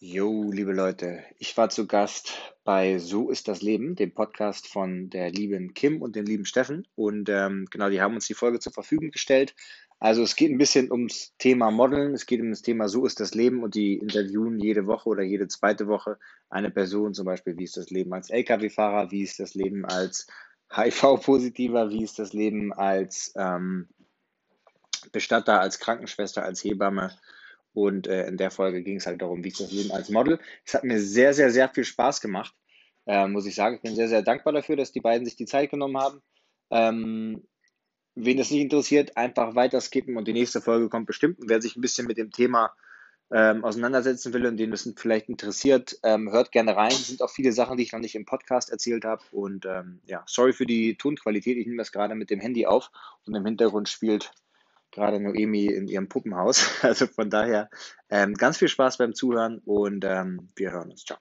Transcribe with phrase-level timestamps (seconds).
[0.00, 5.10] Jo, liebe Leute, ich war zu Gast bei So ist das Leben, dem Podcast von
[5.10, 6.86] der lieben Kim und dem lieben Steffen.
[6.94, 9.56] Und ähm, genau, die haben uns die Folge zur Verfügung gestellt.
[9.98, 13.18] Also es geht ein bisschen ums Thema Modeln, es geht um das Thema So ist
[13.18, 16.16] das Leben und die interviewen jede Woche oder jede zweite Woche
[16.48, 20.28] eine Person, zum Beispiel, wie ist das Leben als Lkw-Fahrer, wie ist das Leben als
[20.70, 23.88] HIV-Positiver, wie ist das Leben als ähm,
[25.10, 27.10] Bestatter, als Krankenschwester, als Hebamme
[27.84, 30.40] und äh, in der Folge ging es halt darum, wie ist das Leben als Model.
[30.64, 32.54] Es hat mir sehr, sehr, sehr viel Spaß gemacht,
[33.06, 33.76] äh, muss ich sagen.
[33.76, 36.20] Ich bin sehr, sehr dankbar dafür, dass die beiden sich die Zeit genommen haben.
[36.70, 37.46] Ähm,
[38.14, 41.38] wen das nicht interessiert, einfach weiter skippen und die nächste Folge kommt bestimmt.
[41.38, 42.74] Und wer sich ein bisschen mit dem Thema
[43.30, 46.90] ähm, auseinandersetzen will und den das vielleicht interessiert, ähm, hört gerne rein.
[46.90, 49.22] Es sind auch viele Sachen, die ich noch nicht im Podcast erzählt habe.
[49.30, 51.58] Und ähm, ja, sorry für die Tonqualität.
[51.58, 52.90] Ich nehme das gerade mit dem Handy auf
[53.24, 54.32] und im Hintergrund spielt
[54.90, 56.68] gerade Noemi in ihrem Puppenhaus.
[56.82, 57.70] Also von daher
[58.10, 61.04] ähm, ganz viel Spaß beim Zuhören und ähm, wir hören uns.
[61.04, 61.18] Ciao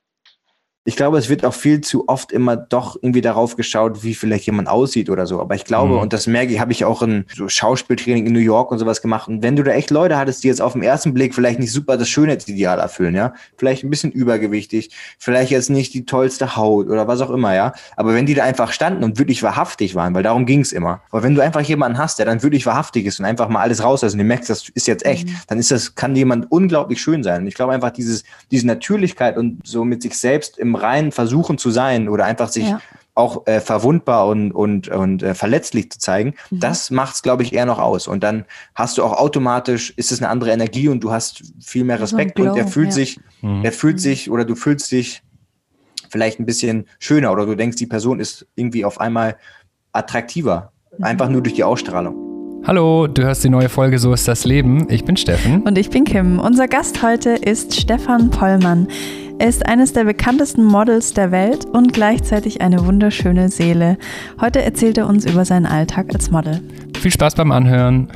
[0.88, 4.46] ich glaube, es wird auch viel zu oft immer doch irgendwie darauf geschaut, wie vielleicht
[4.46, 5.42] jemand aussieht oder so.
[5.42, 6.00] Aber ich glaube, mhm.
[6.00, 9.02] und das merke ich, habe ich auch in so Schauspieltraining in New York und sowas
[9.02, 9.28] gemacht.
[9.28, 11.74] Und wenn du da echt Leute hattest, die jetzt auf den ersten Blick vielleicht nicht
[11.74, 16.88] super das Schönheitsideal erfüllen, ja, vielleicht ein bisschen übergewichtig, vielleicht jetzt nicht die tollste Haut
[16.88, 17.74] oder was auch immer, ja.
[17.98, 21.02] Aber wenn die da einfach standen und wirklich wahrhaftig waren, weil darum ging es immer.
[21.12, 23.84] Aber wenn du einfach jemanden hast, der dann wirklich wahrhaftig ist und einfach mal alles
[23.84, 25.36] raus, also du merkst, das ist jetzt echt, mhm.
[25.48, 27.42] dann ist das, kann jemand unglaublich schön sein.
[27.42, 31.58] Und ich glaube einfach dieses, diese Natürlichkeit und so mit sich selbst im Reinen versuchen
[31.58, 32.82] zu sein oder einfach sich ja.
[33.16, 36.60] auch äh, verwundbar und, und, und äh, verletzlich zu zeigen, mhm.
[36.60, 38.08] das macht es, glaube ich, eher noch aus.
[38.08, 41.84] Und dann hast du auch automatisch, ist es eine andere Energie und du hast viel
[41.84, 42.94] mehr Respekt so Glow, und er fühlt ja.
[42.94, 43.64] sich, mhm.
[43.64, 44.02] er fühlt mhm.
[44.02, 45.24] sich oder du fühlst dich
[46.10, 49.38] vielleicht ein bisschen schöner oder du denkst, die Person ist irgendwie auf einmal
[49.92, 50.72] attraktiver.
[50.98, 51.04] Mhm.
[51.04, 52.27] Einfach nur durch die Ausstrahlung.
[52.68, 54.88] Hallo, du hörst die neue Folge So ist das Leben.
[54.90, 55.62] Ich bin Steffen.
[55.62, 56.38] Und ich bin Kim.
[56.38, 58.90] Unser Gast heute ist Stefan Pollmann.
[59.40, 63.98] Er ist eines der bekanntesten Models der Welt und gleichzeitig eine wunderschöne Seele.
[64.42, 66.60] Heute erzählt er uns über seinen Alltag als Model.
[67.00, 68.10] Viel Spaß beim Anhören.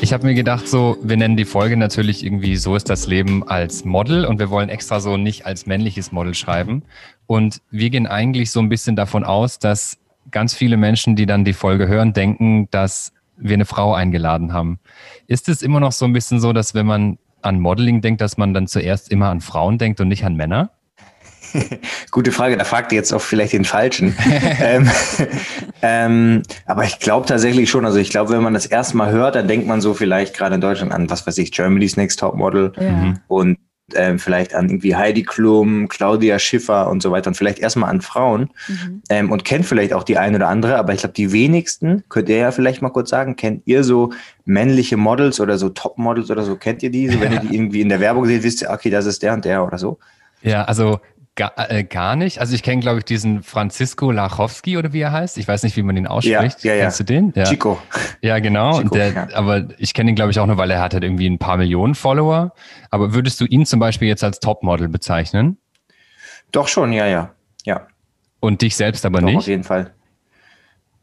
[0.00, 3.46] Ich habe mir gedacht, so, wir nennen die Folge natürlich irgendwie So ist das Leben
[3.46, 6.84] als Model und wir wollen extra so nicht als männliches Model schreiben.
[7.26, 9.98] Und wir gehen eigentlich so ein bisschen davon aus, dass
[10.30, 14.78] ganz viele Menschen, die dann die Folge hören, denken, dass wir eine Frau eingeladen haben.
[15.26, 18.36] Ist es immer noch so ein bisschen so, dass wenn man an Modeling denkt, dass
[18.36, 20.70] man dann zuerst immer an Frauen denkt und nicht an Männer?
[22.10, 24.16] Gute Frage, da fragt ihr jetzt auch vielleicht den Falschen.
[24.60, 24.90] ähm,
[25.82, 29.34] ähm, aber ich glaube tatsächlich schon, also ich glaube, wenn man das erste Mal hört,
[29.34, 32.36] dann denkt man so vielleicht gerade in Deutschland an, was weiß ich, Germany's Next Top
[32.36, 33.14] Model ja.
[33.28, 33.58] und
[33.96, 38.00] ähm, vielleicht an irgendwie Heidi Klum, Claudia Schiffer und so weiter und vielleicht erstmal an
[38.00, 39.02] Frauen mhm.
[39.08, 42.28] ähm, und kennt vielleicht auch die eine oder andere, aber ich glaube, die wenigsten, könnt
[42.28, 44.12] ihr ja vielleicht mal kurz sagen, kennt ihr so
[44.44, 47.08] männliche Models oder so Top-Models oder so, kennt ihr die?
[47.08, 49.34] So, wenn ihr die irgendwie in der Werbung seht, wisst ihr, okay, das ist der
[49.34, 49.98] und der oder so?
[50.42, 51.00] Ja, also
[51.40, 52.38] Gar, äh, gar nicht.
[52.38, 55.38] Also ich kenne, glaube ich, diesen Francisco Lachowski oder wie er heißt.
[55.38, 56.62] Ich weiß nicht, wie man ihn ausspricht.
[56.64, 57.06] Ja, ja, Kennst ja.
[57.06, 57.32] du den?
[57.34, 57.44] Ja.
[57.44, 57.80] Chico.
[58.20, 58.78] Ja, genau.
[58.78, 59.28] Chico, der, ja.
[59.32, 61.56] Aber ich kenne ihn, glaube ich, auch nur, weil er hat halt irgendwie ein paar
[61.56, 62.52] Millionen Follower.
[62.90, 65.56] Aber würdest du ihn zum Beispiel jetzt als Topmodel bezeichnen?
[66.52, 67.30] Doch schon, ja, ja.
[67.64, 67.86] Ja.
[68.40, 69.38] Und dich selbst aber Doch, nicht?
[69.38, 69.94] Auf jeden Fall.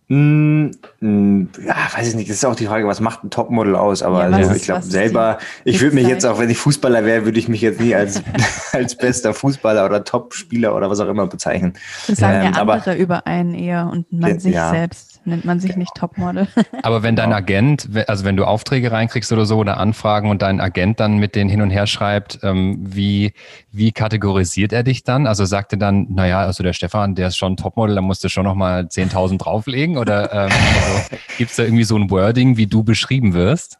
[0.09, 2.29] Hm, hm, ja, weiß ich nicht.
[2.29, 4.01] Das ist auch die Frage, was macht ein Topmodel aus?
[4.03, 7.25] Aber ja, also, ich glaube selber, ich würde mich jetzt auch, wenn ich Fußballer wäre,
[7.25, 8.23] würde ich mich jetzt nie als,
[8.72, 11.73] als bester Fußballer oder Topspieler oder was auch immer bezeichnen.
[12.07, 14.69] Das sagen ähm, ja andere aber, über einen eher und man sich ja.
[14.69, 16.47] selbst nennt man sich nicht Topmodel.
[16.83, 20.59] Aber wenn dein Agent, also wenn du Aufträge reinkriegst oder so oder Anfragen und dein
[20.59, 23.33] Agent dann mit denen hin und her schreibt, ähm, wie,
[23.71, 25.27] wie kategorisiert er dich dann?
[25.27, 28.29] Also sagt er dann, naja, also der Stefan, der ist schon Topmodel, da musst du
[28.29, 29.97] schon nochmal 10.000 drauflegen?
[29.97, 33.79] Oder ähm, also, gibt es da irgendwie so ein Wording, wie du beschrieben wirst?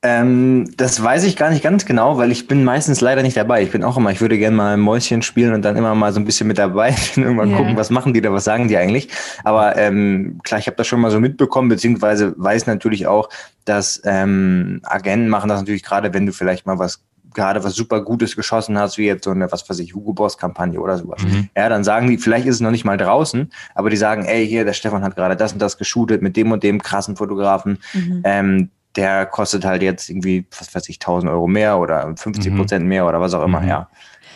[0.00, 3.64] Ähm, das weiß ich gar nicht ganz genau, weil ich bin meistens leider nicht dabei.
[3.64, 6.20] Ich bin auch immer, ich würde gerne mal Mäuschen spielen und dann immer mal so
[6.20, 7.58] ein bisschen mit dabei und irgendwann yeah.
[7.58, 9.08] gucken, was machen die da, was sagen die eigentlich.
[9.42, 13.28] Aber ähm, klar, ich habe das schon mal so mitbekommen, beziehungsweise weiß natürlich auch,
[13.64, 17.02] dass ähm, Agenten machen das natürlich gerade, wenn du vielleicht mal was
[17.34, 20.38] gerade was super Gutes geschossen hast, wie jetzt so eine, was weiß ich, Hugo Boss
[20.38, 21.22] Kampagne oder sowas.
[21.22, 21.48] Mhm.
[21.56, 24.46] Ja, dann sagen die, vielleicht ist es noch nicht mal draußen, aber die sagen, ey,
[24.46, 27.78] hier, der Stefan hat gerade das und das geshootet mit dem und dem krassen Fotografen.
[27.92, 28.22] Mhm.
[28.24, 32.82] Ähm, der kostet halt jetzt irgendwie, was weiß ich, 1000 Euro mehr oder 50 Prozent
[32.82, 32.88] mhm.
[32.88, 33.68] mehr oder was auch immer, mhm.
[33.68, 33.88] ja.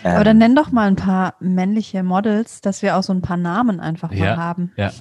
[0.05, 3.23] Ähm, Aber dann nenn doch mal ein paar männliche Models, dass wir auch so ein
[3.23, 4.73] paar Namen einfach mal ja, haben.
[4.77, 4.91] Ja.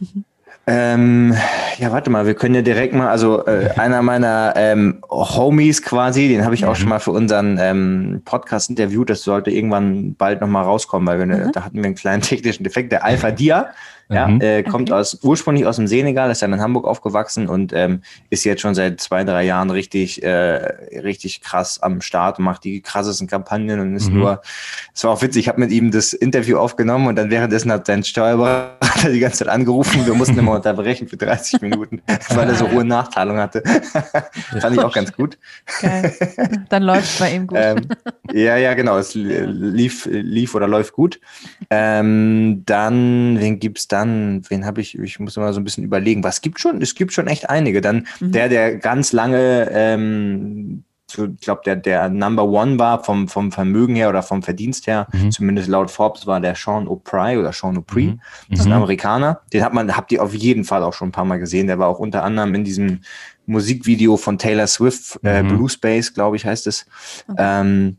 [0.68, 1.34] Ähm,
[1.80, 6.28] ja, warte mal, wir können ja direkt mal, also äh, einer meiner ähm, Homies quasi,
[6.28, 10.40] den habe ich auch schon mal für unseren ähm, Podcast interviewt, das sollte irgendwann bald
[10.40, 11.52] nochmal rauskommen, weil wir ne, mhm.
[11.52, 13.72] da hatten wir einen kleinen technischen Defekt, der Alpha Dia.
[14.12, 14.42] Ja, mhm.
[14.42, 15.00] äh, kommt okay.
[15.00, 18.76] aus, ursprünglich aus dem Senegal, ist dann in Hamburg aufgewachsen und ähm, ist jetzt schon
[18.76, 20.30] seit zwei, drei Jahren richtig, äh,
[21.00, 24.20] richtig krass am Start und macht die krassesten Kampagnen und ist mhm.
[24.20, 24.42] nur
[24.94, 27.88] es war auch witzig, ich habe mit ihm das Interview aufgenommen und dann währenddessen hat
[27.88, 30.06] sein Steuerberater die ganze Zeit angerufen.
[30.06, 33.64] Wir mussten immer unterbrechen für 30 Minuten, weil er so hohe Nachteilung hatte.
[34.60, 35.38] Fand ich auch ganz gut.
[35.82, 36.14] Geil.
[36.70, 37.58] Dann läuft es bei ihm gut.
[37.62, 37.88] Ähm,
[38.34, 38.98] ja, ja, genau.
[38.98, 41.20] Es lief, lief oder läuft gut.
[41.70, 44.42] Ähm, dann, wen gibt's dann?
[44.50, 44.98] Wen habe ich?
[44.98, 46.24] Ich muss mal so ein bisschen überlegen.
[46.24, 46.82] Was gibt schon?
[46.82, 47.82] Es gibt schon echt einige.
[47.82, 48.32] Dann mhm.
[48.32, 50.84] der, der ganz lange ähm,
[51.18, 55.08] ich glaube, der, der Number One war vom, vom Vermögen her oder vom Verdienst her,
[55.12, 55.32] mhm.
[55.32, 58.12] zumindest laut Forbes, war der Sean O'Prey oder Sean O'Prey.
[58.12, 58.22] Mhm.
[58.50, 58.78] Das ist ein mhm.
[58.78, 59.42] Amerikaner.
[59.54, 61.68] Den hat man, habt ihr auf jeden Fall auch schon ein paar Mal gesehen.
[61.68, 63.02] Der war auch unter anderem in diesem
[63.46, 65.50] Musikvideo von Taylor Swift, äh, mhm.
[65.50, 66.86] Blue Space, glaube ich, heißt es.
[67.28, 67.38] Okay.
[67.40, 67.98] Ähm,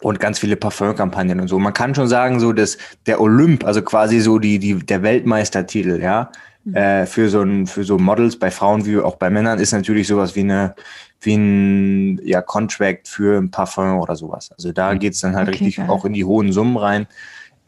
[0.00, 1.58] und ganz viele Parfumkampagnen und so.
[1.58, 6.00] Man kann schon sagen, so dass der Olymp, also quasi so die, die, der Weltmeistertitel,
[6.00, 6.30] ja,
[6.64, 6.74] mhm.
[6.74, 10.06] äh, für so ein, für so Models bei Frauen wie auch bei Männern ist natürlich
[10.06, 10.74] sowas wie eine,
[11.20, 14.50] wie ein ja, Contract für ein Parfum oder sowas.
[14.52, 15.00] Also da mhm.
[15.00, 15.90] geht's dann halt okay, richtig geil.
[15.90, 17.06] auch in die hohen Summen rein.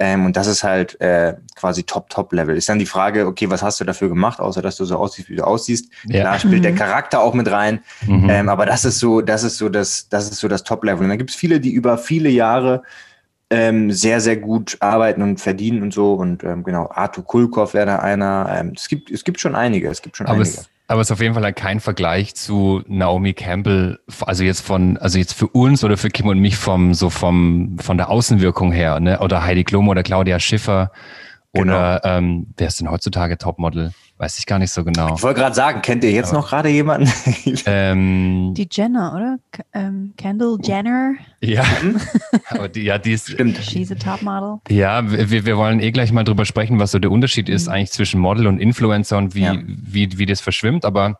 [0.02, 2.56] Ähm, und das ist halt äh, quasi Top-Top-Level.
[2.56, 5.30] Ist dann die Frage, okay, was hast du dafür gemacht, außer dass du so aussiehst,
[5.30, 5.92] wie du aussiehst?
[6.06, 6.22] Ja.
[6.22, 6.62] Klar spielt mhm.
[6.62, 7.84] der Charakter auch mit rein.
[8.04, 8.28] Mhm.
[8.28, 11.04] Ähm, aber das ist so, das ist so das, das ist so das Top-Level.
[11.04, 12.82] Und dann gibt es viele, die über viele Jahre
[13.48, 16.14] ähm, sehr, sehr gut arbeiten und verdienen und so.
[16.14, 18.52] Und ähm, genau, Arthur Kulkov wäre da einer.
[18.52, 20.50] Ähm, es, gibt, es gibt schon einige, es gibt schon aber einige.
[20.50, 24.60] Es, aber es ist auf jeden Fall halt kein Vergleich zu Naomi Campbell, also jetzt
[24.60, 28.10] von, also jetzt für uns oder für Kim und mich vom, so vom, von der
[28.10, 29.18] Außenwirkung her, ne?
[29.20, 30.92] Oder Heidi Klum oder Claudia Schiffer
[31.54, 32.16] oder genau.
[32.16, 33.92] ähm, wer ist denn heutzutage Topmodel?
[34.16, 35.16] Weiß ich gar nicht so genau.
[35.16, 37.10] Ich wollte gerade sagen, kennt ihr jetzt Aber, noch gerade jemanden?
[37.66, 39.38] ähm, die Jenner, oder?
[39.50, 41.14] K ähm, Kendall Jenner.
[41.40, 41.64] Ja,
[42.50, 43.30] Aber die, ja, die ist.
[43.30, 43.58] Stimmt.
[43.58, 44.60] She's a Topmodel.
[44.68, 47.72] Ja, wir, wir wollen eh gleich mal drüber sprechen, was so der Unterschied ist mhm.
[47.72, 49.56] eigentlich zwischen Model und Influencer und wie, ja.
[49.64, 50.84] wie, wie das verschwimmt.
[50.84, 51.18] Aber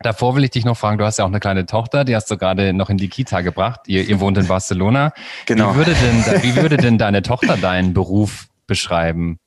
[0.00, 2.30] Davor will ich dich noch fragen, du hast ja auch eine kleine Tochter, die hast
[2.30, 3.80] du gerade noch in die Kita gebracht.
[3.88, 5.12] Ihr, ihr wohnt in Barcelona.
[5.46, 5.72] Genau.
[5.72, 9.40] Wie würde, denn, wie würde denn deine Tochter deinen Beruf beschreiben?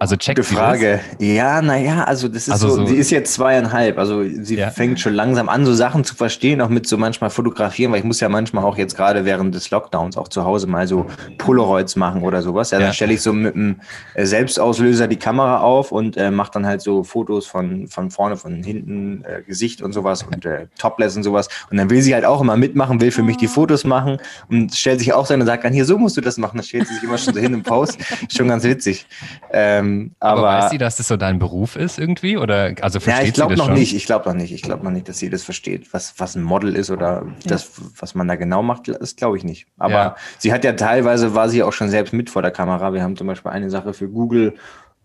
[0.00, 1.00] Also checkt Gute Frage.
[1.18, 4.70] Ja, naja, also das ist also so, so, sie ist jetzt zweieinhalb, also sie ja.
[4.70, 8.06] fängt schon langsam an, so Sachen zu verstehen, auch mit so manchmal fotografieren, weil ich
[8.06, 11.04] muss ja manchmal auch jetzt gerade während des Lockdowns auch zu Hause mal so
[11.36, 12.70] Polaroids machen oder sowas.
[12.70, 12.86] Ja, ja.
[12.86, 13.76] dann stelle ich so mit einem
[14.14, 18.38] äh, Selbstauslöser die Kamera auf und äh, mache dann halt so Fotos von, von vorne,
[18.38, 21.50] von hinten, äh, Gesicht und sowas und äh, Topless und sowas.
[21.70, 24.16] Und dann will sie halt auch immer mitmachen, will für mich die Fotos machen
[24.48, 26.56] und stellt sich auch so und sagt dann, hier, so musst du das machen.
[26.56, 27.98] Dann stellt sie sich immer schon so hin im Post.
[28.34, 29.06] schon ganz witzig.
[29.52, 32.36] Ähm, ähm, aber, aber, weiß sie, dass das so dein Beruf ist irgendwie?
[32.36, 33.74] Oder also versteht ja, ich glaube noch schon?
[33.74, 33.94] nicht.
[33.94, 34.52] Ich glaube noch nicht.
[34.52, 37.32] Ich glaube noch nicht, dass sie das versteht, was, was ein Model ist oder ja.
[37.44, 39.66] das, was man da genau macht, das glaube ich nicht.
[39.78, 40.16] Aber ja.
[40.38, 42.92] sie hat ja teilweise, war sie auch schon selbst mit vor der Kamera.
[42.92, 44.54] Wir haben zum Beispiel eine Sache für Google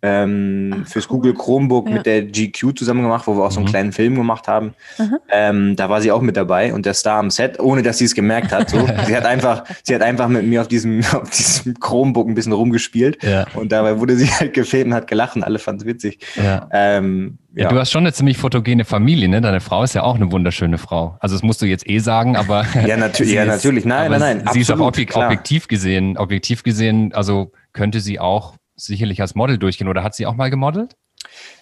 [0.05, 1.95] ähm, Ach, fürs Google Chromebook ja.
[1.95, 3.71] mit der GQ zusammen gemacht, wo wir auch so einen mhm.
[3.71, 4.75] kleinen Film gemacht haben.
[5.31, 8.05] Ähm, da war sie auch mit dabei und der Star am Set, ohne dass sie
[8.05, 8.69] es gemerkt hat.
[8.69, 8.77] So.
[9.07, 12.53] sie hat einfach, sie hat einfach mit mir auf diesem, auf diesem Chromebook ein bisschen
[12.53, 13.47] rumgespielt ja.
[13.55, 16.19] und dabei wurde sie halt gefilmt und hat gelacht und alle fanden es witzig.
[16.35, 16.67] Ja.
[16.71, 17.69] Ähm, ja.
[17.69, 19.41] du hast schon eine ziemlich fotogene Familie, ne?
[19.41, 21.17] Deine Frau ist ja auch eine wunderschöne Frau.
[21.19, 24.39] Also das musst du jetzt eh sagen, aber ja, natürlich, ja, natürlich, nein, nein, nein.
[24.39, 29.57] Sie absolut, ist auch objektiv gesehen, objektiv gesehen, also könnte sie auch sicherlich als Model
[29.57, 30.95] durchgehen oder hat sie auch mal gemodelt?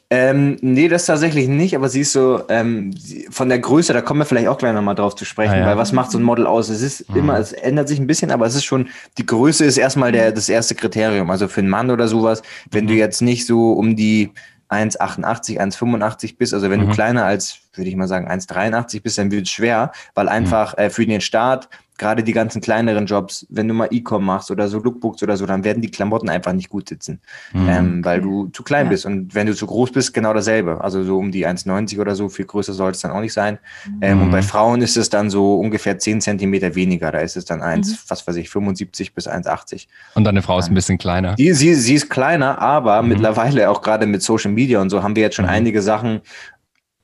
[0.10, 2.94] Ähm, nee, das tatsächlich nicht, aber sie ist so ähm,
[3.32, 5.66] von der Größe, da kommen wir vielleicht auch gleich nochmal drauf zu sprechen, ah, ja.
[5.66, 6.70] weil was macht so ein Model aus?
[6.70, 7.18] Es ist mhm.
[7.18, 10.32] immer, es ändert sich ein bisschen, aber es ist schon, die Größe ist erstmal der,
[10.32, 11.32] das erste Kriterium.
[11.32, 12.90] Also für einen Mann oder sowas, wenn mhm.
[12.90, 14.32] du jetzt nicht so um die
[14.70, 16.90] 1,88, 1,85 bist, also wenn mhm.
[16.90, 20.78] du kleiner als, würde ich mal sagen, 1,83 bist, dann wird es schwer, weil einfach
[20.78, 20.84] mhm.
[20.84, 24.68] äh, für den Start gerade die ganzen kleineren Jobs, wenn du mal E-Com machst oder
[24.68, 27.22] so Lookbooks oder so, dann werden die Klamotten einfach nicht gut sitzen,
[27.54, 27.70] mhm.
[27.70, 28.90] ähm, weil du zu klein ja.
[28.92, 29.06] bist.
[29.06, 30.82] Und wenn du zu groß bist, genau dasselbe.
[30.82, 33.60] Also so um die 1,90 oder so, viel größer soll es dann auch nicht sein.
[33.86, 33.98] Mhm.
[34.02, 34.46] Ähm, und bei mhm.
[34.46, 37.12] Frauen ist es dann so ungefähr 10 Zentimeter weniger.
[37.12, 37.98] Da ist es dann 1, mhm.
[38.08, 39.88] was weiß ich, 75 bis 1,80.
[40.16, 41.36] Und deine Frau ist ein bisschen kleiner.
[41.36, 43.10] Die, sie, sie ist kleiner, aber mhm.
[43.10, 45.52] mittlerweile auch gerade mit Social Media und so haben wir jetzt schon mhm.
[45.52, 46.22] einige Sachen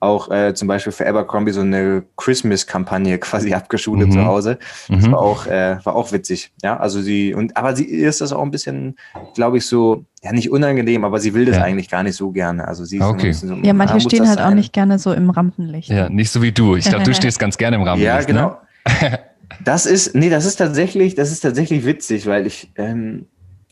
[0.01, 4.11] auch äh, zum Beispiel für Abercrombie so eine Christmas-Kampagne quasi abgeschult mhm.
[4.11, 4.59] zu Hause.
[4.87, 5.11] Das mhm.
[5.11, 6.51] war auch äh, war auch witzig.
[6.63, 8.95] Ja, also sie und aber sie ist das auch ein bisschen,
[9.35, 11.63] glaube ich, so ja nicht unangenehm, aber sie will das ja.
[11.63, 12.67] eigentlich gar nicht so gerne.
[12.67, 13.31] Also sie ist okay.
[13.33, 15.89] so, ja, manche ah, stehen halt auch nicht gerne so im Rampenlicht.
[15.89, 16.75] Ja, nicht so wie du.
[16.75, 18.07] Ich glaube, du stehst ganz gerne im Rampenlicht.
[18.07, 18.57] Ja, genau.
[19.01, 19.19] Ne?
[19.65, 23.25] das ist nee, das ist tatsächlich, das ist tatsächlich witzig, weil ich ähm,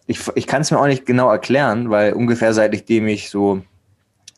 [0.08, 3.62] ich, ich kann es mir auch nicht genau erklären, weil ungefähr seitdem ich so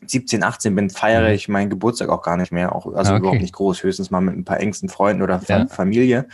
[0.06, 1.34] 17, 18 bin, feiere mhm.
[1.34, 3.20] ich meinen Geburtstag auch gar nicht mehr, auch, also ah, okay.
[3.20, 5.66] überhaupt nicht groß, höchstens mal mit ein paar engsten Freunden oder ja.
[5.66, 6.26] Familie,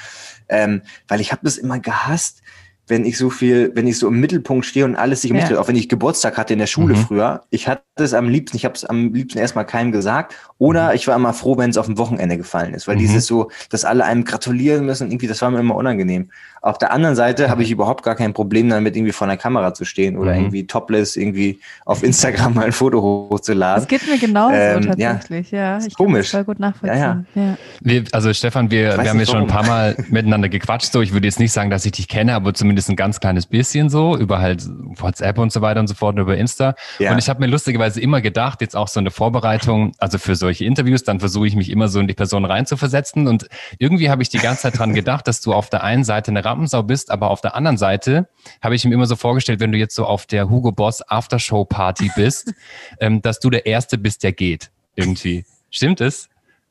[0.49, 2.43] ähm, weil ich habe das immer gehasst,
[2.89, 5.47] wenn ich so viel, wenn ich so im Mittelpunkt stehe und alles sich um mich
[5.47, 6.99] dreht, auch wenn ich Geburtstag hatte in der Schule mhm.
[6.99, 10.91] früher, ich hatte es am liebsten, ich habe es am liebsten erstmal keinem gesagt oder
[10.91, 10.95] mhm.
[10.95, 13.01] ich war immer froh, wenn es auf dem Wochenende gefallen ist, weil mhm.
[13.01, 16.31] dieses so, dass alle einem gratulieren müssen, irgendwie, das war mir immer unangenehm.
[16.67, 19.73] Auf der anderen Seite habe ich überhaupt gar kein Problem damit, irgendwie vor einer Kamera
[19.73, 20.41] zu stehen oder mhm.
[20.41, 23.83] irgendwie topless irgendwie auf Instagram mal ein Foto hochzuladen.
[23.83, 25.79] Das geht mir genauso ähm, tatsächlich, ja.
[25.79, 25.87] ja.
[25.87, 26.33] Ich komisch.
[26.33, 26.99] voll gut nachvollziehen.
[26.99, 27.43] Ja, ja.
[27.51, 27.57] ja.
[27.81, 30.91] Wir, also Stefan, wir, wir haben jetzt schon ein paar Mal miteinander gequatscht.
[30.91, 33.47] So, ich würde jetzt nicht sagen, dass ich dich kenne, aber zumindest ein ganz kleines
[33.47, 36.75] bisschen so über halt WhatsApp und so weiter und so fort und über Insta.
[36.99, 37.13] Ja.
[37.13, 40.65] Und ich habe mir lustigerweise immer gedacht, jetzt auch so eine Vorbereitung, also für solche
[40.65, 43.29] Interviews, dann versuche ich mich immer so in die Person reinzuversetzen.
[43.29, 46.33] Und irgendwie habe ich die ganze Zeit dran gedacht, dass du auf der einen Seite
[46.33, 48.29] eine Rampensau bist, aber auf der anderen Seite
[48.63, 51.65] habe ich mir immer so vorgestellt, wenn du jetzt so auf der Hugo Boss Aftershow
[51.65, 52.53] Party bist,
[53.01, 54.71] ähm, dass du der Erste bist, der geht.
[54.95, 55.45] Irgendwie.
[55.71, 56.29] Stimmt es?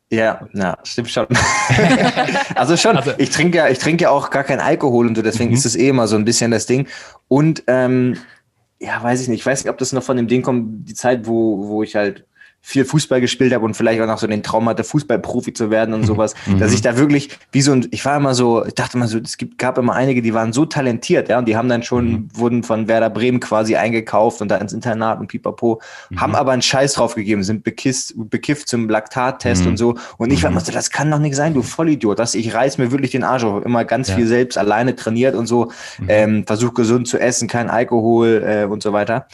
[0.09, 1.27] Ja, na, stimmt schon.
[2.55, 5.21] also schon, also, ich trinke ja, ich trinke ja auch gar keinen Alkohol und so,
[5.21, 5.55] deswegen mhm.
[5.55, 6.87] ist es eh immer so ein bisschen das Ding.
[7.27, 8.17] Und ähm,
[8.79, 10.93] ja, weiß ich nicht, ich weiß nicht, ob das noch von dem Ding kommt, die
[10.93, 12.25] Zeit, wo, wo ich halt
[12.67, 15.93] viel Fußball gespielt habe und vielleicht auch noch so den Traum hatte, Fußballprofi zu werden
[15.93, 16.57] und sowas, mhm.
[16.57, 19.19] dass ich da wirklich wie so ein, ich war immer so, ich dachte immer so,
[19.19, 22.07] es gibt, gab immer einige, die waren so talentiert, ja, und die haben dann schon,
[22.07, 22.29] mhm.
[22.33, 25.79] wurden von Werder Bremen quasi eingekauft und da ins Internat und pipapo,
[26.09, 26.19] mhm.
[26.19, 29.95] haben aber einen Scheiß drauf gegeben, sind bekifft, bekifft zum Laktattest und so.
[30.17, 32.79] Und ich war immer so, das kann doch nicht sein, du Vollidiot, dass ich reiß
[32.79, 34.15] mir wirklich den Arsch auf, immer ganz ja.
[34.15, 35.71] viel selbst alleine trainiert und so,
[36.07, 39.27] ähm, versuch gesund zu essen, kein Alkohol äh, und so weiter.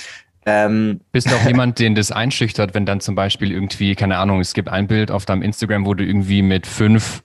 [0.45, 4.39] Ähm, Bist du auch jemand, den das einschüchtert, wenn dann zum Beispiel irgendwie, keine Ahnung,
[4.39, 7.23] es gibt ein Bild auf deinem Instagram, wo du irgendwie mit fünf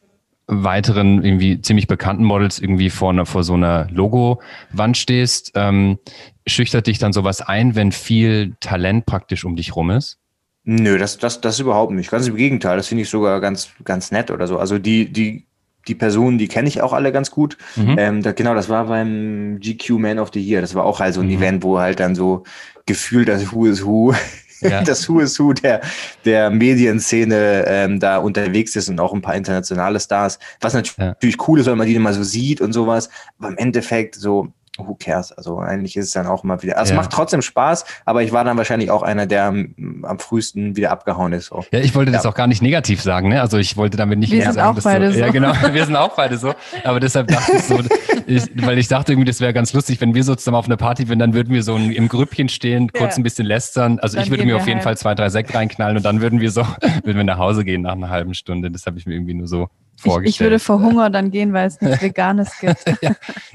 [0.48, 5.52] weiteren irgendwie ziemlich bekannten Models irgendwie vor, einer, vor so einer Logo-Wand stehst.
[5.54, 5.98] Ähm,
[6.46, 10.18] schüchtert dich dann sowas ein, wenn viel Talent praktisch um dich rum ist?
[10.62, 12.10] Nö, das, das, das überhaupt nicht.
[12.10, 14.58] Ganz im Gegenteil, das finde ich sogar ganz, ganz nett oder so.
[14.58, 15.46] Also die, die,
[15.86, 17.56] die Personen, die kenne ich auch alle ganz gut.
[17.76, 17.96] Mhm.
[17.98, 20.60] Ähm, da, genau, das war beim GQ Man of the Year.
[20.60, 21.34] Das war auch halt so ein mhm.
[21.34, 22.44] Event, wo halt dann so
[22.86, 24.14] gefühlt das Who is Who,
[24.60, 24.82] ja.
[24.84, 25.82] das Who is Who der,
[26.24, 31.44] der Medienszene ähm, da unterwegs ist und auch ein paar internationale Stars, was natürlich ja.
[31.46, 34.94] cool ist, weil man die immer so sieht und sowas, aber im Endeffekt so, who
[34.94, 35.32] cares?
[35.32, 36.78] Also eigentlich ist es dann auch mal wieder.
[36.78, 37.00] Also ja.
[37.00, 40.76] es macht trotzdem Spaß, aber ich war dann wahrscheinlich auch einer, der am, am frühesten
[40.76, 41.46] wieder abgehauen ist.
[41.46, 41.64] So.
[41.72, 42.18] Ja, ich wollte ja.
[42.18, 43.40] das auch gar nicht negativ sagen, ne?
[43.40, 45.20] Also ich wollte damit nicht wir sind auch beide so, so.
[45.20, 46.54] Ja, genau, wir sind auch beide so.
[46.84, 47.80] Aber deshalb dachte ich so,
[48.26, 50.76] ich, weil ich dachte irgendwie, das wäre ganz lustig, wenn wir so zusammen auf einer
[50.76, 53.20] Party wären, dann würden wir so im Grüppchen stehen, kurz ja.
[53.20, 53.98] ein bisschen lästern.
[54.00, 54.84] Also dann ich würde mir auf jeden heim.
[54.84, 56.62] Fall zwei, drei Sekt reinknallen und dann würden wir so,
[57.04, 58.70] würden wir nach Hause gehen nach einer halben Stunde.
[58.70, 60.28] Das habe ich mir irgendwie nur so vorgestellt.
[60.28, 62.84] Ich, ich, würde vor Hunger dann gehen, weil es nichts Veganes gibt.
[63.02, 63.12] ja,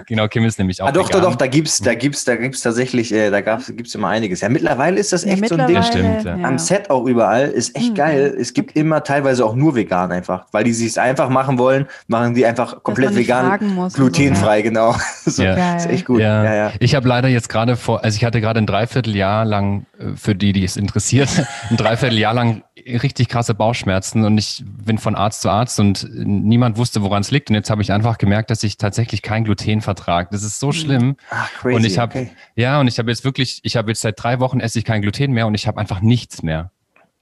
[0.07, 0.87] genau, Kim ist nämlich auch.
[0.87, 1.21] Ah, doch, vegan.
[1.21, 4.41] doch, doch, da gibt's, da gibt's, da gibt's tatsächlich, äh, da gab's, gibt's immer einiges.
[4.41, 5.83] Ja, mittlerweile ist das echt ja, so ein Ding.
[5.83, 6.35] Stimmt, ja.
[6.35, 7.95] Am Set auch überall ist echt mhm.
[7.95, 8.35] geil.
[8.39, 12.33] Es gibt immer teilweise auch nur vegan einfach, weil die sich einfach machen wollen, machen
[12.33, 14.63] die einfach komplett vegan, glutenfrei, so.
[14.63, 14.95] genau.
[15.25, 15.77] so, ja.
[15.77, 16.19] Ist echt gut.
[16.19, 16.43] Ja.
[16.43, 16.71] Ja, ja.
[16.79, 20.35] Ich habe leider jetzt gerade vor, also ich hatte gerade ein Dreivierteljahr lang, äh, für
[20.35, 21.29] die, die es interessiert,
[21.69, 26.77] ein Dreivierteljahr lang richtig krasse Bauchschmerzen und ich bin von Arzt zu Arzt und niemand
[26.77, 27.49] wusste, woran es liegt.
[27.49, 30.29] Und jetzt habe ich einfach gemerkt, dass ich tatsächlich kein Gluten vertrage.
[30.31, 30.73] Das ist so hm.
[30.73, 31.15] schlimm.
[31.29, 31.75] Ach, crazy.
[31.75, 32.31] Und ich habe, okay.
[32.55, 35.01] ja, und ich habe jetzt wirklich, ich habe jetzt seit drei Wochen esse ich kein
[35.01, 36.71] Gluten mehr und ich habe einfach nichts mehr.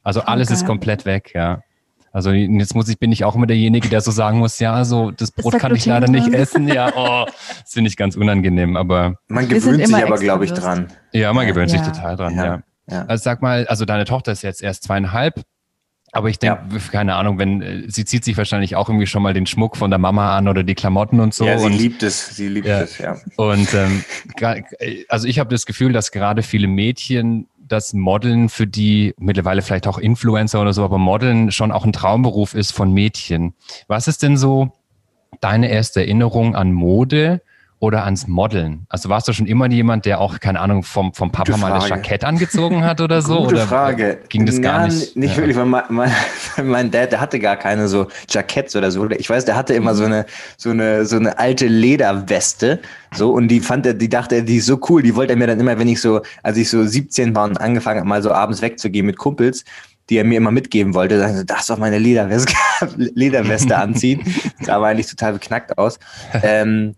[0.03, 0.55] Also alles okay.
[0.55, 1.61] ist komplett weg, ja.
[2.11, 5.11] Also jetzt muss ich, bin ich auch immer derjenige, der so sagen muss, ja, so
[5.11, 6.67] das Brot kann ich leider nicht essen.
[6.67, 7.25] Ja, oh,
[7.61, 9.15] das finde ich ganz unangenehm, aber.
[9.27, 10.87] Man gewöhnt sich aber, glaube ich, dran.
[11.11, 11.83] Ja, man gewöhnt ja.
[11.83, 12.45] sich total dran, ja.
[12.45, 12.61] ja.
[12.89, 13.05] Ja.
[13.05, 15.43] Also sag mal, also deine Tochter ist jetzt erst zweieinhalb.
[16.11, 16.79] Aber ich denke, ja.
[16.91, 19.91] keine Ahnung, wenn äh, sie zieht sich wahrscheinlich auch irgendwie schon mal den Schmuck von
[19.91, 21.45] der Mama an oder die Klamotten und so.
[21.45, 22.81] Ja, sie und, liebt es, sie liebt ja.
[22.81, 23.17] es, ja.
[23.35, 24.03] Und ähm,
[25.07, 29.85] also ich habe das Gefühl, dass gerade viele Mädchen das Modeln für die mittlerweile vielleicht
[29.85, 33.53] auch Influencer oder so, aber Modeln schon auch ein Traumberuf ist von Mädchen.
[33.87, 34.71] Was ist denn so
[35.39, 37.41] deine erste Erinnerung an Mode?
[37.79, 38.85] Oder ans Modeln?
[38.89, 41.87] Also warst du schon immer jemand, der auch, keine Ahnung, vom, vom Papa mal das
[41.87, 43.43] Jackett angezogen hat oder so?
[43.43, 44.19] Gute oder Frage.
[44.27, 45.15] Ging das gar nicht?
[45.15, 45.37] Nicht ja.
[45.37, 46.11] wirklich, weil mein, mein,
[46.63, 49.09] mein, Dad, der hatte gar keine so Jacketts oder so.
[49.11, 50.25] Ich weiß, der hatte immer so eine,
[50.57, 52.79] so eine, so eine alte Lederweste.
[53.15, 55.01] So, und die fand er, die dachte er, die ist so cool.
[55.01, 57.59] Die wollte er mir dann immer, wenn ich so, als ich so 17 war und
[57.59, 59.63] angefangen habe, mal so abends wegzugehen mit Kumpels,
[60.09, 62.53] die er mir immer mitgeben wollte, sagen so, darfst doch meine Lederweste,
[62.97, 64.21] Lederweste anziehen.
[64.57, 65.97] Das sah aber eigentlich total beknackt aus.
[66.43, 66.95] Ähm,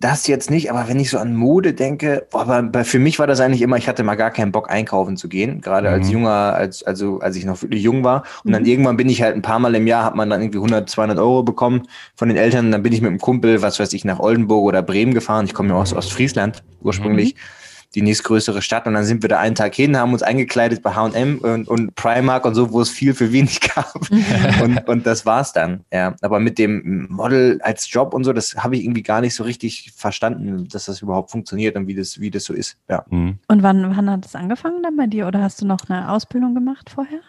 [0.00, 3.26] das jetzt nicht, aber wenn ich so an Mode denke, boah, aber für mich war
[3.26, 5.94] das eigentlich immer, ich hatte mal gar keinen Bock einkaufen zu gehen, gerade mhm.
[5.94, 8.24] als junger, als, also als ich noch wirklich jung war.
[8.44, 8.68] Und dann mhm.
[8.68, 11.18] irgendwann bin ich halt ein paar Mal im Jahr, hat man dann irgendwie 100, 200
[11.18, 12.66] Euro bekommen von den Eltern.
[12.66, 15.46] Und dann bin ich mit einem Kumpel, was weiß ich, nach Oldenburg oder Bremen gefahren.
[15.46, 17.34] Ich komme ja aus Ostfriesland ursprünglich.
[17.34, 17.38] Mhm
[17.98, 18.86] die nächstgrößere Stadt.
[18.86, 21.94] Und dann sind wir da einen Tag hin, haben uns eingekleidet bei H&M und, und
[21.96, 23.92] Primark und so, wo es viel für wenig gab.
[24.62, 25.84] und, und das war's dann.
[25.92, 29.34] Ja, aber mit dem Model als Job und so, das habe ich irgendwie gar nicht
[29.34, 32.76] so richtig verstanden, dass das überhaupt funktioniert und wie das, wie das so ist.
[32.88, 33.04] Ja.
[33.10, 33.38] Mhm.
[33.48, 35.26] Und wann, wann hat es angefangen dann bei dir?
[35.26, 37.20] Oder hast du noch eine Ausbildung gemacht vorher?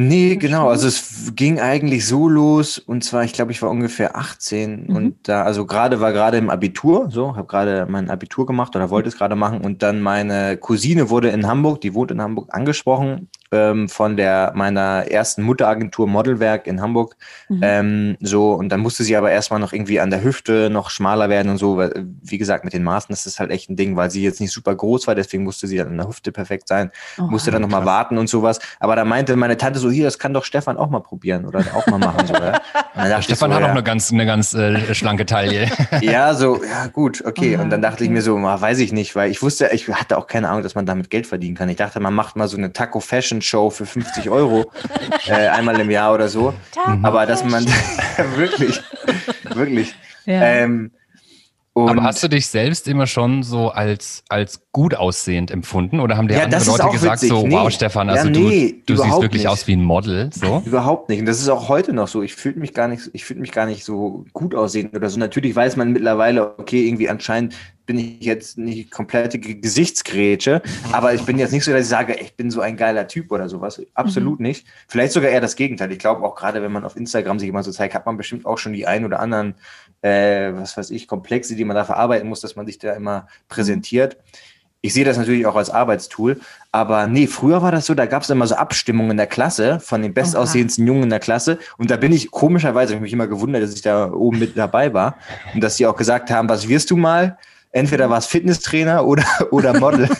[0.00, 0.68] Nee, genau.
[0.68, 4.96] Also es ging eigentlich so los und zwar, ich glaube, ich war ungefähr 18 mhm.
[4.96, 8.90] und da, also gerade war gerade im Abitur, so, habe gerade mein Abitur gemacht oder
[8.90, 12.54] wollte es gerade machen und dann meine Cousine wurde in Hamburg, die wohnt in Hamburg,
[12.54, 17.16] angesprochen ähm, von der meiner ersten Mutteragentur Modelwerk in Hamburg.
[17.48, 17.60] Mhm.
[17.62, 21.28] Ähm, so, und dann musste sie aber erstmal noch irgendwie an der Hüfte noch schmaler
[21.28, 21.76] werden und so.
[21.76, 24.40] Weil, wie gesagt, mit den Maßen, das ist halt echt ein Ding, weil sie jetzt
[24.40, 27.50] nicht super groß war, deswegen musste sie dann an der Hüfte perfekt sein, oh, musste
[27.50, 28.58] dann nochmal warten und sowas.
[28.80, 31.60] Aber da meinte meine Tante so, hier, das kann doch Stefan auch mal probieren oder
[31.74, 32.26] auch mal machen.
[32.26, 33.22] So, ja?
[33.22, 35.68] Stefan so, hat ja, auch eine ganz, eine ganz äh, schlanke Taille.
[36.00, 37.56] ja, so, ja, gut, okay.
[37.58, 38.04] Oh, und dann dachte okay.
[38.04, 40.62] ich mir so, mal, weiß ich nicht, weil ich wusste, ich hatte auch keine Ahnung,
[40.62, 41.68] dass man damit Geld verdienen kann.
[41.68, 43.00] Ich dachte, man macht mal so eine Taco
[43.38, 44.70] Fashion Show für 50 Euro
[45.28, 46.54] äh, einmal im Jahr oder so.
[47.02, 47.64] Aber dass man
[48.36, 48.80] wirklich,
[49.54, 49.94] wirklich.
[50.26, 50.42] Ja.
[50.42, 50.90] Ähm,
[51.74, 56.00] aber hast du dich selbst immer schon so als, als gut aussehend empfunden?
[56.00, 57.28] Oder haben dir ja, andere Leute gesagt, witzig.
[57.28, 57.54] so, nee.
[57.54, 59.48] wow, Stefan, also ja, nee, du, du siehst wirklich nicht.
[59.48, 60.28] aus wie ein Model?
[60.34, 60.60] So?
[60.66, 61.20] Überhaupt nicht.
[61.20, 62.22] Und das ist auch heute noch so.
[62.22, 65.20] Ich fühle mich gar nicht, ich fühle mich gar nicht so gut aussehend oder so.
[65.20, 67.54] Natürlich weiß man mittlerweile, okay, irgendwie anscheinend
[67.88, 70.60] bin ich jetzt nicht komplette Gesichtsgrätsche,
[70.92, 73.32] aber ich bin jetzt nicht so, dass ich sage, ich bin so ein geiler Typ
[73.32, 73.80] oder sowas.
[73.94, 74.46] Absolut mhm.
[74.46, 74.66] nicht.
[74.88, 75.90] Vielleicht sogar eher das Gegenteil.
[75.90, 78.44] Ich glaube auch gerade, wenn man auf Instagram sich immer so zeigt, hat man bestimmt
[78.44, 79.54] auch schon die ein oder anderen,
[80.02, 83.26] äh, was weiß ich, Komplexe, die man da verarbeiten muss, dass man sich da immer
[83.48, 84.18] präsentiert.
[84.82, 86.40] Ich sehe das natürlich auch als Arbeitstool,
[86.70, 89.80] aber nee, früher war das so, da gab es immer so Abstimmungen in der Klasse
[89.80, 93.26] von den bestaussehendsten Jungen in der Klasse und da bin ich komischerweise, ich mich immer
[93.26, 95.16] gewundert, dass ich da oben mit dabei war
[95.52, 97.38] und dass sie auch gesagt haben, was wirst du mal?
[97.72, 100.08] Entweder war es Fitnesstrainer oder, oder Model.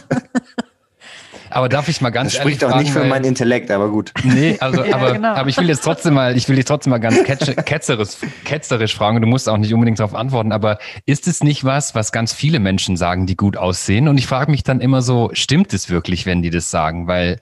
[1.51, 4.13] Aber darf ich mal ganz das spricht doch nicht für meinen Intellekt, aber gut.
[4.23, 5.29] Nee, also, ja, aber, genau.
[5.35, 9.21] aber ich will jetzt trotzdem mal, ich will dich trotzdem mal ganz ketzerisch, ketzerisch fragen.
[9.21, 12.61] Du musst auch nicht unbedingt darauf antworten, aber ist es nicht was, was ganz viele
[12.61, 14.09] Menschen sagen, die gut aussehen?
[14.09, 17.07] Und ich frage mich dann immer so, stimmt es wirklich, wenn die das sagen?
[17.07, 17.41] Weil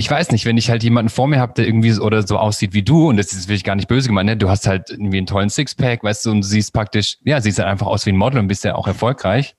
[0.00, 2.72] ich weiß nicht, wenn ich halt jemanden vor mir habe, der irgendwie oder so aussieht
[2.72, 4.36] wie du, und das ist wirklich gar nicht böse gemeint, ne?
[4.38, 7.68] du hast halt irgendwie einen tollen Sixpack, weißt du, und siehst praktisch, ja, siehst halt
[7.68, 9.56] einfach aus wie ein Model und bist ja auch erfolgreich.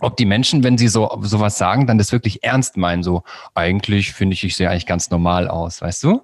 [0.00, 3.22] Ob die Menschen, wenn sie so sowas sagen, dann das wirklich ernst meinen, so
[3.54, 6.22] eigentlich finde ich, ich sehe eigentlich ganz normal aus, weißt du?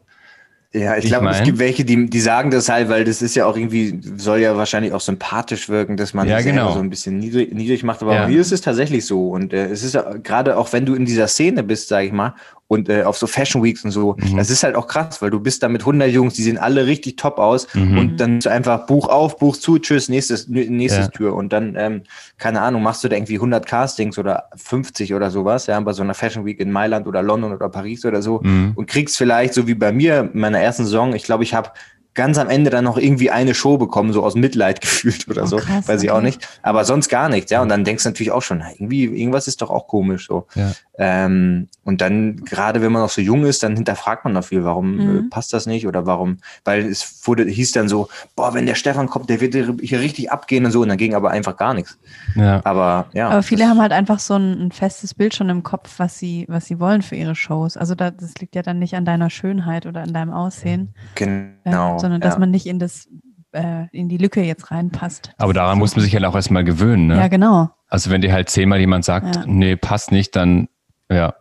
[0.76, 3.34] Ja, ich, ich glaube, es gibt welche, die, die sagen das halt, weil das ist
[3.34, 6.72] ja auch irgendwie, soll ja wahrscheinlich auch sympathisch wirken, dass man ja, genau.
[6.72, 8.02] so ein bisschen niedrig, niedrig macht.
[8.02, 8.26] Aber ja.
[8.26, 9.30] hier ist es tatsächlich so.
[9.30, 12.12] Und äh, es ist ja gerade auch, wenn du in dieser Szene bist, sage ich
[12.12, 12.34] mal,
[12.68, 14.16] und äh, auf so Fashion Weeks und so.
[14.18, 14.36] Mhm.
[14.36, 16.86] Das ist halt auch krass, weil du bist da mit 100 Jungs, die sehen alle
[16.86, 17.98] richtig top aus mhm.
[17.98, 21.10] und dann einfach Buch auf, Buch zu, tschüss, nächstes, nächstes ja.
[21.10, 22.02] Tür und dann, ähm,
[22.38, 26.02] keine Ahnung, machst du da irgendwie 100 Castings oder 50 oder sowas, ja, bei so
[26.02, 28.72] einer Fashion Week in Mailand oder London oder Paris oder so mhm.
[28.74, 31.70] und kriegst vielleicht, so wie bei mir, in meiner ersten Saison, ich glaube, ich habe
[32.16, 35.46] ganz am Ende dann noch irgendwie eine Show bekommen, so aus Mitleid gefühlt oder oh,
[35.46, 36.46] so, krass, weiß ich auch nicht.
[36.62, 37.62] Aber sonst gar nichts, ja.
[37.62, 40.46] Und dann denkst du natürlich auch schon, irgendwie, irgendwas ist doch auch komisch so.
[40.54, 40.72] Ja.
[40.98, 44.64] Ähm, und dann, gerade wenn man noch so jung ist, dann hinterfragt man noch viel,
[44.64, 45.18] warum äh, mhm.
[45.18, 48.74] äh, passt das nicht oder warum, weil es wurde, hieß dann so, boah, wenn der
[48.74, 50.80] Stefan kommt, der wird hier richtig abgehen und so.
[50.80, 51.98] Und dann ging aber einfach gar nichts.
[52.34, 52.60] Ja.
[52.64, 53.28] Aber ja.
[53.28, 56.46] Aber viele haben halt einfach so ein, ein, festes Bild schon im Kopf, was sie,
[56.48, 57.76] was sie wollen für ihre Shows.
[57.76, 60.94] Also da, das liegt ja dann nicht an deiner Schönheit oder an deinem Aussehen.
[61.14, 61.96] Genau.
[61.96, 63.08] Äh, sondern dass man nicht in das
[63.50, 65.30] äh, in die Lücke jetzt reinpasst.
[65.38, 67.16] Aber daran muss man sich halt auch erstmal gewöhnen, ne?
[67.16, 67.70] Ja, genau.
[67.88, 69.44] Also wenn dir halt zehnmal jemand sagt, ja.
[69.46, 70.68] nee, passt nicht, dann
[71.10, 71.34] ja.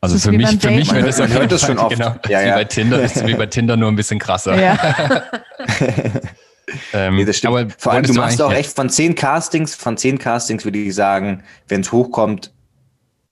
[0.00, 1.96] Also für mich, für mich, wenn das man hört das schon oft.
[1.96, 2.46] Genau, ja, ja.
[2.46, 4.60] Wie bei Tinder, ist wie bei Tinder nur ein bisschen krasser.
[4.60, 4.76] Ja.
[6.92, 7.56] ähm, nee, das stimmt.
[7.56, 10.94] Aber Vor allem, du machst auch echt von zehn Castings, von zehn Castings würde ich
[10.94, 12.52] sagen, wenn es hochkommt,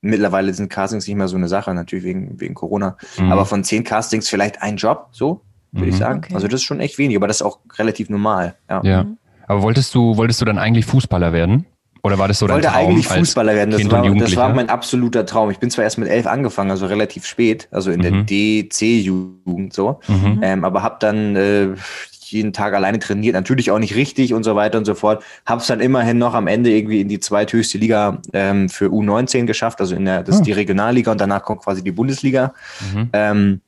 [0.00, 3.32] mittlerweile sind Castings nicht mehr so eine Sache, natürlich wegen, wegen Corona, mhm.
[3.32, 5.92] aber von zehn Castings vielleicht ein Job, so, würde mhm.
[5.92, 6.20] ich sagen.
[6.24, 6.34] Okay.
[6.34, 8.54] Also das ist schon echt wenig, aber das ist auch relativ normal.
[8.68, 8.80] Ja.
[8.84, 9.06] ja.
[9.46, 11.66] Aber wolltest du, wolltest du dann eigentlich Fußballer werden?
[12.02, 12.70] Oder war das so dein Traum?
[12.70, 13.70] Ich wollte eigentlich Fußballer werden.
[13.72, 15.50] Das war, das war, mein absoluter Traum.
[15.50, 18.26] Ich bin zwar erst mit elf angefangen, also relativ spät, also in mhm.
[18.26, 20.40] der DC-Jugend so, mhm.
[20.42, 21.68] ähm, aber habe dann äh,
[22.30, 25.22] jeden Tag alleine trainiert, natürlich auch nicht richtig und so weiter und so fort.
[25.44, 29.46] Habe es dann immerhin noch am Ende irgendwie in die zweithöchste Liga ähm, für U19
[29.46, 30.44] geschafft, also in der, das ist oh.
[30.44, 32.54] die Regionalliga und danach kommt quasi die Bundesliga.
[32.94, 33.08] Mhm.
[33.12, 33.60] Ähm,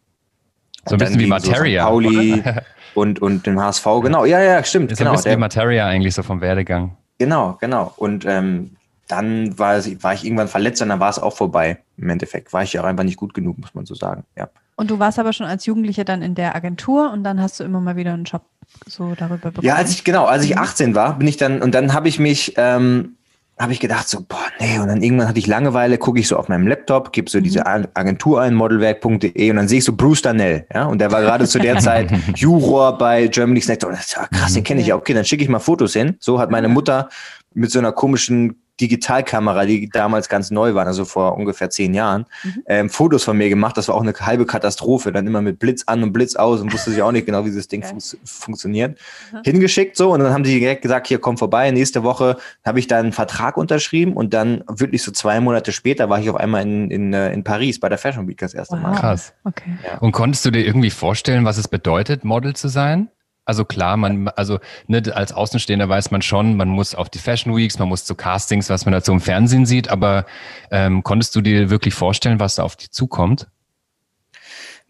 [0.87, 1.85] so ein bisschen wie Materia.
[1.85, 2.43] So Pauli
[2.95, 4.25] und, und den HSV, genau.
[4.25, 4.93] Ja, ja, stimmt.
[4.93, 6.97] Ist genau, ein bisschen wie Materia eigentlich so vom Werdegang.
[7.19, 7.93] Genau, genau.
[7.97, 8.77] Und ähm,
[9.09, 11.79] dann war, war ich irgendwann verletzt und dann war es auch vorbei.
[11.99, 14.25] Im Endeffekt war ich ja auch einfach nicht gut genug, muss man so sagen.
[14.37, 14.49] Ja.
[14.77, 17.65] Und du warst aber schon als Jugendlicher dann in der Agentur und dann hast du
[17.65, 18.43] immer mal wieder einen Job
[18.87, 19.67] so darüber bekommen.
[19.67, 20.95] Ja, als ich genau, als ich 18 mhm.
[20.95, 23.17] war, bin ich dann und dann habe ich mich ähm,
[23.63, 26.37] habe ich gedacht so, boah, nee, und dann irgendwann hatte ich Langeweile, gucke ich so
[26.37, 27.45] auf meinem Laptop, gebe so mhm.
[27.45, 31.23] diese Agentur ein, modelwerk.de und dann sehe ich so Bruce Danell, ja, und der war
[31.23, 33.85] gerade zu der Zeit Juror bei Germany's Next.
[33.85, 34.97] Und das ja krass, den kenne ich ja.
[34.97, 36.17] Okay, dann schicke ich mal Fotos hin.
[36.19, 37.09] So hat meine Mutter
[37.55, 42.27] mit so einer komischen Digitalkamera, die damals ganz neu waren, also vor ungefähr zehn Jahren,
[42.43, 42.63] mhm.
[42.67, 43.77] ähm, Fotos von mir gemacht.
[43.77, 45.13] Das war auch eine halbe Katastrophe.
[45.13, 47.49] Dann immer mit Blitz an und Blitz aus und wusste sich auch nicht genau, wie
[47.49, 48.99] dieses Ding fun funktioniert.
[49.33, 49.39] Mhm.
[49.45, 51.71] Hingeschickt so und dann haben die direkt gesagt, hier komm vorbei.
[51.71, 56.11] Nächste Woche habe ich dann einen Vertrag unterschrieben und dann wirklich so zwei Monate später
[56.11, 58.77] war ich auf einmal in, in, äh, in Paris bei der Fashion Week das erste
[58.77, 58.83] wow.
[58.83, 58.99] Mal.
[58.99, 59.33] Krass.
[59.45, 59.79] Okay.
[59.85, 59.99] Ja.
[59.99, 63.09] Und konntest du dir irgendwie vorstellen, was es bedeutet, Model zu sein?
[63.45, 67.57] Also klar, man, also ne, als Außenstehender weiß man schon, man muss auf die Fashion
[67.57, 70.27] Weeks, man muss zu Castings, was man dazu im Fernsehen sieht, aber
[70.71, 73.49] ähm, konntest du dir wirklich vorstellen, was da auf dich zukommt?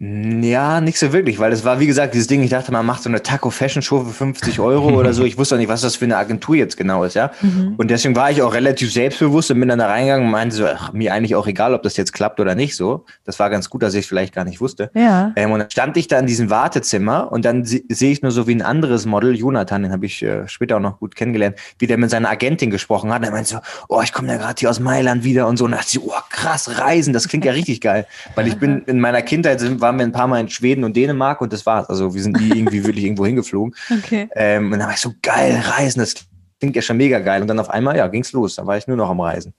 [0.04, 3.04] Ja, nicht so wirklich, weil es war, wie gesagt, dieses Ding, ich dachte, man macht
[3.04, 5.22] so eine Taco-Fashion-Show für 50 Euro oder so.
[5.22, 7.30] Ich wusste auch nicht, was das für eine Agentur jetzt genau ist, ja.
[7.40, 7.74] Mhm.
[7.76, 10.66] Und deswegen war ich auch relativ selbstbewusst und bin dann da reingegangen und meinte so,
[10.66, 13.04] ach, mir eigentlich auch egal, ob das jetzt klappt oder nicht so.
[13.24, 14.90] Das war ganz gut, dass ich es vielleicht gar nicht wusste.
[14.94, 15.32] Ja.
[15.36, 18.48] Ähm, und dann stand ich da in diesem Wartezimmer und dann sehe ich nur so
[18.48, 21.86] wie ein anderes Model, Jonathan, den habe ich äh, später auch noch gut kennengelernt, wie
[21.86, 23.22] der mit seiner Agentin gesprochen hat.
[23.22, 25.66] Er meinte so, oh, ich komme ja gerade hier aus Mailand wieder und so.
[25.66, 28.04] Und dachte ich, oh, krass, Reisen, das klingt ja richtig geil.
[28.34, 30.96] Weil ich bin in meiner Kindheit, war waren wir ein paar Mal in Schweden und
[30.96, 31.88] Dänemark und das war's.
[31.88, 33.74] Also wir sind nie irgendwie wirklich irgendwo hingeflogen.
[33.90, 34.28] Okay.
[34.34, 36.14] Ähm, und dann war ich so, geil, Reisen, das
[36.58, 37.42] klingt ja schon mega geil.
[37.42, 38.56] Und dann auf einmal, ja, ging's los.
[38.56, 39.52] Dann war ich nur noch am Reisen.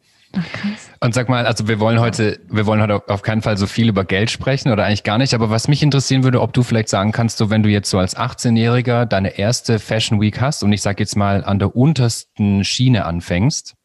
[0.99, 3.89] und sag mal, also wir wollen heute, wir wollen heute auf keinen Fall so viel
[3.89, 6.89] über Geld sprechen oder eigentlich gar nicht, aber was mich interessieren würde, ob du vielleicht
[6.89, 10.73] sagen kannst, so wenn du jetzt so als 18-Jähriger deine erste Fashion Week hast und
[10.73, 13.75] ich sag jetzt mal an der untersten Schiene anfängst,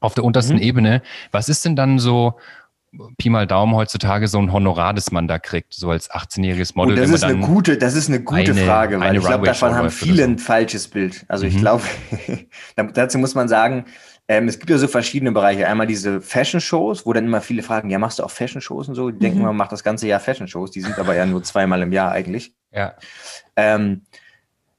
[0.00, 0.62] auf der untersten mhm.
[0.62, 2.38] Ebene, was ist denn dann so
[3.16, 6.98] Pi mal Daumen heutzutage so ein Honorar, das man da kriegt, so als 18-jähriges Model.
[6.98, 9.74] Oh, das, ist eine gute, das ist eine gute eine, Frage, weil ich glaube, davon
[9.74, 10.30] haben viele so.
[10.30, 11.24] ein falsches Bild.
[11.28, 11.50] Also mhm.
[11.50, 11.82] ich glaube,
[12.94, 13.86] dazu muss man sagen,
[14.28, 15.66] ähm, es gibt ja so verschiedene Bereiche.
[15.66, 19.10] Einmal diese Fashion-Shows, wo dann immer viele fragen, ja, machst du auch Fashion-Shows und so?
[19.10, 19.20] Die mhm.
[19.20, 22.12] denken, man macht das ganze Jahr Fashion-Shows, die sind aber ja nur zweimal im Jahr
[22.12, 22.54] eigentlich.
[22.70, 22.94] Ja.
[23.56, 24.02] Ähm,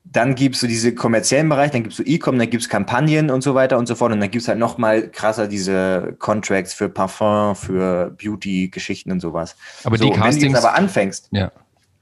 [0.05, 3.55] dann gibt's so diese kommerziellen Bereich, dann gibt's so E-Com, dann gibt's Kampagnen und so
[3.55, 4.11] weiter und so fort.
[4.11, 9.55] Und dann gibt's halt noch mal krasser diese Contracts für Parfum, für Beauty-Geschichten und sowas.
[9.83, 11.29] Aber so, die Castings, wenn du jetzt aber anfängst.
[11.31, 11.51] Ja.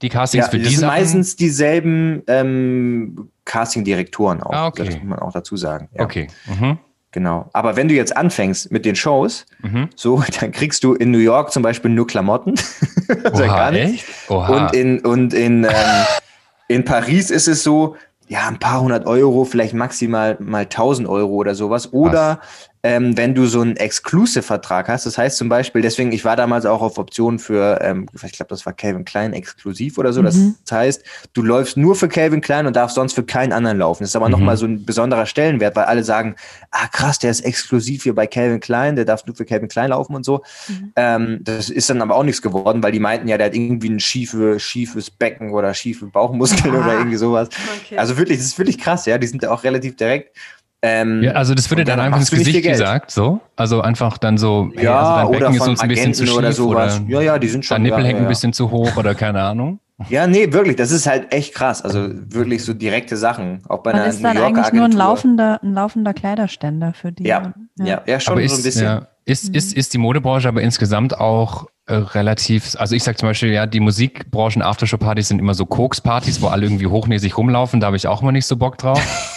[0.02, 4.52] Die Castings ja, für die sind meistens dieselben ähm, Casting-Direktoren auch.
[4.52, 4.84] Ah, okay.
[4.84, 5.88] Das muss man auch dazu sagen.
[5.94, 6.04] Ja.
[6.04, 6.26] Okay.
[6.46, 6.78] Mhm.
[7.12, 7.50] Genau.
[7.52, 9.90] Aber wenn du jetzt anfängst mit den Shows, mhm.
[9.94, 12.54] so, dann kriegst du in New York zum Beispiel nur Klamotten.
[13.32, 13.94] Oha, gar nicht.
[13.94, 14.06] Echt?
[14.28, 14.66] Oha.
[14.66, 15.70] Und in, und in ähm,
[16.72, 17.96] In Paris ist es so,
[18.28, 21.92] ja, ein paar hundert Euro, vielleicht maximal mal tausend Euro oder sowas.
[21.92, 22.40] Oder
[22.84, 25.06] ähm, wenn du so einen Exclusive-Vertrag hast.
[25.06, 28.48] Das heißt zum Beispiel, deswegen, ich war damals auch auf Optionen für, ähm, ich glaube,
[28.48, 30.20] das war Calvin Klein exklusiv oder so.
[30.20, 30.56] Mhm.
[30.64, 34.02] Das heißt, du läufst nur für Calvin Klein und darfst sonst für keinen anderen laufen.
[34.02, 34.32] Das ist aber mhm.
[34.32, 36.34] nochmal so ein besonderer Stellenwert, weil alle sagen,
[36.72, 39.90] ah krass, der ist exklusiv hier bei Calvin Klein, der darf nur für Calvin Klein
[39.90, 40.42] laufen und so.
[40.68, 40.92] Mhm.
[40.96, 43.90] Ähm, das ist dann aber auch nichts geworden, weil die meinten ja, der hat irgendwie
[43.90, 46.80] ein schiefe, schiefes Becken oder schiefe Bauchmuskeln ah.
[46.80, 47.48] oder irgendwie sowas.
[47.84, 47.96] Okay.
[47.96, 49.18] Also wirklich, das ist wirklich krass, ja.
[49.18, 50.36] Die sind auch relativ direkt.
[50.84, 53.40] Ähm, ja, also das würde dann, dann einfach ins Gesicht gesagt, so?
[53.54, 56.36] Also einfach dann so, hey, ja, also dein Becken ist uns ein bisschen zu schief
[56.36, 56.58] oder.
[56.60, 57.76] Oder ja, ja, die sind schon.
[57.76, 58.24] Dein Nippel ja, hängt ja.
[58.24, 59.78] ein bisschen zu hoch oder keine Ahnung.
[60.08, 61.82] Ja, nee, wirklich, das ist halt echt krass.
[61.82, 63.62] Also wirklich so direkte Sachen.
[63.68, 64.88] Auch bei Man einer ist New dann eigentlich Agentur.
[64.88, 67.24] nur ein laufender, ein laufender Kleiderständer für die.
[67.24, 68.84] Ja, ja, ja, ja schon aber so ein bisschen.
[68.84, 69.54] Ja, ist, mhm.
[69.54, 73.66] ist, ist die Modebranche aber insgesamt auch äh, relativ, also ich sag zum Beispiel, ja,
[73.66, 78.08] die Musikbranchen Aftershow-Partys sind immer so Koks-Partys, wo alle irgendwie hochnäsig rumlaufen, da habe ich
[78.08, 79.00] auch immer nicht so Bock drauf.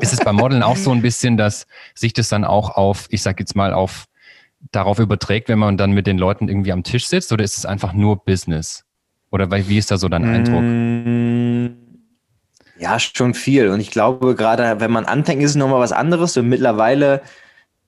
[0.00, 3.22] Ist es beim Modeln auch so ein bisschen, dass sich das dann auch auf, ich
[3.22, 4.06] sag jetzt mal, auf
[4.72, 7.66] darauf überträgt, wenn man dann mit den Leuten irgendwie am Tisch sitzt, oder ist es
[7.66, 8.84] einfach nur Business?
[9.30, 10.62] Oder wie ist da so dein Eindruck?
[10.62, 11.66] Mm,
[12.78, 13.68] ja, schon viel.
[13.68, 16.36] Und ich glaube, gerade wenn man anfängt, ist es nochmal was anderes.
[16.36, 17.22] Und mittlerweile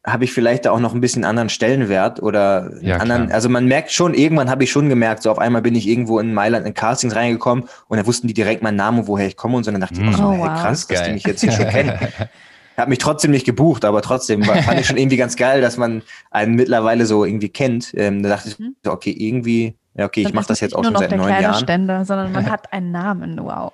[0.04, 3.34] habe ich vielleicht da auch noch ein bisschen anderen Stellenwert oder ja, anderen, klar.
[3.36, 6.18] also man merkt schon, irgendwann habe ich schon gemerkt, so auf einmal bin ich irgendwo
[6.18, 9.56] in Mailand in Castings reingekommen und da wussten die direkt meinen Namen, woher ich komme
[9.56, 10.60] und so, und dann dachte ich, oh, so, hey, wow.
[10.60, 11.98] krass, dass die mich jetzt hier schon kennen.
[12.76, 15.76] Hat mich trotzdem nicht gebucht, aber trotzdem war, fand ich schon irgendwie ganz geil, dass
[15.76, 17.92] man einen mittlerweile so irgendwie kennt.
[17.94, 18.74] Ähm, da dachte ich, mhm.
[18.86, 21.62] okay, irgendwie, ja, okay, ich mache das jetzt auch schon seit neun Jahren.
[21.62, 23.70] Ständer, sondern man hat einen Namen, wow.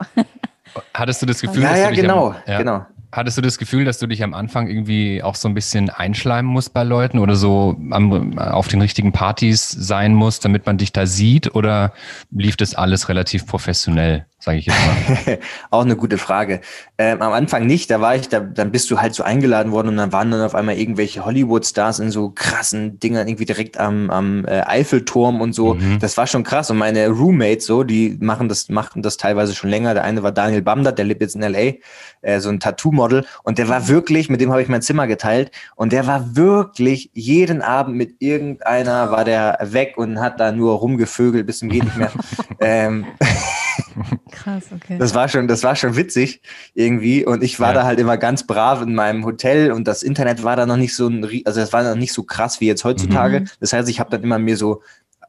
[0.92, 2.86] Hattest du das Gefühl, ja, dass ja, du dich genau, am, ja, genau.
[3.10, 6.50] Hattest du das Gefühl, dass du dich am Anfang irgendwie auch so ein bisschen einschleimen
[6.50, 10.92] musst bei Leuten oder so am, auf den richtigen Partys sein musst, damit man dich
[10.92, 11.54] da sieht?
[11.54, 11.92] Oder
[12.30, 14.26] lief das alles relativ professionell?
[14.40, 14.78] Sage ich jetzt
[15.26, 15.38] mal?
[15.70, 16.60] auch eine gute Frage.
[16.96, 19.88] Ähm, am Anfang nicht, da war ich, da, dann bist du halt so eingeladen worden
[19.88, 24.10] und dann waren dann auf einmal irgendwelche Hollywood-Stars in so krassen Dingern irgendwie direkt am,
[24.10, 25.74] am äh, Eiffelturm und so.
[25.74, 25.98] Mhm.
[25.98, 26.70] Das war schon krass.
[26.70, 29.94] Und meine Roommates so, die machen das, machen das teilweise schon länger.
[29.94, 31.74] Der eine war Daniel Bamdert, der lebt jetzt in LA,
[32.22, 33.24] äh, so ein Tattoo-Model.
[33.42, 35.50] Und der war wirklich, mit dem habe ich mein Zimmer geteilt.
[35.74, 40.74] Und der war wirklich jeden Abend mit irgendeiner war der weg und hat da nur
[40.74, 42.12] rumgevögelt bis zum geht nicht mehr.
[42.60, 43.06] ähm,
[44.30, 44.98] Krass, okay.
[44.98, 46.42] Das war schon, das war schon witzig
[46.74, 47.24] irgendwie.
[47.24, 47.74] Und ich war ja.
[47.74, 50.94] da halt immer ganz brav in meinem Hotel und das Internet war da noch nicht
[50.94, 53.40] so ein, also es war noch nicht so krass wie jetzt heutzutage.
[53.40, 53.48] Mhm.
[53.60, 54.82] Das heißt, ich habe dann immer mir so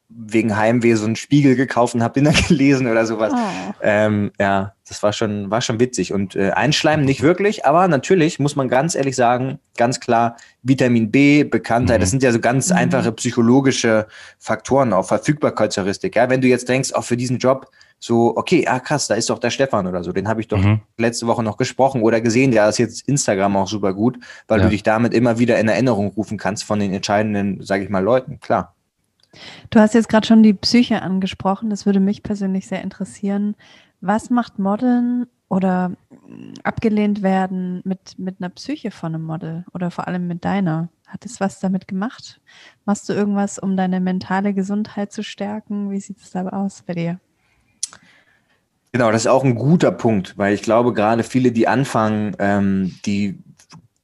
[0.09, 3.31] wegen Heimweh so einen Spiegel gekauft und habe den dann gelesen oder sowas.
[3.33, 3.73] Oh.
[3.81, 6.13] Ähm, ja, das war schon, war schon witzig.
[6.13, 11.11] Und äh, einschleimen nicht wirklich, aber natürlich muss man ganz ehrlich sagen, ganz klar, Vitamin
[11.11, 12.01] B, Bekanntheit, mhm.
[12.01, 12.77] das sind ja so ganz mhm.
[12.77, 14.07] einfache psychologische
[14.39, 16.15] Faktoren, auch Verfügbarkeitsheuristik.
[16.15, 19.29] Ja, wenn du jetzt denkst, auch für diesen Job, so, okay, ah krass, da ist
[19.29, 20.81] doch der Stefan oder so, den habe ich doch mhm.
[20.97, 24.65] letzte Woche noch gesprochen oder gesehen, ja, ist jetzt Instagram auch super gut, weil ja.
[24.65, 28.03] du dich damit immer wieder in Erinnerung rufen kannst von den entscheidenden, sage ich mal,
[28.03, 28.75] Leuten, klar.
[29.69, 31.69] Du hast jetzt gerade schon die Psyche angesprochen.
[31.69, 33.55] Das würde mich persönlich sehr interessieren.
[34.01, 35.91] Was macht Modeln oder
[36.63, 40.89] abgelehnt werden mit, mit einer Psyche von einem Model oder vor allem mit deiner?
[41.07, 42.39] Hat es was damit gemacht?
[42.85, 45.91] Machst du irgendwas, um deine mentale Gesundheit zu stärken?
[45.91, 47.19] Wie sieht es dabei aus bei dir?
[48.91, 52.95] Genau, das ist auch ein guter Punkt, weil ich glaube, gerade viele, die anfangen, ähm,
[53.05, 53.39] die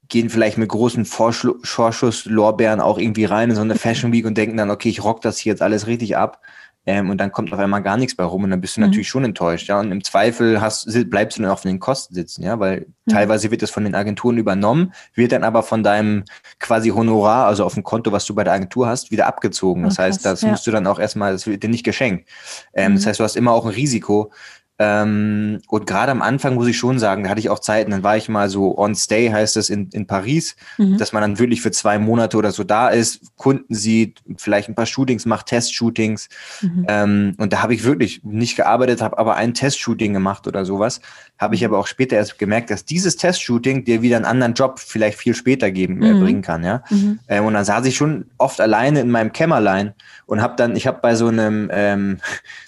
[0.07, 4.57] gehen vielleicht mit großen Vorschusslorbeeren auch irgendwie rein in so eine Fashion Week und denken
[4.57, 6.41] dann, okay, ich rock das hier jetzt alles richtig ab.
[6.87, 8.87] Ähm, und dann kommt auf einmal gar nichts bei rum und dann bist du mhm.
[8.87, 9.79] natürlich schon enttäuscht, ja.
[9.79, 13.11] Und im Zweifel hast, bleibst du dann auf den Kosten sitzen, ja, weil mhm.
[13.11, 16.25] teilweise wird das von den Agenturen übernommen, wird dann aber von deinem
[16.59, 19.81] quasi Honorar, also auf dem Konto, was du bei der Agentur hast, wieder abgezogen.
[19.81, 20.49] Das oh, heißt, das ja.
[20.49, 22.29] musst du dann auch erstmal, das wird dir nicht geschenkt.
[22.75, 22.95] Ähm, mhm.
[22.97, 24.31] Das heißt, du hast immer auch ein Risiko,
[24.77, 28.03] ähm, und gerade am Anfang muss ich schon sagen, da hatte ich auch Zeiten, dann
[28.03, 30.97] war ich mal so on stay, heißt es in, in Paris, mhm.
[30.97, 34.75] dass man dann wirklich für zwei Monate oder so da ist, Kunden sieht, vielleicht ein
[34.75, 36.27] paar Shootings macht, Testshootings.
[36.61, 36.85] Mhm.
[36.89, 40.99] Ähm, und da habe ich wirklich nicht gearbeitet, habe aber ein Testshooting gemacht oder sowas.
[41.37, 44.79] Habe ich aber auch später erst gemerkt, dass dieses Testshooting dir wieder einen anderen Job
[44.79, 46.23] vielleicht viel später geben, äh, mhm.
[46.23, 46.63] bringen kann.
[46.63, 46.81] Ja?
[46.89, 47.19] Mhm.
[47.27, 49.93] Ähm, und dann saß ich schon oft alleine in meinem Kämmerlein
[50.27, 52.19] und habe dann, ich habe bei so einem, ähm,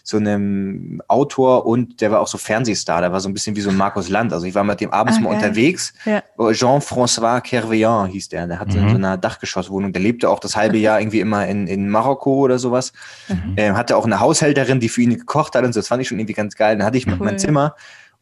[0.04, 3.62] so einem Autor und der war auch so Fernsehstar, der war so ein bisschen wie
[3.62, 4.34] so ein Markus Land.
[4.34, 5.38] Also ich war mit dem abends ah, mal geil.
[5.38, 5.94] unterwegs.
[6.06, 6.22] Ja.
[6.38, 8.48] Jean-François Kerveillant hieß der.
[8.48, 8.90] Der hatte mhm.
[8.90, 9.94] so eine Dachgeschosswohnung.
[9.94, 12.92] Der lebte auch das halbe Jahr irgendwie immer in, in Marokko oder sowas.
[13.30, 13.54] Mhm.
[13.56, 15.80] Ähm, hatte auch eine Haushälterin, die für ihn gekocht hat und so.
[15.80, 16.78] Das fand ich schon irgendwie ganz geil.
[16.78, 17.16] Dann hatte ich cool.
[17.20, 17.76] mein Zimmer.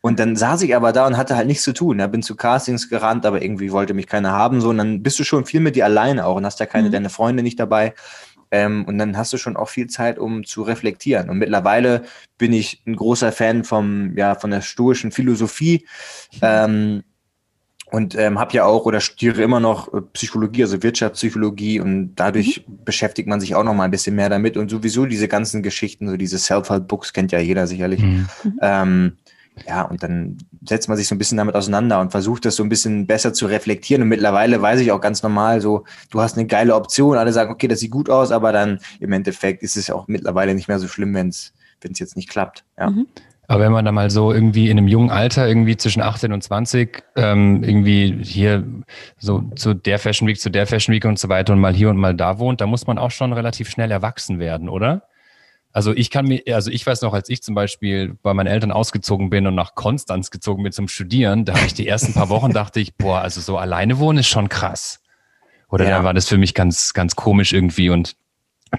[0.06, 1.98] Und dann saß ich aber da und hatte halt nichts zu tun.
[1.98, 4.62] Da bin zu Castings gerannt, aber irgendwie wollte mich keiner haben.
[4.62, 6.90] So, und dann bist du schon viel mit dir alleine auch und hast da keine
[6.90, 6.92] mhm.
[6.92, 7.96] deine Freunde nicht dabei.
[8.52, 11.28] Ähm, und dann hast du schon auch viel Zeit, um zu reflektieren.
[11.32, 12.04] Und mittlerweile
[12.38, 15.88] bin ich ein großer Fan vom, ja, von der stoischen Philosophie.
[16.40, 17.02] Ähm,
[17.90, 22.64] und ähm, habe ja auch oder studiere immer noch äh, Psychologie, also Wirtschaftspsychologie und dadurch
[22.68, 22.86] mhm.
[22.86, 26.08] beschäftigt man sich auch noch mal ein bisschen mehr damit und sowieso diese ganzen Geschichten,
[26.08, 28.02] so diese Self-Help-Books kennt ja jeder sicherlich.
[28.02, 28.28] Mhm.
[28.62, 29.18] Ähm,
[29.68, 30.38] ja, und dann
[30.68, 33.34] setzt man sich so ein bisschen damit auseinander und versucht das so ein bisschen besser
[33.34, 34.02] zu reflektieren.
[34.04, 37.52] Und mittlerweile weiß ich auch ganz normal so, du hast eine geile Option, alle sagen,
[37.52, 40.80] okay, das sieht gut aus, aber dann im Endeffekt ist es auch mittlerweile nicht mehr
[40.80, 42.66] so schlimm, wenn es jetzt nicht klappt.
[42.78, 42.90] Ja.
[42.90, 43.08] Mhm.
[43.48, 46.42] Aber wenn man da mal so irgendwie in einem jungen Alter, irgendwie zwischen 18 und
[46.42, 48.66] 20, ähm, irgendwie hier
[49.20, 51.90] so zu der Fashion Week, zu der Fashion Week und so weiter und mal hier
[51.92, 55.04] und mal da wohnt, da muss man auch schon relativ schnell erwachsen werden, oder?
[55.76, 58.72] Also ich kann mir, also ich weiß noch, als ich zum Beispiel bei meinen Eltern
[58.72, 62.30] ausgezogen bin und nach Konstanz gezogen bin zum Studieren, da habe ich die ersten paar
[62.30, 65.02] Wochen dachte ich, boah, also so alleine wohnen ist schon krass.
[65.68, 65.90] Oder ja.
[65.92, 68.16] dann war das für mich ganz, ganz komisch irgendwie und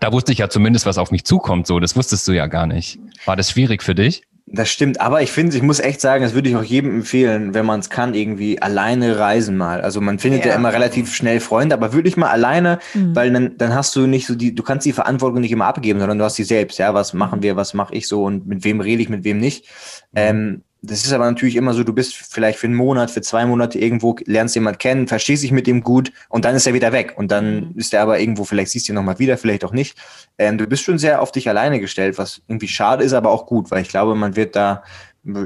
[0.01, 1.67] da wusste ich ja zumindest, was auf mich zukommt.
[1.67, 2.99] So, das wusstest du ja gar nicht.
[3.27, 4.23] War das schwierig für dich?
[4.49, 7.53] Das stimmt, aber ich finde, ich muss echt sagen, das würde ich auch jedem empfehlen,
[7.53, 9.81] wenn man es kann, irgendwie alleine reisen mal.
[9.81, 13.17] Also man findet ja, ja immer relativ schnell Freunde, aber wirklich mal alleine, mhm.
[13.17, 15.99] weil dann, dann hast du nicht so die, du kannst die Verantwortung nicht immer abgeben,
[15.99, 18.63] sondern du hast sie selbst, ja, was machen wir, was mache ich so und mit
[18.63, 19.65] wem rede ich, mit wem nicht.
[20.13, 20.15] Mhm.
[20.15, 23.47] Ähm, das ist aber natürlich immer so, du bist vielleicht für einen Monat, für zwei
[23.47, 26.93] Monate irgendwo, lernst jemand kennen, verstehst dich mit ihm gut und dann ist er wieder
[26.93, 27.15] weg.
[27.17, 27.73] Und dann mhm.
[27.77, 29.99] ist er aber irgendwo, vielleicht siehst du ihn nochmal wieder, vielleicht auch nicht.
[30.39, 33.47] Ähm, du bist schon sehr auf dich alleine gestellt, was irgendwie schade ist, aber auch
[33.47, 34.83] gut, weil ich glaube, man wird da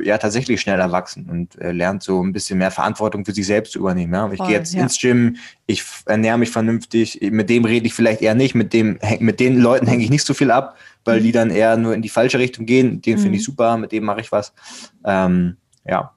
[0.03, 3.73] ja tatsächlich schneller wachsen und äh, lernt so ein bisschen mehr Verantwortung für sich selbst
[3.73, 4.13] zu übernehmen.
[4.13, 4.31] Ja?
[4.31, 4.83] Ich gehe jetzt ja.
[4.83, 8.99] ins Gym, ich ernähre mich vernünftig, mit dem rede ich vielleicht eher nicht, mit dem
[9.21, 11.25] mit den Leuten hänge ich nicht so viel ab, weil mhm.
[11.25, 13.01] die dann eher nur in die falsche Richtung gehen.
[13.03, 13.23] Den mhm.
[13.23, 14.53] finde ich super, mit dem mache ich was.
[15.05, 16.13] Ähm, ja.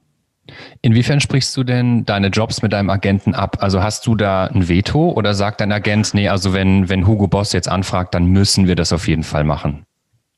[0.82, 3.58] Inwiefern sprichst du denn deine Jobs mit deinem Agenten ab?
[3.60, 7.26] Also hast du da ein Veto oder sagt dein Agent, nee, also wenn, wenn Hugo
[7.28, 9.86] Boss jetzt anfragt, dann müssen wir das auf jeden Fall machen?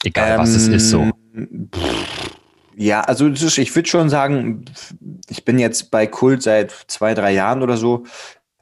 [0.05, 1.11] Egal ähm, was es ist so.
[1.35, 1.71] Ähm,
[2.77, 4.65] ja, also ich würde schon sagen,
[5.29, 8.05] ich bin jetzt bei Kult seit zwei, drei Jahren oder so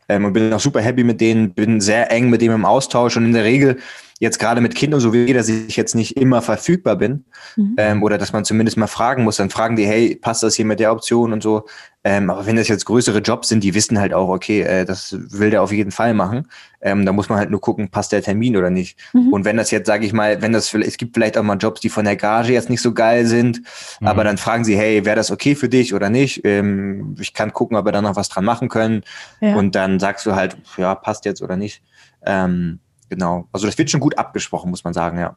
[0.08, 3.16] ähm, und bin auch super happy mit denen, bin sehr eng mit dem im Austausch
[3.16, 3.78] und in der Regel
[4.24, 7.74] jetzt gerade mit Kindern so wie dass ich jetzt nicht immer verfügbar bin mhm.
[7.76, 10.64] ähm, oder dass man zumindest mal fragen muss, dann fragen die, hey, passt das hier
[10.64, 11.66] mit der Option und so.
[12.06, 15.16] Ähm, aber wenn das jetzt größere Jobs sind, die wissen halt auch, okay, äh, das
[15.18, 16.48] will der auf jeden Fall machen.
[16.82, 18.98] Ähm, da muss man halt nur gucken, passt der Termin oder nicht.
[19.14, 19.32] Mhm.
[19.32, 21.80] Und wenn das jetzt, sage ich mal, wenn das, es gibt vielleicht auch mal Jobs,
[21.80, 23.62] die von der Gage jetzt nicht so geil sind,
[24.00, 24.06] mhm.
[24.06, 26.42] aber dann fragen sie, hey, wäre das okay für dich oder nicht?
[26.44, 29.02] Ähm, ich kann gucken, ob wir da noch was dran machen können.
[29.40, 29.56] Ja.
[29.56, 31.82] Und dann sagst du halt, ja, passt jetzt oder nicht.
[32.26, 32.80] Ähm,
[33.14, 33.48] genau.
[33.52, 35.36] Also das wird schon gut abgesprochen, muss man sagen, ja.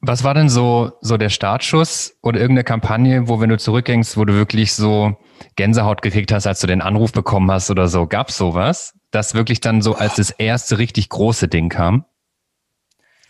[0.00, 4.24] Was war denn so, so der Startschuss oder irgendeine Kampagne, wo, wenn du zurückgängst, wo
[4.24, 5.16] du wirklich so
[5.56, 8.06] Gänsehaut gekriegt hast, als du den Anruf bekommen hast oder so?
[8.06, 12.04] Gab es sowas, das wirklich dann so als das erste richtig große Ding kam?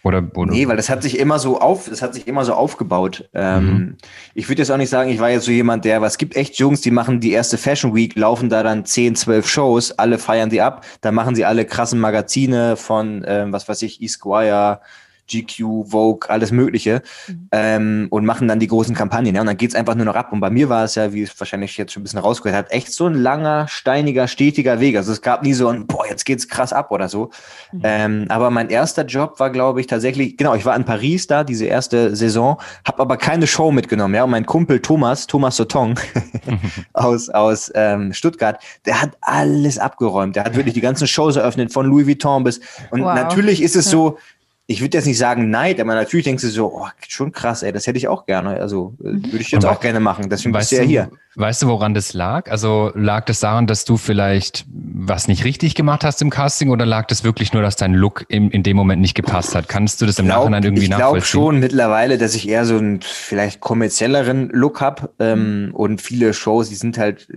[0.05, 0.53] Oder, oder?
[0.53, 3.29] Nee, weil das hat sich immer so auf, das hat sich immer so aufgebaut.
[3.33, 3.97] Ähm, mhm.
[4.35, 6.59] Ich würde jetzt auch nicht sagen, ich war jetzt so jemand, der, was gibt echt
[6.59, 10.51] Jungs, die machen die erste Fashion Week, laufen da dann 10, 12 Shows, alle feiern
[10.51, 14.83] die ab, dann machen sie alle krassen Magazine von, ähm, was weiß ich, Esquire,
[15.31, 17.49] GQ, Vogue, alles Mögliche mhm.
[17.53, 19.35] ähm, und machen dann die großen Kampagnen.
[19.35, 20.33] Ja, und dann geht's einfach nur noch ab.
[20.33, 22.73] Und bei mir war es ja, wie es wahrscheinlich jetzt schon ein bisschen rausgehört hat,
[22.73, 24.97] echt so ein langer, steiniger, stetiger Weg.
[24.97, 27.31] Also es gab nie so ein, boah, jetzt geht's krass ab oder so.
[27.73, 27.81] Mhm.
[27.83, 31.45] Ähm, aber mein erster Job war, glaube ich, tatsächlich, genau, ich war in Paris da,
[31.45, 34.15] diese erste Saison, habe aber keine Show mitgenommen.
[34.15, 35.99] Ja, und mein Kumpel Thomas, Thomas Sotong
[36.93, 40.37] aus, aus ähm, Stuttgart, der hat alles abgeräumt.
[40.37, 42.61] Der hat wirklich die ganzen Shows eröffnet, von Louis Vuitton bis.
[42.91, 43.15] Und wow.
[43.15, 44.19] natürlich ist es so,
[44.66, 47.70] ich würde jetzt nicht sagen Neid, aber natürlich denkst du so, oh, schon krass, ey,
[47.70, 48.61] das hätte ich auch gerne.
[48.61, 49.24] Also äh, mhm.
[49.27, 50.31] würde ich jetzt auch gerne machen.
[50.31, 51.11] Deswegen weißt bist du ja hier.
[51.35, 52.50] Weißt du, woran das lag?
[52.50, 56.87] Also lag das daran, dass du vielleicht was nicht richtig gemacht hast im Casting oder
[56.87, 59.68] lag das wirklich nur, dass dein Look im, in dem Moment nicht gepasst hat?
[59.68, 61.18] Kannst du das im glaub, Nachhinein irgendwie ich nachvollziehen?
[61.18, 65.74] Ich glaube schon mittlerweile, dass ich eher so einen vielleicht kommerzielleren Look habe ähm, mhm.
[65.74, 67.29] und viele Shows, die sind halt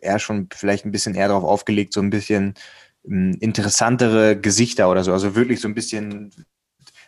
[0.00, 2.54] eher schon vielleicht ein bisschen eher darauf aufgelegt, so ein bisschen
[3.08, 5.12] ähm, interessantere Gesichter oder so.
[5.12, 6.32] Also wirklich so ein bisschen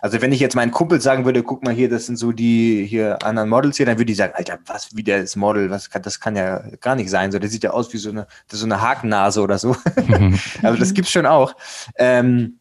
[0.04, 2.84] also wenn ich jetzt meinen Kumpel sagen würde, guck mal hier, das sind so die
[2.84, 5.88] hier anderen Models hier, dann würde ich sagen, Alter, was wie der ist Model, was
[5.88, 7.32] kann, das kann ja gar nicht sein.
[7.32, 9.74] So, der sieht ja aus wie so eine, so eine Hakennase oder so.
[10.62, 11.54] also das gibt's schon auch.
[11.96, 12.58] Ähm,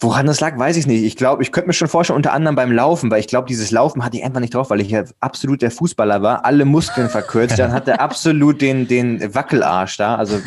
[0.00, 1.02] Woran das lag, weiß ich nicht.
[1.02, 3.70] Ich glaube, ich könnte mir schon vorstellen, unter anderem beim Laufen, weil ich glaube, dieses
[3.70, 7.08] Laufen hatte ich einfach nicht drauf, weil ich ja absolut der Fußballer war, alle Muskeln
[7.08, 10.16] verkürzt, dann hat er absolut den, den Wackelarsch da.
[10.16, 10.42] Also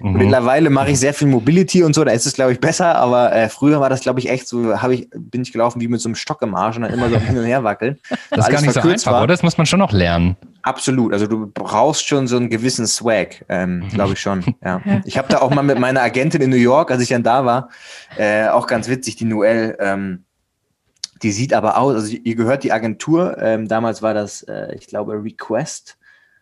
[0.00, 0.12] Mhm.
[0.12, 3.32] Mittlerweile mache ich sehr viel Mobility und so, da ist es, glaube ich, besser, aber
[3.32, 6.00] äh, früher war das, glaube ich, echt so, habe ich, bin ich gelaufen wie mit
[6.00, 7.98] so einem Stock im Arsch und dann immer so hin und her wackeln.
[8.30, 9.22] Das ist gar nicht so einfach, war.
[9.22, 9.28] oder?
[9.28, 10.36] Das muss man schon noch lernen.
[10.62, 13.88] Absolut, also du brauchst schon so einen gewissen Swag, ähm, mhm.
[13.88, 14.44] glaube ich schon.
[14.64, 14.80] Ja.
[15.04, 17.44] Ich habe da auch mal mit meiner Agentin in New York, als ich dann da
[17.44, 17.70] war,
[18.16, 20.24] äh, auch ganz witzig, die Noelle, ähm,
[21.22, 24.86] die sieht aber aus, also ihr gehört die Agentur, ähm, damals war das, äh, ich
[24.86, 25.96] glaube, Request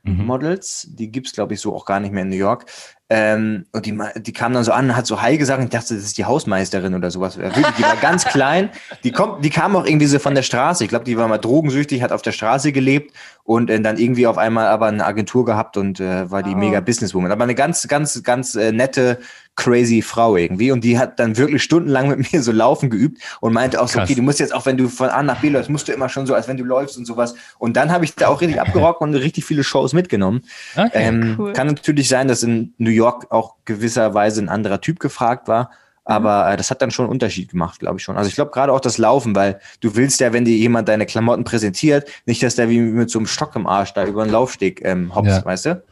[0.05, 0.27] mhm.
[0.27, 2.67] Models, die gibt es, glaube ich, so auch gar nicht mehr in New York.
[3.17, 5.95] Ähm, und die, die kam dann so an, hat so Hi gesagt und ich dachte,
[5.95, 7.39] das ist die Hausmeisterin oder sowas.
[7.39, 8.71] Wirklich, die war ganz klein.
[9.05, 10.83] Die, kommt, die kam auch irgendwie so von der Straße.
[10.83, 14.27] Ich glaube, die war mal drogensüchtig, hat auf der Straße gelebt und äh, dann irgendwie
[14.27, 16.59] auf einmal aber eine Agentur gehabt und äh, war die oh.
[16.59, 17.31] mega Businesswoman.
[17.31, 19.19] Aber eine ganz, ganz, ganz äh, nette,
[19.55, 20.73] crazy Frau irgendwie.
[20.73, 23.99] Und die hat dann wirklich stundenlang mit mir so laufen geübt und meinte auch so,
[23.99, 24.09] Krass.
[24.09, 26.09] okay, du musst jetzt auch, wenn du von A nach B läufst, musst du immer
[26.09, 27.35] schon so, als wenn du läufst und sowas.
[27.59, 30.43] Und dann habe ich da auch richtig abgerockt und richtig viele Shows mitgenommen.
[30.75, 31.53] Okay, ähm, cool.
[31.53, 35.71] Kann natürlich sein, dass in New York auch gewisserweise ein anderer Typ gefragt war.
[36.05, 38.17] Aber äh, das hat dann schon einen Unterschied gemacht, glaube ich schon.
[38.17, 41.07] Also ich glaube gerade auch das Laufen, weil du willst ja, wenn dir jemand deine
[41.07, 44.33] Klamotten präsentiert, nicht, dass der wie mit so einem Stock im Arsch da über den
[44.33, 45.45] Laufsteg ähm, hops, ja.
[45.45, 45.83] weißt du?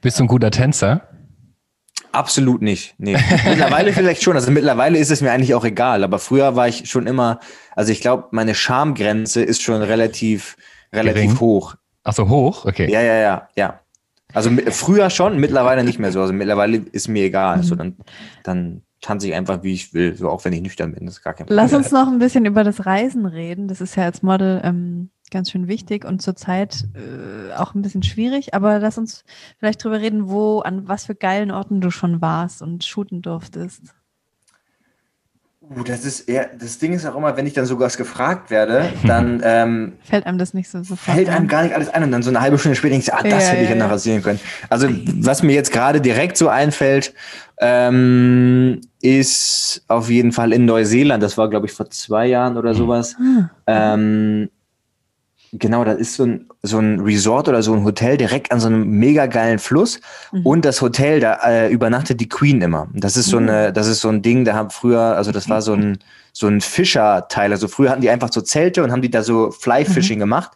[0.00, 1.02] Bist du ein guter Tänzer?
[2.10, 2.94] Absolut nicht.
[2.98, 3.16] Nee.
[3.44, 4.36] mittlerweile vielleicht schon.
[4.36, 6.04] Also mittlerweile ist es mir eigentlich auch egal.
[6.04, 7.40] Aber früher war ich schon immer,
[7.74, 10.56] also ich glaube, meine Schamgrenze ist schon relativ,
[10.92, 11.40] relativ Gering.
[11.40, 11.74] hoch.
[12.04, 12.66] Ach so, hoch?
[12.66, 12.90] Okay.
[12.90, 13.80] Ja, ja, ja, ja.
[14.34, 16.20] Also früher schon, mittlerweile nicht mehr so.
[16.20, 17.62] Also mittlerweile ist mir egal.
[17.62, 17.96] So, dann,
[18.42, 21.04] dann tanze ich einfach, wie ich will, so auch wenn ich nüchtern bin.
[21.04, 21.62] Das ist gar kein Problem.
[21.62, 23.68] Lass uns noch ein bisschen über das Reisen reden.
[23.68, 28.02] Das ist ja als Model ähm, ganz schön wichtig und zurzeit äh, auch ein bisschen
[28.02, 28.54] schwierig.
[28.54, 29.24] Aber lass uns
[29.58, 33.94] vielleicht drüber reden, wo, an was für geilen Orten du schon warst und shooten durftest.
[35.76, 38.90] Uh, das ist eher, das Ding ist auch immer, wenn ich dann sogar gefragt werde,
[39.06, 41.16] dann ähm, fällt einem das nicht so sofort.
[41.16, 43.14] Fällt einem gar nicht alles ein und dann so eine halbe Stunde später denkst du,
[43.14, 44.40] ah, das ja, hätte ich ja noch rasieren können.
[44.68, 47.14] Also, was mir jetzt gerade direkt so einfällt,
[47.60, 51.22] ähm, ist auf jeden Fall in Neuseeland.
[51.22, 53.16] Das war, glaube ich, vor zwei Jahren oder sowas.
[53.18, 53.50] Mhm.
[53.66, 54.50] Ähm,
[55.54, 58.68] Genau, das ist so ein, so ein Resort oder so ein Hotel direkt an so
[58.68, 60.00] einem mega geilen Fluss.
[60.32, 60.46] Mhm.
[60.46, 62.88] Und das Hotel, da äh, übernachtet die Queen immer.
[62.94, 63.48] Das ist so mhm.
[63.48, 65.98] eine, das ist so ein Ding, da haben früher, also das war so ein,
[66.32, 67.52] so ein Fischerteil.
[67.52, 70.20] Also früher hatten die einfach so Zelte und haben die da so Fly-Fishing mhm.
[70.20, 70.52] gemacht.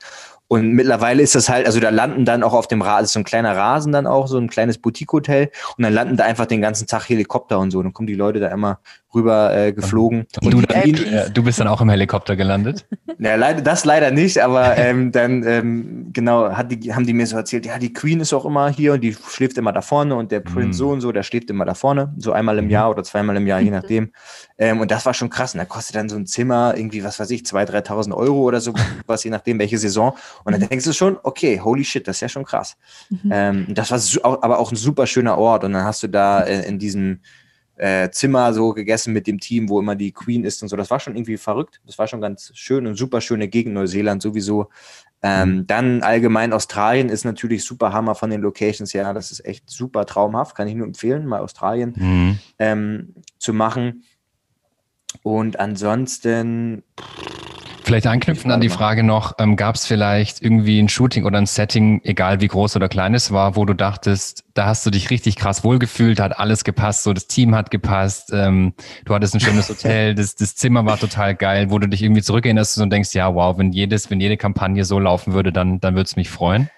[0.48, 3.24] Und mittlerweile ist das halt, also da landen dann auch auf dem Rasen, so ein
[3.24, 5.50] kleiner Rasen dann auch, so ein kleines Boutique-Hotel.
[5.76, 7.82] Und dann landen da einfach den ganzen Tag Helikopter und so.
[7.82, 8.78] Dann kommen die Leute da immer
[9.16, 10.26] rüber äh, geflogen.
[10.42, 12.86] Und, du, dann, äh, du bist dann auch im Helikopter gelandet?
[13.18, 17.26] Ja, leider, das leider nicht, aber ähm, dann ähm, genau hat die, haben die mir
[17.26, 20.14] so erzählt, ja, die Queen ist auch immer hier und die schläft immer da vorne
[20.16, 20.72] und der Prince mm.
[20.72, 22.72] so und so, der schläft immer da vorne, so einmal im mhm.
[22.72, 24.12] Jahr oder zweimal im Jahr, je nachdem.
[24.58, 25.54] Ähm, und das war schon krass.
[25.54, 28.60] Und da kostet dann so ein Zimmer irgendwie, was weiß ich, 2.000, 3.000 Euro oder
[28.60, 28.74] so,
[29.06, 30.14] was je nachdem, welche Saison.
[30.44, 30.68] Und dann mhm.
[30.68, 32.76] denkst du schon, okay, holy shit, das ist ja schon krass.
[33.10, 33.30] Mhm.
[33.30, 35.64] Ähm, das war aber auch ein super schöner Ort.
[35.64, 37.20] Und dann hast du da in, in diesem
[37.76, 40.76] äh, Zimmer so gegessen mit dem Team, wo immer die Queen ist und so.
[40.76, 41.80] Das war schon irgendwie verrückt.
[41.86, 44.68] Das war schon ganz schön und super schöne Gegend Neuseeland sowieso.
[45.22, 45.66] Ähm, mhm.
[45.66, 48.92] Dann allgemein Australien ist natürlich super Hammer von den Locations.
[48.92, 50.56] Ja, das ist echt super traumhaft.
[50.56, 52.38] Kann ich nur empfehlen, mal Australien mhm.
[52.58, 54.04] ähm, zu machen.
[55.22, 56.82] Und ansonsten.
[57.86, 61.46] Vielleicht anknüpfen an die Frage noch, ähm, gab es vielleicht irgendwie ein Shooting oder ein
[61.46, 65.08] Setting, egal wie groß oder klein es war, wo du dachtest, da hast du dich
[65.10, 68.74] richtig krass wohlgefühlt, hat alles gepasst, so das Team hat gepasst, ähm,
[69.04, 72.22] du hattest ein schönes Hotel, das, das Zimmer war total geil, wo du dich irgendwie
[72.22, 75.94] zurückerinnerst und denkst, ja, wow, wenn jedes, wenn jede Kampagne so laufen würde, dann, dann
[75.94, 76.68] würde es mich freuen.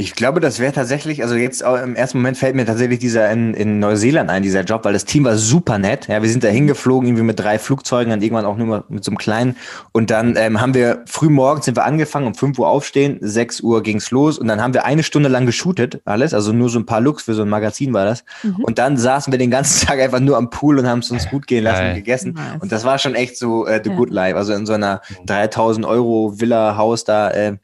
[0.00, 3.52] Ich glaube, das wäre tatsächlich, also jetzt im ersten Moment fällt mir tatsächlich dieser in,
[3.52, 6.06] in Neuseeland ein, dieser Job, weil das Team war super nett.
[6.06, 9.10] Ja, wir sind da hingeflogen, irgendwie mit drei Flugzeugen, dann irgendwann auch nur mit so
[9.10, 9.56] einem kleinen.
[9.90, 13.60] Und dann ähm, haben wir früh morgens sind wir angefangen, um 5 Uhr aufstehen, 6
[13.62, 16.78] Uhr ging's los und dann haben wir eine Stunde lang geshootet, alles, also nur so
[16.78, 18.22] ein paar Looks für so ein Magazin war das.
[18.44, 18.62] Mhm.
[18.62, 21.28] Und dann saßen wir den ganzen Tag einfach nur am Pool und haben es uns
[21.28, 21.88] gut gehen lassen Geil.
[21.88, 22.34] und gegessen.
[22.34, 22.62] Nice.
[22.62, 23.96] Und das war schon echt so äh, the ja.
[23.96, 27.32] good life, also in so einer 3000 Euro Villa Haus da.
[27.32, 27.56] Äh,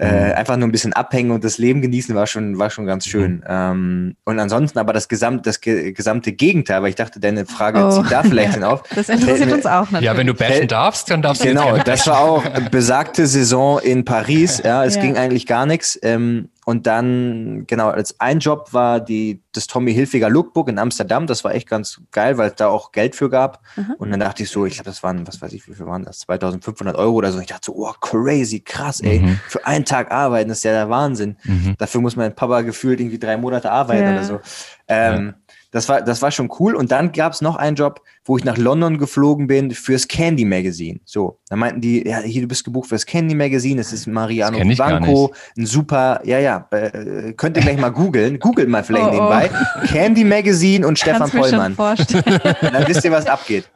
[0.00, 0.32] äh, mhm.
[0.32, 3.36] einfach nur ein bisschen abhängen und das Leben genießen war schon, war schon ganz schön.
[3.36, 3.44] Mhm.
[3.46, 7.84] Ähm, und ansonsten aber das, Gesamt, das ge gesamte Gegenteil, weil ich dachte, deine Frage
[7.84, 7.90] oh.
[7.90, 8.82] zieht da vielleicht hin auf.
[8.94, 10.04] Das interessiert uns auch natürlich.
[10.04, 14.04] Ja, wenn du bashen darfst, dann darfst du Genau, das war auch besagte Saison in
[14.04, 14.62] Paris.
[14.64, 15.02] Ja, es ja.
[15.02, 15.98] ging eigentlich gar nichts.
[16.02, 21.26] Ähm, und dann, genau, als ein Job war die, das Tommy Hilfiger Lookbook in Amsterdam.
[21.26, 23.60] Das war echt ganz geil, weil es da auch Geld für gab.
[23.74, 23.94] Mhm.
[23.98, 26.04] Und dann dachte ich so, ich glaube, das waren, was weiß ich, wie viel waren
[26.04, 26.20] das?
[26.20, 27.40] 2500 Euro oder so.
[27.40, 29.18] Ich dachte so, oh, crazy, krass, ey.
[29.18, 29.40] Mhm.
[29.48, 31.38] Für einen Tag arbeiten, das ist ja der Wahnsinn.
[31.42, 31.74] Mhm.
[31.76, 34.12] Dafür muss mein Papa gefühlt irgendwie drei Monate arbeiten ja.
[34.12, 34.40] oder so.
[34.86, 35.34] Ähm, ja.
[35.72, 36.74] Das war, das war schon cool.
[36.74, 40.44] Und dann gab es noch einen Job, wo ich nach London geflogen bin fürs Candy
[40.44, 40.98] Magazine.
[41.04, 43.76] So, da meinten die, ja, hier, du bist gebucht fürs Candy Magazine.
[43.76, 48.38] Das ist Mariano Banco, ein super, ja, ja, äh, könnt ihr gleich mal googeln.
[48.40, 49.50] Googelt mal vielleicht oh, nebenbei.
[49.52, 49.86] Oh.
[49.86, 51.76] Candy Magazine und Stefan Pollmann.
[51.76, 53.68] dann wisst ihr, was abgeht.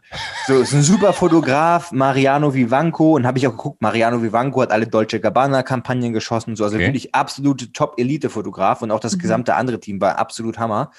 [0.47, 3.15] So, ist ein super Fotograf, Mariano Vivanco.
[3.15, 6.57] Und habe ich auch geguckt, Mariano Vivanco hat alle Deutsche Gabbana-Kampagnen geschossen.
[6.57, 6.87] So, also okay.
[6.87, 8.83] wirklich absolute Top-Elite-Fotograf.
[8.83, 9.21] Und auch das mhm.
[9.21, 10.91] gesamte andere Team war absolut Hammer.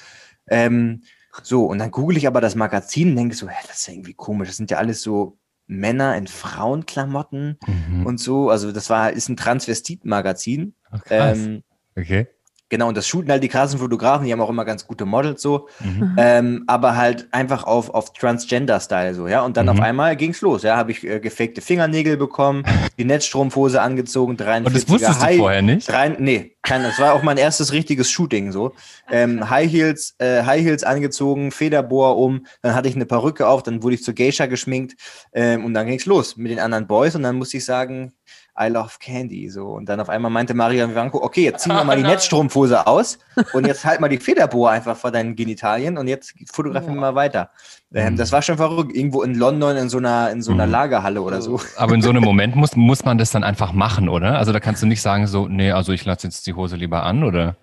[0.47, 1.03] Ähm,
[1.43, 3.93] so, und dann google ich aber das Magazin und denke so, hä, das ist ja
[3.93, 4.49] irgendwie komisch.
[4.49, 5.37] Das sind ja alles so
[5.67, 8.05] Männer in Frauenklamotten mhm.
[8.05, 8.49] und so.
[8.49, 10.75] Also, das war, ist ein Transvestit-Magazin.
[11.09, 11.63] Ähm,
[11.97, 12.27] okay.
[12.75, 15.41] Genau, und das shooten halt die krassen Fotografen, die haben auch immer ganz gute Models
[15.41, 16.13] so, mhm.
[16.17, 19.45] ähm, aber halt einfach auf, auf Transgender-Style so, ja.
[19.45, 19.71] Und dann mhm.
[19.71, 22.65] auf einmal ging's los, ja, habe ich äh, gefakte Fingernägel bekommen,
[22.97, 25.89] die Netzstrumpfhose angezogen, 43 Und das wusstest High, du vorher nicht?
[25.89, 28.73] Drei, nee, kein, das war auch mein erstes richtiges Shooting so.
[29.09, 33.63] Ähm, High Heels, äh, High Heels angezogen, Federbohr um, dann hatte ich eine Perücke auf,
[33.63, 34.99] dann wurde ich zur Geisha geschminkt
[35.31, 38.11] ähm, und dann ging's los mit den anderen Boys und dann musste ich sagen,
[38.59, 39.49] I love Candy.
[39.49, 39.67] So.
[39.67, 43.19] Und dann auf einmal meinte Maria Vivanco, okay, jetzt ziehen wir mal die Netzstrumpfhose aus
[43.53, 47.15] und jetzt halt mal die Federbohr einfach vor deinen Genitalien und jetzt fotografieren wir mal
[47.15, 47.49] weiter.
[47.93, 48.17] Ähm, mhm.
[48.17, 48.95] Das war schon verrückt.
[48.95, 50.71] Irgendwo in London in so einer, in so einer mhm.
[50.71, 51.59] Lagerhalle oder so.
[51.77, 54.37] Aber in so einem Moment muss, muss man das dann einfach machen, oder?
[54.37, 57.03] Also da kannst du nicht sagen so, nee, also ich lasse jetzt die Hose lieber
[57.03, 57.57] an, oder?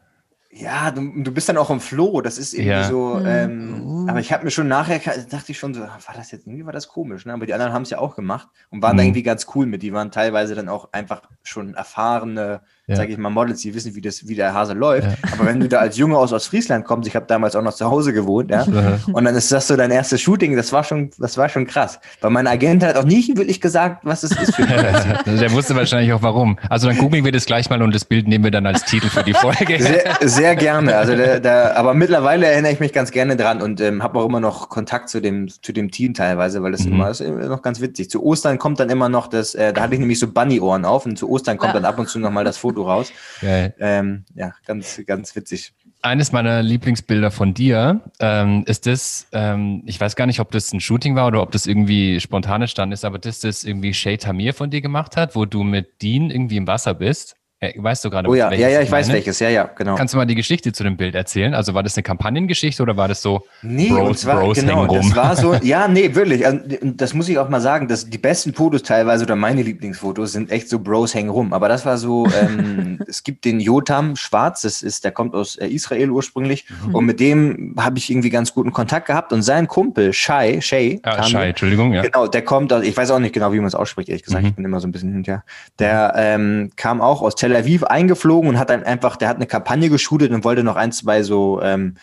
[0.55, 2.85] Ja, du, du bist dann auch im Flow, das ist irgendwie ja.
[2.85, 3.27] so, mhm.
[3.27, 5.01] ähm, aber ich habe mir schon nachher,
[5.31, 7.33] dachte ich schon so, war das jetzt, irgendwie war das komisch, ne?
[7.33, 8.99] aber die anderen haben es ja auch gemacht und waren mhm.
[8.99, 12.97] da irgendwie ganz cool mit, die waren teilweise dann auch einfach schon erfahrene ja.
[12.97, 15.07] sage ich mal, Models, die wissen, wie, das, wie der Hase läuft.
[15.07, 15.15] Ja.
[15.33, 17.89] Aber wenn du da als Junge aus Ostfriesland kommst, ich habe damals auch noch zu
[17.89, 18.65] Hause gewohnt, ja,
[19.13, 22.01] und dann ist das so dein erstes Shooting, das war schon, das war schon krass.
[22.21, 25.77] Weil mein Agent hat auch nicht wirklich gesagt, was es ist für ein Der wusste
[25.77, 26.59] wahrscheinlich auch warum.
[26.69, 29.09] Also dann googeln wir das gleich mal und das Bild nehmen wir dann als Titel
[29.09, 29.81] für die Folge.
[29.81, 30.97] Sehr, sehr gerne.
[30.97, 34.27] Also der, der, aber mittlerweile erinnere ich mich ganz gerne dran und ähm, habe auch
[34.27, 36.95] immer noch Kontakt zu dem, zu dem Team teilweise, weil das mhm.
[36.95, 38.11] immer ist immer noch ganz witzig.
[38.11, 41.07] Zu Ostern kommt dann immer noch das, äh, da hatte ich nämlich so Bunny-Ohren auf
[41.07, 43.13] und zu Ostern kommt dann ab und zu noch mal das Foto raus.
[43.43, 43.75] Geil.
[43.79, 45.75] Ähm, ja, ganz, ganz witzig.
[46.01, 50.73] Eines meiner Lieblingsbilder von dir ähm, ist das, ähm, ich weiß gar nicht, ob das
[50.73, 54.17] ein Shooting war oder ob das irgendwie spontan entstanden ist, aber das ist irgendwie Shay
[54.17, 57.37] Tamir von dir gemacht hat, wo du mit Dean irgendwie im Wasser bist.
[57.63, 58.29] Äh, weißt du gerade?
[58.29, 59.19] Oh ja, ja, ja, ich weiß meine?
[59.19, 59.39] welches.
[59.39, 59.95] Ja, ja, genau.
[59.95, 61.55] Kannst du mal die Geschichte zu dem Bild erzählen?
[61.55, 64.87] Also war das eine Kampagnengeschichte oder war das so Nee, Bros, und zwar, Bros genau,
[64.89, 68.19] das war so, ja, nee, wirklich, also, das muss ich auch mal sagen, dass die
[68.19, 71.99] besten Fotos teilweise oder meine Lieblingsfotos sind echt so Bros hängen rum, aber das war
[71.99, 76.65] so, ähm, es gibt den Jotam Schwarz, das ist, der kommt aus äh, Israel ursprünglich
[76.87, 76.95] Mhm.
[76.97, 80.99] und mit dem habe ich irgendwie ganz guten Kontakt gehabt und sein Kumpel Shai, Shay,
[81.05, 82.03] Ah, Schei, Entschuldigung, ja.
[82.03, 84.43] Genau, der kommt aus, ich weiß auch nicht genau, wie man es ausspricht, ehrlich gesagt,
[84.43, 84.49] Mhm.
[84.49, 85.45] ich bin immer so ein bisschen hinterher.
[85.79, 89.47] Der ähm, kam auch aus Tel Aviv eingeflogen und hat dann einfach, der hat eine
[89.47, 91.95] Kampagne geshootet und wollte noch ein, zwei so ähm,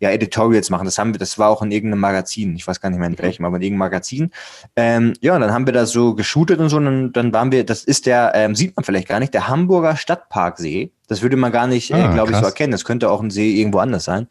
[0.00, 0.84] ja, Editorials machen.
[0.84, 3.18] Das haben wir, das war auch in irgendeinem Magazin, ich weiß gar nicht mehr in
[3.18, 4.30] welchem, aber in irgendeinem Magazin.
[4.76, 7.52] Ähm, ja, und dann haben wir das so geshootet und so, und dann, dann waren
[7.52, 10.92] wir, das ist der, ähm, sieht man vielleicht gar nicht, der Hamburger Stadtparksee.
[11.08, 12.70] Das würde man gar nicht, äh, Ah, glaube ich, so erkennen.
[12.70, 14.28] Das könnte auch ein See irgendwo anders sein.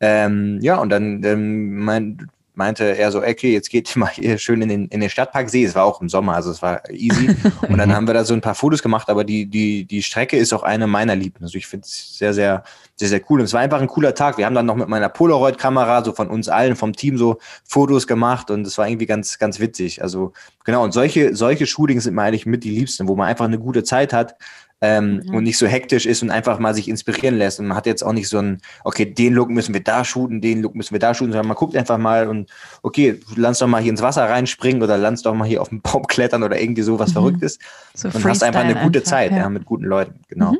[0.00, 4.62] Ähm, ja, und dann ähm, mein, meinte er so, okay, jetzt geht mal hier schön
[4.62, 5.64] in den, in den Stadtparksee.
[5.64, 7.36] Es war auch im Sommer, also es war easy.
[7.68, 10.36] Und dann haben wir da so ein paar Fotos gemacht, aber die, die, die Strecke
[10.36, 11.42] ist auch eine meiner Lieben.
[11.42, 12.64] Also ich finde es sehr, sehr,
[12.96, 13.40] sehr, sehr cool.
[13.40, 14.38] Und es war einfach ein cooler Tag.
[14.38, 18.06] Wir haben dann noch mit meiner Polaroid-Kamera so von uns allen, vom Team so Fotos
[18.06, 20.02] gemacht und es war irgendwie ganz, ganz witzig.
[20.02, 20.32] Also
[20.64, 23.58] genau, und solche, solche Shootings sind mir eigentlich mit die liebsten, wo man einfach eine
[23.58, 24.36] gute Zeit hat,
[24.80, 25.34] ähm, Mhm.
[25.34, 27.60] und nicht so hektisch ist und einfach mal sich inspirieren lässt.
[27.60, 30.40] Und man hat jetzt auch nicht so ein, okay, den Look müssen wir da shooten,
[30.40, 32.50] den Look müssen wir da shooten, sondern man guckt einfach mal und
[32.82, 35.80] okay, lass doch mal hier ins Wasser reinspringen oder lass doch mal hier auf den
[35.80, 37.14] Baum klettern oder irgendwie sowas Mhm.
[37.14, 37.58] Verrücktes
[37.94, 39.38] So und hast einfach eine gute einfach, Zeit, ja.
[39.38, 39.48] ja.
[39.48, 40.52] mit guten Leuten, genau.
[40.52, 40.58] Mhm.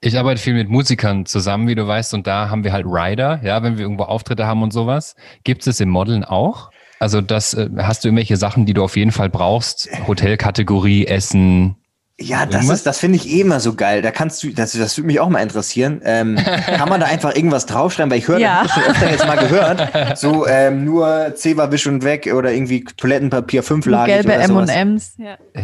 [0.00, 3.40] Ich arbeite viel mit Musikern zusammen, wie du weißt, und da haben wir halt Rider,
[3.42, 5.16] ja, wenn wir irgendwo Auftritte haben und sowas.
[5.42, 6.70] Gibt es im Modeln auch?
[7.00, 9.88] Also das, äh, hast du irgendwelche Sachen, die du auf jeden Fall brauchst?
[10.06, 11.76] Hotelkategorie, Essen.
[12.18, 12.78] Ja, das Irgendwas?
[12.78, 14.00] ist, das finde ich eh immer so geil.
[14.00, 16.00] Da kannst du, das, das würde mich auch mal interessieren.
[16.02, 16.36] Ähm,
[16.66, 18.10] kann man da einfach irgendwas draufschreiben?
[18.10, 18.62] Weil ich höre, Ja.
[18.62, 20.16] das hab ich schon öfter jetzt mal gehört.
[20.18, 24.70] So ähm, nur Zewa wisch und weg oder irgendwie Toilettenpapier fünflagig Gelbe oder sowas.
[24.70, 25.14] M&M's.
[25.18, 25.36] Ja.
[25.54, 25.62] Ja,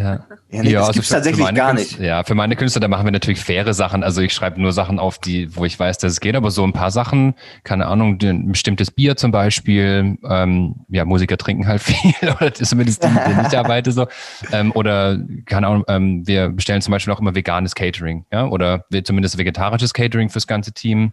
[0.50, 2.07] Ja, nee, das gibt's für- tatsächlich für gar Künstler- nicht.
[2.07, 4.03] Ja, für meine Künstler, da machen wir natürlich faire Sachen.
[4.05, 6.64] Also ich schreibe nur Sachen auf, die, wo ich weiß, dass es geht, aber so
[6.64, 7.32] ein paar Sachen,
[7.64, 13.05] keine Ahnung, ein bestimmtes Bier zum Beispiel, ähm, ja, Musiker trinken halt viel, oder zumindest
[13.05, 14.07] die, denen ich arbeite so.
[14.53, 18.84] Ähm, oder, keine Ahnung, ähm, wir bestellen zum Beispiel auch immer veganes Catering, ja, oder
[19.05, 21.12] zumindest vegetarisches Catering fürs ganze Team.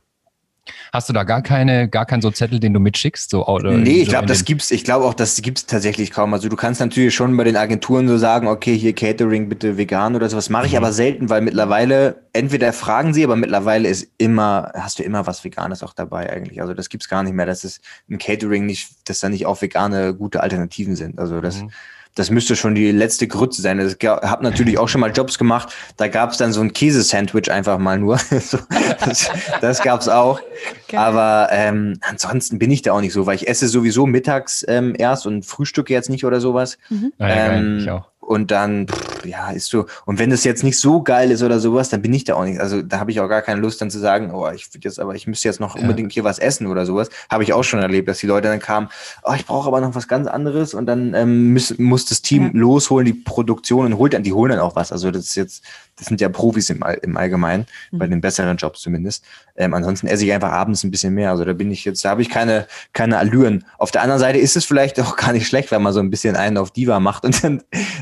[0.94, 3.32] Hast du da gar keine, gar keinen so Zettel, den du mitschickst?
[3.32, 6.32] So, oder Nee, ich so glaube, das gibt's, ich glaube auch, das gibt's tatsächlich kaum.
[6.32, 10.16] Also du kannst natürlich schon bei den Agenturen so sagen, okay, hier Catering bitte vegan
[10.16, 10.50] oder sowas.
[10.50, 10.78] Mache ich Mhm.
[10.78, 15.44] aber selten, weil mittlerweile, entweder fragen sie, aber mittlerweile ist immer, hast du immer was
[15.44, 16.62] Veganes auch dabei eigentlich.
[16.62, 17.48] Also das gibt's gar nicht mehr.
[17.48, 21.18] Das ist ein Catering nicht, dass da nicht auch vegane gute Alternativen sind.
[21.18, 21.72] Also das, Mhm.
[22.16, 23.80] Das müsste schon die letzte Grütze sein.
[23.80, 27.78] Ich habe natürlich auch schon mal Jobs gemacht, da gab's dann so ein Käsesandwich einfach
[27.78, 28.20] mal nur.
[28.30, 29.30] das
[29.62, 30.42] das gab's auch.
[30.88, 31.00] Geil.
[31.00, 34.96] Aber ähm, ansonsten bin ich da auch nicht so, weil ich esse sowieso mittags ähm,
[34.98, 36.78] erst und frühstücke jetzt nicht oder sowas.
[37.20, 38.10] Ah, ja, geil, ähm, ich auch.
[38.30, 39.88] Und dann, pff, ja, ist so.
[40.06, 42.44] Und wenn das jetzt nicht so geil ist oder sowas, dann bin ich da auch
[42.46, 42.60] nicht.
[42.60, 45.00] Also da habe ich auch gar keine Lust dann zu sagen, oh, ich würde jetzt
[45.00, 45.82] aber, ich müsste jetzt noch Ja.
[45.82, 47.10] unbedingt hier was essen oder sowas.
[47.32, 48.90] Habe ich auch schon erlebt, dass die Leute dann kamen,
[49.24, 52.44] oh, ich brauche aber noch was ganz anderes und dann ähm, muss, muss das Team
[52.44, 52.50] Ja.
[52.54, 54.92] losholen, die Produktion und holt dann, die holen dann auch was.
[54.92, 55.64] Also das ist jetzt,
[56.00, 58.12] das sind ja Profis im, im Allgemeinen, bei Mhm.
[58.12, 59.24] den besseren Jobs zumindest.
[59.56, 61.30] Ähm, ansonsten esse ich einfach abends ein bisschen mehr.
[61.30, 63.66] Also da bin ich jetzt, da habe ich keine, keine Allüren.
[63.78, 66.10] Auf der anderen Seite ist es vielleicht auch gar nicht schlecht, wenn man so ein
[66.10, 67.60] bisschen einen auf Diva macht und dann,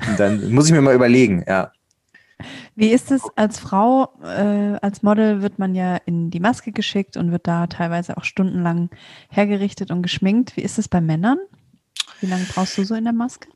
[0.08, 1.72] und dann muss ich mir mal überlegen, ja.
[2.76, 7.18] Wie ist es als Frau, äh, als Model wird man ja in die Maske geschickt
[7.18, 8.92] und wird da teilweise auch stundenlang
[9.30, 10.56] hergerichtet und geschminkt.
[10.56, 11.40] Wie ist es bei Männern?
[12.22, 13.50] Wie lange brauchst du so in der Maske?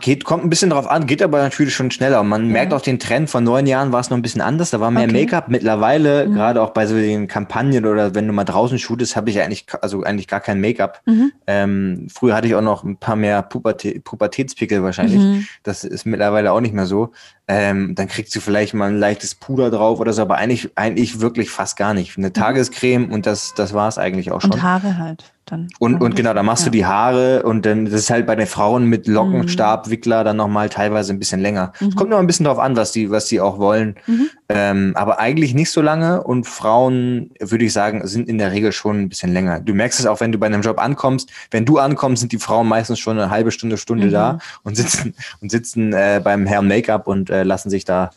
[0.00, 2.20] Geht, kommt ein bisschen drauf an, geht aber natürlich schon schneller.
[2.20, 2.52] Und man Ja.
[2.52, 4.90] merkt auch den Trend, vor neun Jahren war es noch ein bisschen anders, da war
[4.90, 5.12] mehr Okay.
[5.24, 5.48] Make-up.
[5.48, 6.34] Mittlerweile, Mhm.
[6.34, 9.66] gerade auch bei so den Kampagnen oder wenn du mal draußen shootest, habe ich eigentlich,
[9.80, 11.00] also eigentlich gar kein Make-up.
[11.06, 11.32] Mhm.
[11.46, 15.18] Ähm, früher hatte ich auch noch ein paar mehr Pubertä Pubertätspickel wahrscheinlich.
[15.20, 15.46] Mhm.
[15.62, 17.12] Das ist mittlerweile auch nicht mehr so.
[17.48, 21.20] Ähm, dann kriegst du vielleicht mal ein leichtes Puder drauf oder so, aber eigentlich, eigentlich
[21.20, 22.18] wirklich fast gar nicht.
[22.18, 24.50] Eine Tagescreme und das, das war es eigentlich auch schon.
[24.52, 25.68] Und Haare halt dann.
[25.78, 26.72] Und, und genau, da machst du Ja.
[26.72, 31.12] die Haare und dann, das ist halt bei den Frauen mit Lockenstabwickler dann nochmal teilweise
[31.12, 31.72] ein bisschen länger.
[31.76, 31.94] Es Mhm.
[31.94, 33.96] kommt noch ein bisschen drauf an, was die, was die auch wollen.
[34.06, 34.28] Mhm.
[34.50, 38.72] Ähm, aber eigentlich nicht so lange und Frauen, würde ich sagen, sind in der Regel
[38.72, 39.60] schon ein bisschen länger.
[39.60, 41.30] Du merkst es auch, wenn du bei einem Job ankommst.
[41.50, 44.12] Wenn du ankommst, sind die Frauen meistens schon eine halbe Stunde, Stunde Mhm.
[44.12, 48.10] da und sitzen, und sitzen äh, beim Herrn Make-up und äh, lassen sich da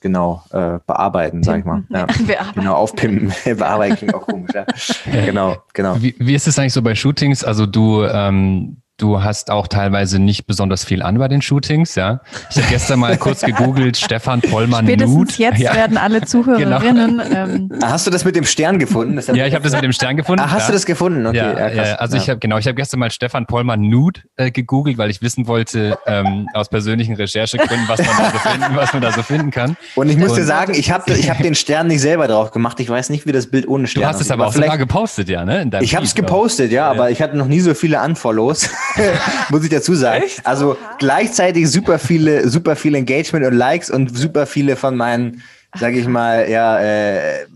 [0.00, 1.84] genau äh, bearbeiten, sag ich mal.
[1.88, 2.06] Ja.
[2.26, 2.60] Bearbeiten.
[2.60, 3.32] Genau, aufpimpen.
[3.56, 4.66] Bearbeiten klingt auch komisch, ja.
[5.24, 6.00] Genau, genau.
[6.00, 7.44] Wie, wie ist es eigentlich so bei Shootings?
[7.44, 12.20] Also du, ähm, du hast auch teilweise nicht besonders viel an bei den Shootings, ja.
[12.50, 15.32] Ich habe gestern mal kurz gegoogelt, Stefan Pollmann Spätestens Nude.
[15.36, 15.74] jetzt ja.
[15.74, 17.20] werden alle Zuhörerinnen.
[17.32, 19.16] Ähm, Ah, Hast du das mit dem Stern gefunden?
[19.16, 20.40] Das ja, ich habe das mit dem Stern gefunden.
[20.42, 20.66] Ah, hast ja.
[20.68, 21.26] du das gefunden?
[21.26, 22.22] Okay, ja, ja, also Ja.
[22.22, 25.46] ich habe genau, ich habe gestern mal Stefan Pollmann Nude äh, gegoogelt, weil ich wissen
[25.46, 29.50] wollte ähm, aus persönlichen Recherchegründen, was man da so finden, was man da so finden
[29.50, 29.76] kann.
[29.94, 32.50] Und ich muss dir Und- sagen, ich habe ich hab den Stern nicht selber drauf
[32.50, 32.80] gemacht.
[32.80, 34.78] Ich weiß nicht, wie das Bild ohne Stern Du hast es aber auch vielleicht- sogar
[34.78, 35.68] gepostet, ja, ne?
[35.82, 38.70] Ich habe es gepostet, ja, aber ich hatte noch nie so viele Unfollows,
[39.50, 40.24] muss ich dazu sagen.
[40.44, 45.42] Also gleichzeitig super viele, super viel Engagement und Likes und super viele von meinen,
[45.78, 47.46] sage ich mal, ja, äh,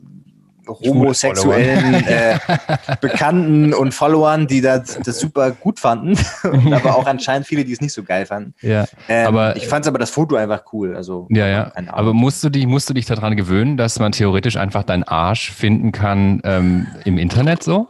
[0.70, 2.38] homosexuellen äh,
[3.00, 7.72] Bekannten und Followern, die das, das super gut fanden, und aber auch anscheinend viele, die
[7.72, 8.54] es nicht so geil fanden.
[8.60, 10.96] Ja, Ähm, aber ich fand aber das Foto einfach cool.
[10.96, 11.72] Also Ja, ja.
[11.88, 15.50] Aber musst du dich, musst du dich daran gewöhnen, dass man theoretisch einfach deinen Arsch
[15.50, 17.88] finden kann ähm, im Internet so?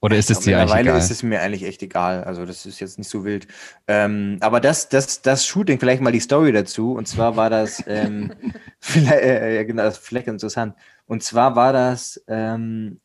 [0.00, 0.98] Oder ist es dir eigentlich Mittlerweile egal?
[1.00, 2.22] ist es mir eigentlich echt egal.
[2.22, 3.48] Also das ist jetzt nicht so wild.
[3.88, 6.92] Ähm, aber das, das, das Shooting, vielleicht mal die Story dazu.
[6.92, 8.32] Und zwar war das, ähm,
[8.78, 10.74] vielleicht, äh, genau, vielleicht interessant.
[11.06, 13.00] Und zwar war das ähm,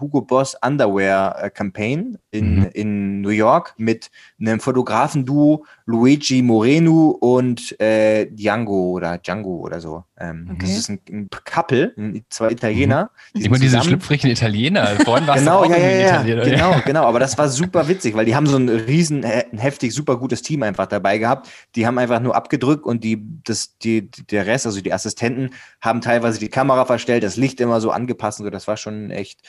[0.00, 2.68] Hugo Boss Underwear äh, Campaign in, Mhm.
[2.72, 4.10] in New York mit
[4.40, 10.04] einem Fotografen-Duo Luigi Moreno und äh, Django oder Django oder so.
[10.18, 10.58] Ähm, Okay.
[10.62, 11.94] Das ist ein, ein Couple,
[12.30, 13.10] zwei Italiener.
[13.34, 14.86] die sind Immer diese schlüpfrigen Italiener.
[15.04, 16.42] Vorhin warst Genau, du auch ja, ja, ja, Italiener.
[16.44, 17.04] genau, genau.
[17.04, 20.42] Aber das war super witzig, weil die haben so ein riesen, ein heftig, super gutes
[20.42, 21.48] Team einfach dabei gehabt.
[21.76, 26.00] Die haben einfach nur abgedrückt und die, das, die, der Rest, also die Assistenten, haben
[26.00, 28.50] teilweise die Kamera verstellt, das Licht immer so angepasst und so.
[28.50, 29.40] Das war schon echt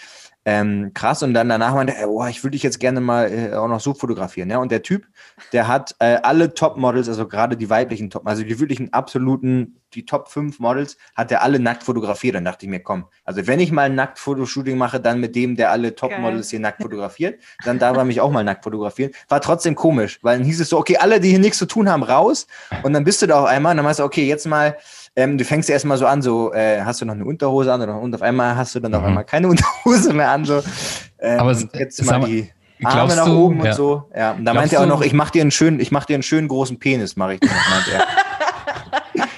[0.45, 1.23] ähm, krass.
[1.23, 3.79] Und dann danach meinte er, oh, ich würde dich jetzt gerne mal äh, auch noch
[3.79, 4.49] so fotografieren.
[4.49, 4.57] Ja?
[4.57, 5.05] Und der Typ,
[5.53, 10.05] der hat äh, alle Top-Models, also gerade die weiblichen Top, also die wirklichen absoluten, die
[10.05, 12.35] Top 5 Models, hat er alle nackt fotografiert.
[12.35, 15.55] Dann dachte ich mir, komm, also wenn ich mal ein Nacktfotoshooting mache, dann mit dem,
[15.55, 19.11] der alle Top-Models hier nackt fotografiert, dann darf er mich auch mal nackt fotografieren.
[19.29, 21.89] War trotzdem komisch, weil dann hieß es so, okay, alle, die hier nichts zu tun
[21.89, 22.47] haben, raus.
[22.83, 24.77] Und dann bist du da auf einmal und dann meinst du, okay, jetzt mal,
[25.15, 27.99] ähm, du fängst erstmal so an, so, äh, hast du noch eine Unterhose an oder,
[27.99, 29.07] und auf einmal hast du dann auf Mhm.
[29.09, 30.61] einmal keine Unterhose mehr an, so.
[31.19, 32.49] Ähm, Aber jetzt mal die
[32.83, 33.73] Arme nach du- oben und ja.
[33.73, 34.09] so.
[34.15, 35.91] Ja, und da Glaubst meinte er auch du- noch, ich mach dir einen schönen, ich
[35.91, 37.49] mach dir einen schönen großen Penis, mache ich er.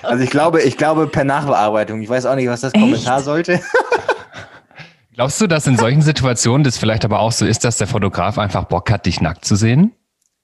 [0.04, 2.00] Also ich glaube, ich glaube per Nachbearbeitung.
[2.02, 2.82] Ich weiß auch nicht, was das Echt?
[2.84, 3.60] Kommentar sollte.
[5.16, 8.38] Glaubst du, dass in solchen Situationen das vielleicht aber auch so ist, dass der Fotograf
[8.38, 9.94] einfach Bock hat, dich nackt zu sehen?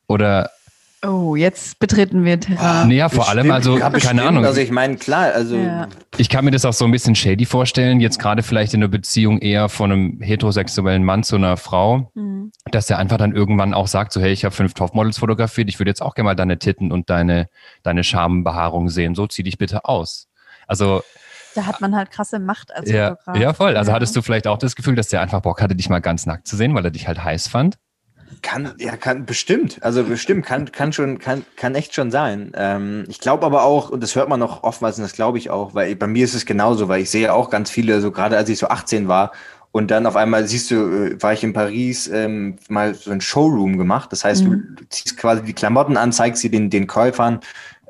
[0.08, 0.50] Oder,
[1.06, 2.88] oh, jetzt betreten wir Terrain.
[2.88, 4.18] nee, ja, vor allem, also, Ja, bestimmt.
[4.18, 4.46] keine Ahnung.
[4.46, 5.88] Also ich meine, klar, also Ja.
[6.18, 8.88] Ich kann mir das auch so ein bisschen shady vorstellen, jetzt gerade vielleicht in einer
[8.90, 12.52] Beziehung eher von einem heterosexuellen Mann zu einer Frau, Mhm.
[12.72, 15.80] dass der einfach dann irgendwann auch sagt, so hey, ich habe fünf Topmodels fotografiert, ich
[15.80, 17.48] würde jetzt auch gerne mal deine Titten und deine,
[17.84, 20.28] deine Schambehaarung sehen, so zieh dich bitte aus.
[20.68, 21.02] Also
[21.56, 23.38] Da hat man halt krasse Macht als ja, Fotograf.
[23.42, 23.76] ja, voll.
[23.76, 23.96] Also Ja.
[23.96, 26.48] hattest du vielleicht auch das Gefühl, dass der einfach Bock hatte, dich mal ganz nackt
[26.48, 27.78] zu sehen, weil er dich halt heiß fand?
[28.42, 29.78] Kann, ja, kann, bestimmt.
[29.82, 32.52] Also bestimmt, kann, kann schon, kann, kann echt schon sein.
[32.56, 35.50] Ähm, ich glaube aber auch, und das hört man auch oftmals, und das glaube ich
[35.50, 38.38] auch, weil bei mir ist es genauso, weil ich sehe auch ganz viele, so gerade
[38.38, 39.32] als ich so 18 war,
[39.74, 43.22] und dann auf einmal siehst du, äh, war ich in Paris, ähm, mal so ein
[43.22, 44.12] Showroom gemacht.
[44.12, 44.76] Das heißt, Mhm.
[44.78, 47.40] du ziehst quasi die Klamotten an, zeigst sie den, den Käufern,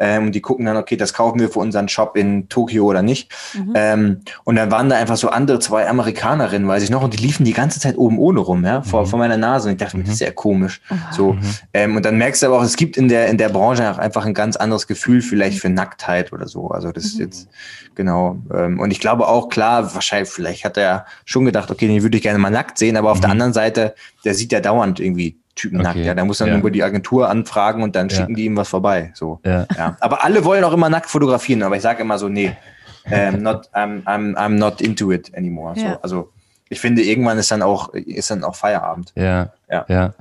[0.02, 3.04] ähm, und die gucken dann, okay, das kaufen wir für unseren Shop in Tokio oder
[3.04, 3.32] nicht.
[3.54, 3.74] Mhm.
[3.76, 7.24] Ähm, und dann waren da einfach so andere zwei Amerikanerinnen, weiß ich noch, und die
[7.24, 9.06] liefen die ganze Zeit oben ohne rum, ja, vor, Mhm.
[9.06, 9.68] vor meiner Nase.
[9.70, 10.08] Und ich dachte mir, Mhm.
[10.08, 10.82] das ist ja komisch.
[11.12, 11.34] So.
[11.34, 11.40] Mhm.
[11.74, 14.00] Ähm, und dann merkst du aber auch, es gibt in der, in der Branche auch
[14.00, 16.70] einfach ein ganz anderes Gefühl vielleicht für Nacktheit oder so.
[16.70, 17.22] Also das ist Mhm.
[17.26, 17.48] jetzt,
[17.94, 18.38] genau.
[18.54, 22.18] Ähm, und ich glaube auch, klar, wahrscheinlich, vielleicht hat er schon gedacht, okay, den würde
[22.18, 23.34] ich gerne mal nackt sehen, aber auf der Mhm.
[23.34, 23.94] anderen Seite,
[24.26, 26.06] der sieht ja dauernd irgendwie Typen Okay, nackt.
[26.06, 26.58] Ja, der muss dann ja.
[26.58, 28.16] über die Agentur anfragen und dann Ja.
[28.18, 29.12] schicken die ihm was vorbei.
[29.14, 29.40] So.
[29.46, 29.66] Ja.
[29.78, 29.98] Ja.
[30.00, 32.56] Aber alle wollen auch immer nackt fotografieren, aber ich sage immer so, nee,
[33.06, 35.74] ähm, not, I'm, I'm, I'm not into it anymore.
[35.78, 35.94] Ja.
[35.94, 36.30] So, also
[36.72, 39.12] ich finde, irgendwann ist dann auch, ist dann auch Feierabend.
[39.16, 39.86] Ja, Ja.
[39.90, 40.14] ja.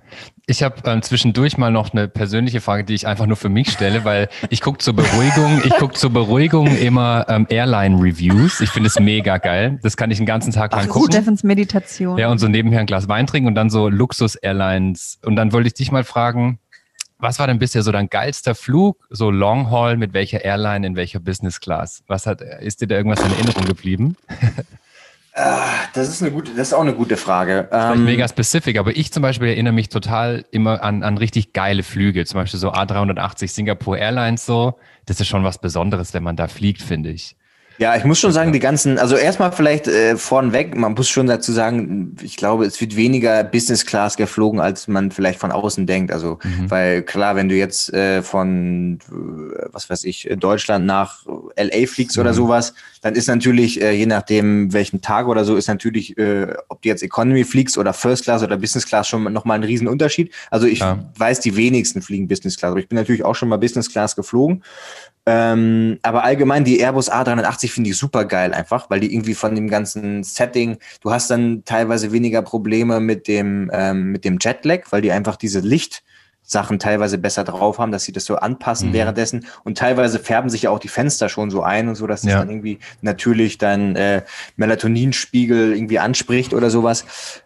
[0.47, 3.71] Ich habe ähm, zwischendurch mal noch eine persönliche Frage, die ich einfach nur für mich
[3.71, 8.61] stelle, weil ich gucke zur Beruhigung, ich gucke zur Beruhigung immer ähm, Airline-Reviews.
[8.61, 9.79] Ich finde es mega geil.
[9.85, 11.13] Das kann ich den ganzen Tag lang gucken.
[11.13, 12.19] Steffens Meditation.
[12.19, 15.21] Ja, und so nebenher ein Glas Wein trinken und dann so Luxus-Airlines.
[15.25, 16.59] Und dann wollte ich dich mal fragen,
[17.21, 20.97] was war denn bisher so dein geilster Flug, so Long Haul, mit welcher Airline, in
[20.97, 22.03] welcher Business Class?
[22.09, 24.17] Was hat, ist dir da irgendwas in Erinnerung geblieben?
[25.35, 27.69] Ah, das ist eine gute, das ist auch eine gute Frage.
[27.71, 31.83] Ähm, mega specific, aber ich zum Beispiel erinnere mich total immer an, an richtig geile
[31.83, 32.25] Flüge.
[32.25, 34.79] Zum Beispiel so A380 Singapore Airlines so.
[35.07, 37.37] Das ist schon was Besonderes, wenn man da fliegt, finde ich.
[37.81, 41.27] Ja, ich muss schon sagen, die ganzen, also erstmal vielleicht äh, vornweg, man muss schon
[41.27, 45.87] dazu sagen, ich glaube, es wird weniger Business Class geflogen, als man vielleicht von außen
[45.87, 46.13] denkt.
[46.13, 46.71] Also, mhm.
[46.71, 51.25] weil klar, wenn du jetzt äh, von, äh, was weiß ich, Deutschland nach
[51.57, 52.23] LA fliegst mhm.
[52.23, 56.55] oder sowas, dann ist natürlich, äh, je nachdem, welchen Tag oder so, ist natürlich, äh,
[56.69, 60.33] ob du jetzt Economy fliegst oder First Class oder Business Class schon nochmal ein Riesenunterschied.
[60.51, 61.11] Also ich ja.
[61.17, 64.17] weiß, die wenigsten fliegen Business Class, aber ich bin natürlich auch schon mal Business Class
[64.17, 64.63] geflogen.
[65.27, 69.55] Ähm, aber allgemein die Airbus A380 finde ich super geil einfach, weil die irgendwie von
[69.55, 74.85] dem ganzen Setting, du hast dann teilweise weniger Probleme mit dem, ähm, mit dem Jetlag,
[74.91, 75.61] weil die einfach diese
[76.51, 78.93] Lichtsachen teilweise besser drauf haben, dass sie das so anpassen mhm.
[78.95, 79.47] währenddessen.
[79.63, 82.33] Und teilweise färben sich ja auch die Fenster schon so ein und so, dass ja.
[82.33, 84.23] das dann irgendwie natürlich dein äh,
[84.57, 87.05] Melatoninspiegel irgendwie anspricht oder sowas.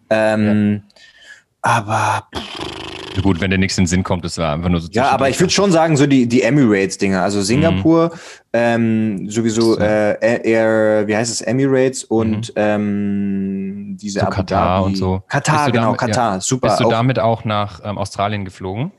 [0.09, 0.94] Ähm, ja.
[1.65, 2.75] Aber pff,
[3.23, 4.89] Gut, wenn dir nichts in den Sinn kommt, das war einfach nur so.
[4.91, 8.19] Ja, aber ich würde schon sagen, so die, die Emirates-Dinger, also Singapur, mhm.
[8.53, 12.55] ähm, sowieso äh, Air, wie heißt es, Emirates und mhm.
[12.57, 14.87] ähm, diese so Katar Dhabi.
[14.87, 15.23] und so.
[15.29, 16.41] Katar, genau, damit, Katar, ja.
[16.41, 16.69] super.
[16.69, 18.91] Bist du auch, damit auch nach ähm, Australien geflogen?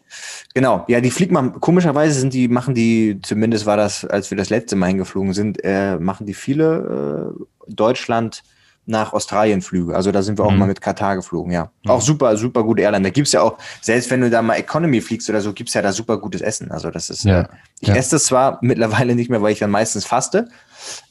[0.53, 4.37] Genau, ja, die fliegt man, komischerweise sind die, machen die, zumindest war das, als wir
[4.37, 8.43] das letzte Mal hingeflogen sind, äh, machen die viele äh, Deutschland-
[8.85, 9.95] nach Australien Flüge.
[9.95, 10.59] Also da sind wir auch mhm.
[10.59, 11.71] mal mit Katar geflogen, ja.
[11.83, 11.91] Mhm.
[11.91, 13.03] Auch super, super gute Airline.
[13.03, 15.81] Da gibt's ja auch, selbst wenn du da mal Economy fliegst oder so, gibt's ja
[15.81, 16.71] da super gutes Essen.
[16.71, 17.41] Also das ist, ja.
[17.41, 17.47] äh,
[17.79, 17.95] ich ja.
[17.95, 20.49] esse das zwar mittlerweile nicht mehr, weil ich dann meistens faste.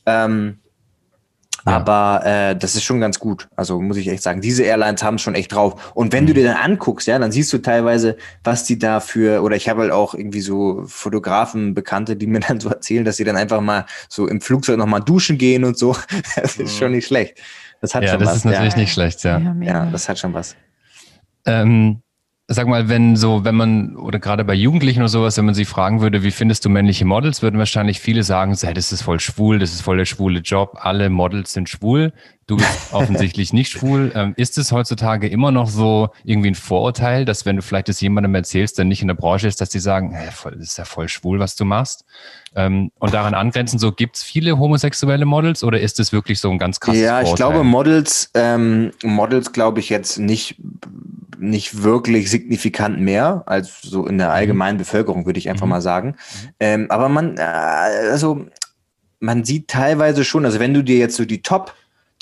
[0.06, 0.58] Ähm,
[1.66, 1.76] ja.
[1.76, 3.48] Aber äh, das ist schon ganz gut.
[3.56, 5.92] Also muss ich echt sagen, diese Airlines haben es schon echt drauf.
[5.94, 6.28] Und wenn mhm.
[6.28, 9.68] du dir dann anguckst, ja, dann siehst du teilweise, was die da für, oder ich
[9.68, 13.36] habe halt auch irgendwie so Fotografen, Bekannte, die mir dann so erzählen, dass sie dann
[13.36, 15.96] einfach mal so im Flugzeug nochmal duschen gehen und so.
[16.36, 16.78] Das ist mhm.
[16.78, 17.38] schon nicht schlecht.
[17.84, 18.36] Das hat ja, schon das was.
[18.36, 18.78] ist natürlich ja.
[18.78, 19.38] nicht schlecht, ja.
[19.38, 20.56] Ja, ja, das hat schon was.
[21.44, 22.00] Ähm,
[22.48, 25.66] sag mal, wenn so, wenn man, oder gerade bei Jugendlichen oder sowas, wenn man sie
[25.66, 29.20] fragen würde, wie findest du männliche Models, würden wahrscheinlich viele sagen, hey, das ist voll
[29.20, 32.14] schwul, das ist voll der schwule Job, alle Models sind schwul.
[32.46, 34.12] Du bist offensichtlich nicht schwul.
[34.14, 38.00] Ähm, ist es heutzutage immer noch so irgendwie ein Vorurteil, dass wenn du vielleicht das
[38.00, 41.08] jemandem erzählst, der nicht in der Branche ist, dass die sagen, das ist ja voll
[41.08, 42.04] schwul, was du machst?
[42.54, 46.50] Ähm, und daran angrenzen, so gibt es viele homosexuelle Models oder ist es wirklich so
[46.50, 47.52] ein ganz krasses Ja, ich Vorurteil?
[47.52, 50.56] glaube Models, ähm, Models glaube ich jetzt nicht
[51.38, 54.34] nicht wirklich signifikant mehr als so in der mhm.
[54.34, 55.70] allgemeinen Bevölkerung, würde ich einfach mhm.
[55.70, 56.08] mal sagen.
[56.08, 56.48] Mhm.
[56.60, 58.46] Ähm, aber man, äh, also
[59.20, 61.74] man sieht teilweise schon, also wenn du dir jetzt so die Top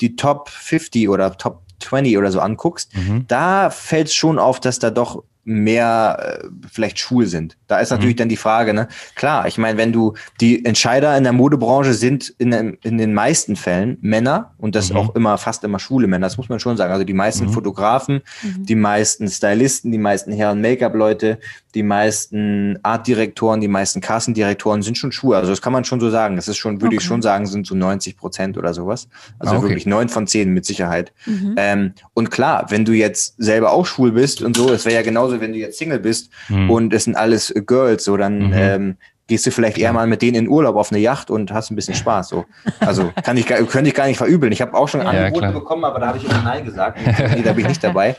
[0.03, 3.25] die Top 50 oder Top 20 oder so anguckst, mhm.
[3.27, 7.57] da fällt es schon auf, dass da doch mehr äh, vielleicht schwul sind.
[7.67, 8.19] Da ist natürlich mhm.
[8.19, 8.87] dann die Frage, ne?
[9.15, 13.55] Klar, ich meine, wenn du die Entscheider in der Modebranche sind in, in den meisten
[13.55, 14.97] Fällen Männer und das mhm.
[14.97, 16.93] auch immer fast immer schwule Männer, das muss man schon sagen.
[16.93, 17.53] Also die meisten mhm.
[17.53, 18.65] Fotografen, mhm.
[18.65, 21.39] die meisten Stylisten, die meisten Herren Make-up-Leute,
[21.75, 25.35] die meisten Artdirektoren, die meisten Kassendirektoren sind schon schwul.
[25.35, 26.35] Also das kann man schon so sagen.
[26.35, 26.97] Das ist schon, würde okay.
[26.97, 29.07] ich schon sagen, sind so 90 Prozent oder sowas.
[29.39, 29.69] Also ah, okay.
[29.69, 31.11] wirklich neun von zehn mit Sicherheit.
[31.25, 31.55] Mhm.
[31.57, 35.01] Ähm, und klar, wenn du jetzt selber auch schwul bist und so, es wäre ja
[35.01, 36.69] genauso, wenn du jetzt Single bist mhm.
[36.69, 38.53] und es sind alles Girls, so dann mhm.
[38.53, 41.71] ähm, gehst du vielleicht eher mal mit denen in Urlaub auf eine Yacht und hast
[41.71, 42.29] ein bisschen Spaß.
[42.29, 42.45] So.
[42.79, 44.51] Also kann ich, könnte ich gar nicht verübeln.
[44.51, 46.99] Ich habe auch schon Angebote ja, bekommen, aber da habe ich immer Nein gesagt.
[47.35, 48.15] Nee, da bin ich nicht dabei.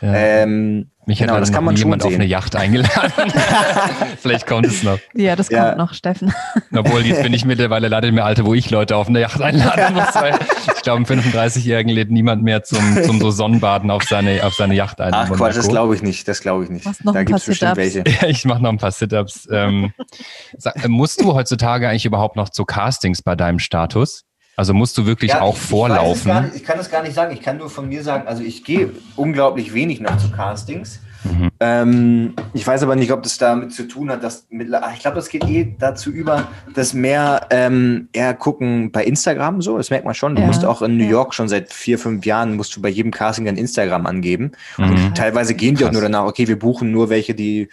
[0.00, 0.14] Ja.
[0.14, 3.12] Ähm, Mich genau, das kann man jemand auf eine Yacht eingeladen.
[4.18, 4.98] Vielleicht kommt es noch.
[5.12, 5.74] Ja, das kommt ja.
[5.74, 6.32] noch, Steffen.
[6.74, 9.94] Obwohl, jetzt bin ich mittlerweile leider im Alter, wo ich Leute auf eine Yacht einladen
[9.94, 10.14] muss.
[10.14, 10.38] Weil
[10.76, 14.74] ich glaube, im 35-Jährigen lädt niemand mehr zum, zum so Sonnenbaden auf seine, auf seine
[14.74, 15.12] Yacht ein.
[15.12, 16.26] Ach Quatsch, das glaube ich nicht.
[16.26, 16.86] Das glaube ich nicht.
[16.86, 18.04] da gibt es bestimmt welche.
[18.06, 19.46] Ja, ich mache noch ein paar Sit-Ups.
[19.50, 19.92] Ähm,
[20.88, 24.24] musst du heutzutage eigentlich überhaupt noch zu Castings bei deinem Status?
[24.56, 26.30] Also musst du wirklich ja, auch vorlaufen?
[26.30, 27.32] Ich, nicht, ich, kann das gar nicht sagen.
[27.32, 31.00] Ich kann nur von mir sagen, also ich gehe unglaublich wenig noch zu Castings.
[31.24, 31.50] Mhm.
[31.58, 35.28] Ähm, ich weiß aber nicht, ob das damit zu tun hat, dass ich glaube, das
[35.28, 39.76] geht eh dazu über, dass mehr ähm, eher gucken bei Instagram so.
[39.76, 40.36] Das merkt man schon.
[40.36, 40.46] Du ja.
[40.46, 43.46] musst auch in New York schon seit vier, fünf Jahren musst du bei jedem Casting
[43.46, 44.52] dein Instagram angeben.
[44.76, 44.90] Mhm.
[44.90, 45.88] Und teilweise gehen die Krass.
[45.88, 47.68] auch nur danach, okay, wir buchen nur welche, die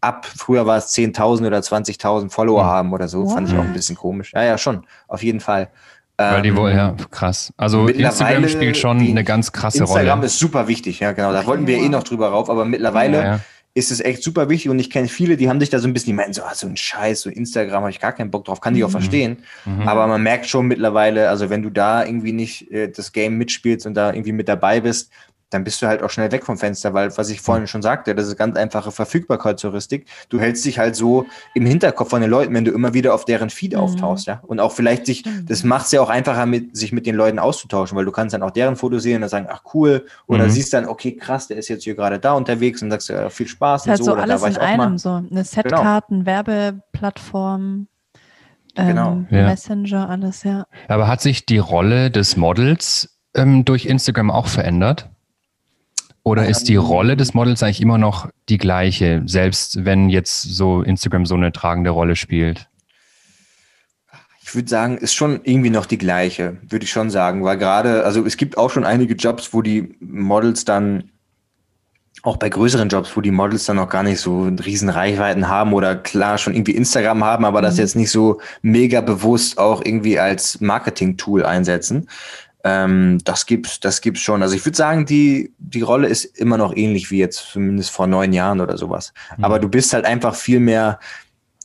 [0.00, 2.66] ab, früher war es 10.000 oder 20.000 Follower mhm.
[2.66, 3.24] haben oder so.
[3.24, 3.34] Wow.
[3.34, 4.32] Fand ich auch ein bisschen komisch.
[4.34, 4.84] Ja, ja, schon.
[5.08, 5.68] Auf jeden Fall.
[6.18, 7.52] Weil die wohl, ja, ähm, krass.
[7.58, 10.02] Also Instagram spielt schon eine ganz krasse Instagram Rolle.
[10.04, 11.32] Instagram ist super wichtig, ja, genau.
[11.32, 13.40] Da wollten wir eh noch drüber rauf, aber mittlerweile ja, ja.
[13.74, 15.92] ist es echt super wichtig und ich kenne viele, die haben sich da so ein
[15.92, 18.46] bisschen, die meinen so, ah, so ein Scheiß, so Instagram habe ich gar keinen Bock
[18.46, 18.92] drauf, kann ich auch mhm.
[18.92, 19.36] verstehen.
[19.66, 19.86] Mhm.
[19.86, 23.86] Aber man merkt schon mittlerweile, also wenn du da irgendwie nicht äh, das Game mitspielst
[23.86, 25.10] und da irgendwie mit dabei bist,
[25.50, 28.14] dann bist du halt auch schnell weg vom Fenster, weil, was ich vorhin schon sagte,
[28.16, 30.06] das ist ganz einfache Verfügbarkeitsheuristik.
[30.28, 33.24] Du hältst dich halt so im Hinterkopf von den Leuten, wenn du immer wieder auf
[33.24, 33.80] deren Feed mhm.
[33.80, 34.40] auftauchst, ja.
[34.46, 37.38] Und auch vielleicht sich, das macht es ja auch einfacher, mit, sich mit den Leuten
[37.38, 40.44] auszutauschen, weil du kannst dann auch deren Fotos sehen und dann sagen, ach cool, oder
[40.44, 40.50] mhm.
[40.50, 43.46] siehst dann, okay, krass, der ist jetzt hier gerade da unterwegs und sagst, ja, viel
[43.46, 44.04] Spaß das und halt so.
[44.04, 44.98] so alles oder da war in einem, mal.
[44.98, 46.26] so eine Setkarten, genau.
[46.26, 47.86] Werbeplattform.
[48.74, 49.24] ähm, Genau.
[49.30, 49.46] Ja.
[49.46, 50.66] Messenger, alles, ja.
[50.88, 55.08] Aber hat sich die Rolle des Models ähm, durch Instagram auch verändert?
[56.26, 56.80] Oder ist die Ähm.
[56.80, 61.52] Rolle des Models eigentlich immer noch die gleiche, selbst wenn jetzt so Instagram so eine
[61.52, 62.68] tragende Rolle spielt?
[64.42, 68.04] Ich würde sagen, ist schon irgendwie noch die gleiche, würde ich schon sagen, weil gerade,
[68.04, 71.10] also es gibt auch schon einige Jobs, wo die Models dann,
[72.22, 75.72] auch bei größeren Jobs, wo die Models dann noch gar nicht so riesen Reichweiten haben
[75.72, 77.80] oder klar schon irgendwie Instagram haben, aber das Mhm.
[77.80, 82.08] jetzt nicht so mega bewusst auch irgendwie als Marketing-Tool einsetzen.
[82.68, 84.42] Ähm, das gibt's, das gibt's schon.
[84.42, 88.08] Also ich würde sagen, die, die Rolle ist immer noch ähnlich wie jetzt zumindest vor
[88.08, 89.12] neun Jahren oder sowas.
[89.40, 90.98] Aber du bist halt einfach viel mehr,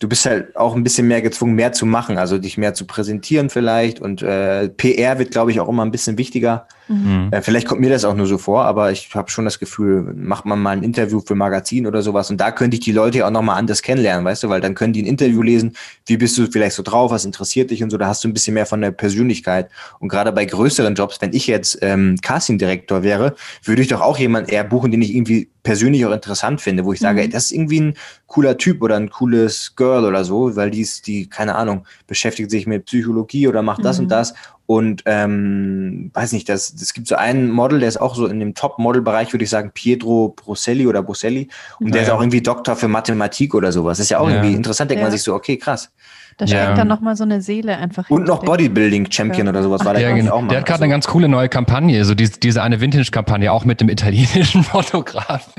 [0.02, 2.86] du bist halt auch ein bisschen mehr gezwungen, mehr zu machen, also dich mehr zu
[2.86, 4.02] präsentieren vielleicht.
[4.02, 6.68] Und äh, PR wird, glaube ich, auch immer ein bisschen wichtiger.
[6.88, 7.30] Mhm.
[7.32, 10.02] Äh, vielleicht kommt mir das auch nur so vor, aber ich habe schon das Gefühl,
[10.16, 13.20] macht man mal ein Interview für Magazin oder sowas und da könnte ich die Leute
[13.20, 16.18] ja auch nochmal anders kennenlernen, weißt du, weil dann können die ein Interview lesen, wie
[16.18, 18.56] bist du vielleicht so drauf, was interessiert dich und so, da hast du ein bisschen
[18.56, 19.70] mehr von der Persönlichkeit.
[19.99, 24.18] Und gerade bei größeren Jobs, wenn ich jetzt ähm, Casting-Direktor wäre, würde ich doch auch
[24.18, 27.24] jemanden eher buchen, den ich irgendwie persönlich auch interessant finde, wo ich sage, Mhm.
[27.26, 27.93] ey, das ist irgendwie ein
[28.28, 32.49] cooler Typ oder ein cooles Girl oder so, weil die ist, die, keine Ahnung, beschäftigt
[32.49, 34.03] sich mit Psychologie oder macht das Mhm.
[34.05, 34.34] und das
[34.66, 38.39] und ähm, weiß nicht, das, das gibt so einen Model, der ist auch so in
[38.39, 41.49] dem Top-Model-Bereich, würde ich sagen, Pietro Brusselli oder Brusselli.
[41.80, 42.16] Und der Ja, ist ja.
[42.16, 43.97] auch irgendwie Doktor für Mathematik oder sowas.
[43.97, 44.36] Das ist ja auch Ja.
[44.36, 45.91] irgendwie interessant, denkt man sich so, okay, krass.
[46.38, 46.64] Da Ja.
[46.64, 49.52] steckt dann nochmal so eine Seele einfach Und noch Bodybuilding-Champion Ja.
[49.52, 50.36] oder sowas war der, Ja, genau.
[50.36, 50.48] auch mal.
[50.50, 53.66] Der hat gerade Also, eine ganz coole neue Kampagne, so diese, diese eine Vintage-Kampagne, auch
[53.66, 55.50] mit dem italienischen Fotograf.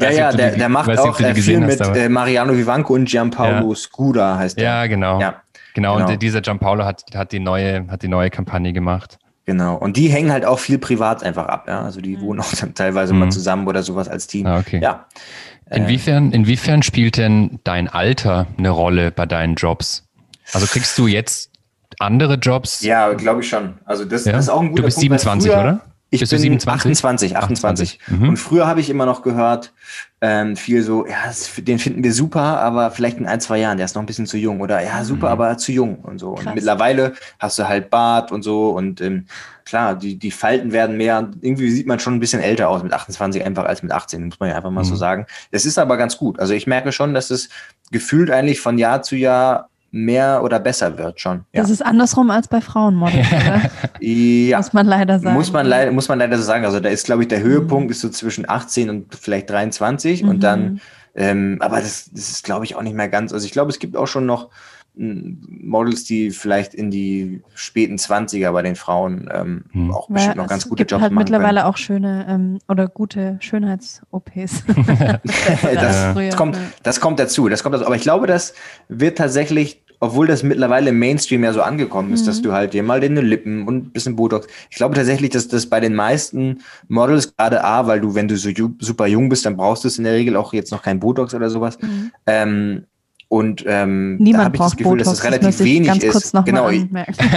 [0.00, 3.74] ja, ja, der, der macht weiß auch äh, viel mit äh, Mariano Vivanco und Gianpaolo
[3.74, 4.64] Scuda heißt der.
[4.64, 5.20] Ja, genau.
[5.20, 5.42] Ja,
[5.74, 6.10] Genau, Genau.
[6.10, 9.18] und dieser Gianpaolo hat, hat, die neue, hat die neue Kampagne gemacht.
[9.46, 9.76] genau.
[9.76, 11.64] Und die hängen halt auch viel privat einfach ab.
[11.68, 11.82] Ja?
[11.82, 13.20] Also die wohnen auch dann teilweise Mhm.
[13.20, 14.46] mal zusammen oder sowas als Team.
[14.46, 14.80] Ah, okay.
[14.82, 15.06] Ja.
[15.70, 20.07] Inwiefern, inwiefern spielt denn dein Alter eine Rolle bei deinen Jobs?
[20.52, 21.50] Also kriegst du jetzt
[21.98, 22.80] andere Jobs?
[22.82, 23.74] Ja, glaube ich schon.
[23.84, 24.32] Also das, Ja?
[24.32, 25.80] das ist auch ein guter Du bist Punkt, weil 27, früher, oder?
[26.10, 26.90] Ich Bist du bin 27?
[26.90, 27.98] 28, 28.
[28.06, 28.28] Mhm.
[28.30, 29.74] Und früher habe ich immer noch gehört,
[30.22, 33.76] ähm, viel so, ja, das, den finden wir super, aber vielleicht in ein, zwei Jahren,
[33.76, 34.62] der ist noch ein bisschen zu jung.
[34.62, 35.32] Oder ja, super, Mhm.
[35.32, 36.32] aber zu jung und so.
[36.32, 36.46] Krass.
[36.46, 39.26] Und mittlerweile hast du halt Bart und so und ähm,
[39.66, 41.28] klar, die, die Falten werden mehr.
[41.42, 44.40] Irgendwie sieht man schon ein bisschen älter aus mit 28 einfach als mit 18, muss
[44.40, 44.98] man ja einfach mal so Mhm.
[44.98, 45.26] sagen.
[45.50, 46.40] Das ist aber ganz gut.
[46.40, 47.50] Also ich merke schon, dass es
[47.90, 49.68] gefühlt eigentlich von Jahr zu Jahr
[50.04, 51.44] mehr oder besser wird schon.
[51.52, 51.62] Ja.
[51.62, 53.70] Das ist andersrum als bei Frauenmodels, oder?
[54.00, 54.56] ja.
[54.58, 55.34] Muss man leider sagen.
[55.34, 56.64] Muss man leider, muss man leider so sagen.
[56.64, 60.28] Also da ist, glaube ich, der Höhepunkt ist so zwischen 18 und vielleicht 23 Mhm.
[60.28, 60.80] und dann,
[61.14, 63.32] ähm, aber das, das ist, glaube ich, auch nicht mehr ganz.
[63.32, 64.50] Also ich glaube, es gibt auch schon noch
[64.94, 69.90] mm, Models, die vielleicht in die späten 20er bei den Frauen ähm, Mhm.
[69.92, 72.58] auch Weil bestimmt noch es ganz gute gibt Jobs halt machen mittlerweile auch schöne ähm,
[72.68, 74.64] oder gute Schönheits-OPs.
[74.66, 74.86] können.
[75.74, 77.48] das, das, kommt, das kommt dazu.
[77.48, 77.86] Das kommt dazu.
[77.86, 78.54] Aber ich glaube, das
[78.88, 82.26] wird tatsächlich obwohl das mittlerweile im Mainstream ja so angekommen ist, Mhm.
[82.26, 84.46] dass du halt dir mal deine Lippen und ein bisschen Botox.
[84.70, 88.36] Ich glaube tatsächlich, dass das bei den meisten Models gerade A, weil du, wenn du
[88.36, 90.82] so ju super jung bist, dann brauchst du es in der Regel auch jetzt noch
[90.82, 91.78] kein Botox oder sowas.
[91.80, 92.12] Mhm.
[92.26, 92.84] Ähm,
[93.30, 96.32] und ähm, da Niemand habe ich das braucht Gefühl, Botox, dass das relativ wenig ist.
[96.46, 96.70] genau,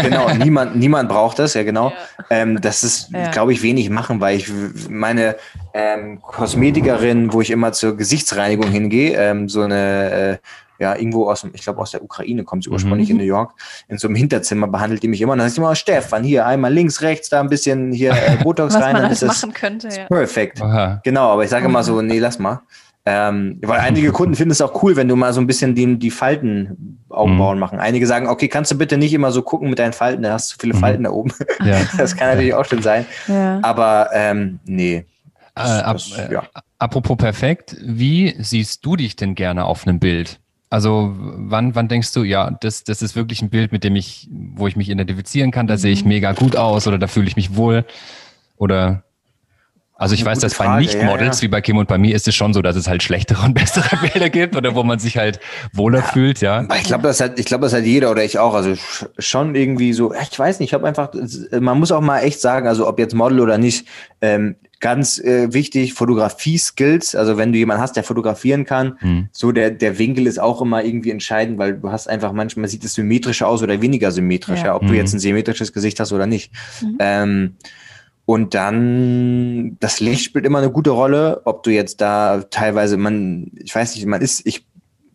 [0.03, 1.89] genau, niemand, niemand braucht das, ja genau.
[1.89, 1.95] Ja.
[2.29, 3.29] Ähm, das ist, Ja.
[3.31, 4.49] glaube ich, wenig machen, weil ich
[4.89, 5.35] meine
[5.73, 10.37] ähm, Kosmetikerin, wo ich immer zur Gesichtsreinigung hingehe, ähm, so eine, äh,
[10.81, 13.11] ja, irgendwo aus dem, ich glaube aus der Ukraine kommt sie ursprünglich Mhm.
[13.15, 13.53] in New York,
[13.87, 15.31] in so einem Hinterzimmer behandelt die mich immer.
[15.33, 18.35] Und dann sagt sie immer, Stefan, hier einmal links, rechts, da ein bisschen hier äh,
[18.43, 20.05] Botox Was rein, man dann alles ist machen könnte, ja.
[20.05, 20.61] perfekt.
[20.61, 20.99] Aha.
[21.03, 22.61] Genau, aber ich sage immer so, nee, lass mal.
[23.03, 25.97] Ähm, weil einige Kunden finden es auch cool, wenn du mal so ein bisschen die,
[25.97, 27.79] die Falten Augenbrauen machen.
[27.79, 30.51] Einige sagen, okay, kannst du bitte nicht immer so gucken mit deinen Falten, da hast
[30.53, 30.79] du viele Mhm.
[30.79, 31.31] Falten da oben.
[31.65, 31.79] Ja.
[31.97, 33.05] Das kann natürlich auch schon sein.
[33.27, 33.59] ja.
[33.63, 35.05] Aber ähm, nee.
[35.55, 36.43] Äh, ab, Das- äh, ja.
[36.77, 40.39] Apropos perfekt, wie siehst du dich denn gerne auf einem Bild?
[40.71, 44.27] Also wann, wann denkst du, ja, das, das ist wirklich ein Bild, mit dem ich,
[44.55, 46.09] wo ich mich identifizieren kann, da sehe ich Mhm.
[46.09, 47.83] mega gut aus oder da fühle ich mich wohl?
[48.57, 49.03] Oder
[49.95, 51.41] also ich weiß, dass bei Nicht-Models ja, ja.
[51.43, 53.53] wie bei Kim und bei mir ist es schon so, dass es halt schlechtere und
[53.61, 55.39] bessere Bilder gibt oder wo man sich halt
[55.73, 56.65] wohler fühlt, ja.
[56.77, 58.53] Ich glaube, das hat, ich glaube, das hat jeder oder ich auch.
[58.55, 61.09] Also sch- schon irgendwie so, ich weiß nicht, ich habe einfach,
[61.59, 63.85] man muss auch mal echt sagen, also ob jetzt Model oder nicht,
[64.21, 67.15] ähm, ganz äh, wichtig, Fotografie-Skills.
[67.15, 69.29] Also wenn du jemanden hast, der fotografieren kann, Hm.
[69.31, 72.83] so der, der Winkel ist auch immer irgendwie entscheidend, weil du hast einfach manchmal sieht
[72.83, 74.65] es symmetrischer aus oder weniger symmetrisch, Ja.
[74.67, 74.75] ja.
[74.75, 74.95] ob du Mhm.
[74.95, 76.51] jetzt ein symmetrisches Gesicht hast oder nicht.
[76.81, 76.97] Mhm.
[76.99, 77.55] Ähm,
[78.25, 83.51] und dann, das Licht spielt immer eine gute Rolle, ob du jetzt da teilweise, man,
[83.55, 84.65] ich weiß nicht, man ist, ich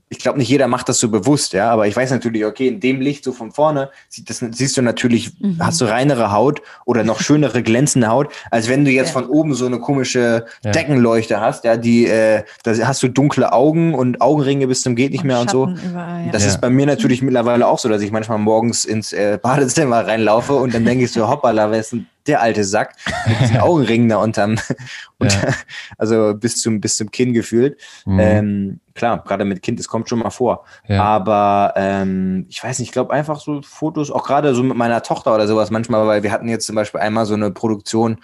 [0.09, 2.79] ich glaube, nicht jeder macht das so bewusst, ja, aber ich weiß natürlich, okay, in
[2.79, 5.59] dem Licht so von vorne sieht das, siehst du natürlich, mhm.
[5.59, 9.13] hast du reinere Haut oder noch schönere glänzende Haut, als wenn du jetzt ja.
[9.15, 10.71] von oben so eine komische ja.
[10.71, 15.11] Deckenleuchte hast, ja, die, äh, da hast du dunkle Augen und Augenringe bis zum geht
[15.11, 15.89] nicht und mehr Schatten und so.
[15.89, 16.33] Überall, ja.
[16.33, 20.07] Das ist bei mir natürlich mittlerweile auch so, dass ich manchmal morgens ins äh, Badezimmer
[20.07, 22.95] reinlaufe und dann denke ich so, hoppala, wer ist denn der alte Sack
[23.27, 24.57] mit diesen Augenringen da unterm,
[25.19, 25.55] unter,
[25.99, 27.81] also bis zum, bis zum Kinn gefühlt.
[28.05, 28.19] Mhm.
[28.21, 30.65] Ähm, klar, gerade mit Kind, das kommt schon mal vor.
[30.89, 31.03] Ja.
[31.03, 35.03] Aber ähm, ich weiß nicht, ich glaube einfach so Fotos, auch gerade so mit meiner
[35.03, 38.19] Tochter oder sowas manchmal, weil wir hatten jetzt zum Beispiel einmal so eine Produktion,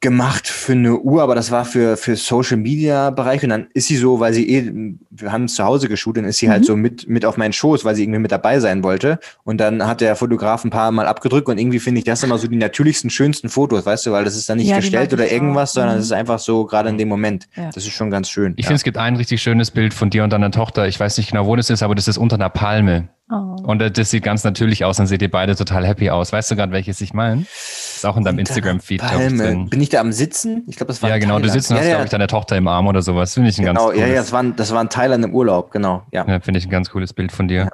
[0.00, 3.88] gemacht für eine Uhr, aber das war für, für Social Media Bereich und dann ist
[3.88, 6.58] sie so, weil sie eh, wir haben es zu Hause geshootet, dann ist sie halt
[6.58, 6.60] mhm.
[6.60, 9.58] halt so mit, mit auf meinen Schoß, weil sie irgendwie mit dabei sein wollte und
[9.58, 12.46] dann hat der Fotograf ein paar Mal abgedrückt und irgendwie finde ich das immer so
[12.46, 15.70] die natürlichsten, schönsten Fotos, weißt du, weil das ist dann nicht ja, gestellt oder irgendwas,
[15.70, 15.74] auch.
[15.74, 16.04] sondern es mhm.
[16.04, 17.48] ist einfach so gerade in dem Moment.
[17.56, 17.70] Ja.
[17.70, 18.52] Das ist schon ganz schön.
[18.56, 18.68] Ich ja.
[18.68, 20.86] finde, es gibt ein richtig schönes Bild von dir und deiner Tochter.
[20.86, 23.08] Ich weiß nicht genau, wo das ist, aber das ist unter einer Palme.
[23.28, 23.56] Oh.
[23.64, 26.32] Und das sieht ganz natürlich aus, dann seht ihr beide total happy aus.
[26.32, 27.42] Weißt du gerade, welches ich meine?
[27.42, 29.68] Ist auch in deinem Instagram-Feed, drin.
[29.68, 30.64] Bin ich da am Sitzen?
[30.66, 31.46] Ich glaube, das war Ja, genau, Thailand.
[31.46, 31.90] du sitzt ja, hast, ja.
[31.90, 33.34] glaube ich, deine Tochter im Arm oder sowas.
[33.34, 34.00] Finde ich ein genau, ganz cooles.
[34.00, 36.02] Ja, ja, das war, das war ein Thailand im Urlaub, genau.
[36.12, 37.70] Ja, ja finde ich ein ganz cooles Bild von dir.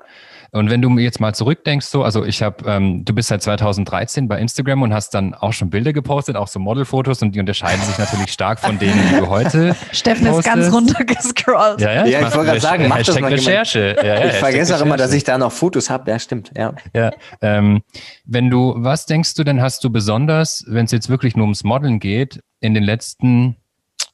[0.55, 4.28] Und wenn du jetzt mal zurückdenkst, so, also ich habe, ähm, du bist seit 2013
[4.28, 7.82] bei Instagram und hast dann auch schon Bilder gepostet, auch so Modelfotos und die unterscheiden
[7.82, 9.74] sich natürlich stark von denen, die du heute.
[9.92, 11.80] Steffen ist ganz runtergescrollt.
[11.80, 13.96] Ja, ja, ich, ja, ich wollte gerade sagen, mach das mal Recherche.
[13.96, 16.11] Ja, ja, ich vergesse auch immer, dass ich da noch Fotos habe.
[16.11, 16.50] Ja, stimmt.
[16.55, 16.74] Ja.
[16.92, 17.82] ja ähm,
[18.26, 21.64] wenn du, was denkst du denn, hast du besonders, wenn es jetzt wirklich nur ums
[21.64, 23.57] Modeln geht, in den letzten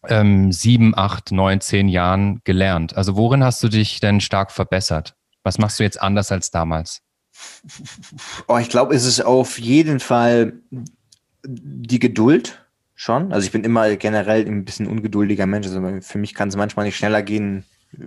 [0.09, 2.97] ähm, sieben, acht, neun, zehn Jahren gelernt?
[2.97, 5.17] Also worin hast du dich denn stark verbessert?
[5.43, 7.03] Was machst du jetzt anders als damals?
[8.49, 10.55] Oh, ich glaube, es ist auf jeden Fall
[11.45, 12.65] die Geduld
[12.95, 13.33] schon.
[13.33, 15.67] Also ich bin immer generell ein bisschen ungeduldiger Mensch.
[15.67, 17.65] Also für mich kann es manchmal nicht schneller gehen,
[17.95, 18.03] äh,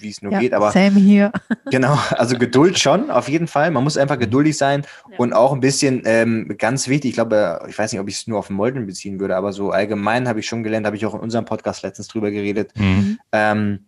[0.00, 0.54] wie es nur ja, geht.
[0.54, 1.32] Aber same hier.
[1.70, 3.70] Genau, also Geduld schon, auf jeden Fall.
[3.70, 5.18] Man muss einfach geduldig sein ja.
[5.18, 7.10] und auch ein bisschen ähm, ganz wichtig.
[7.10, 9.52] Ich glaube, ich weiß nicht, ob ich es nur auf den Molden beziehen würde, aber
[9.52, 12.72] so allgemein habe ich schon gelernt, habe ich auch in unserem Podcast letztens drüber geredet.
[12.76, 13.18] Mhm.
[13.32, 13.86] Ähm,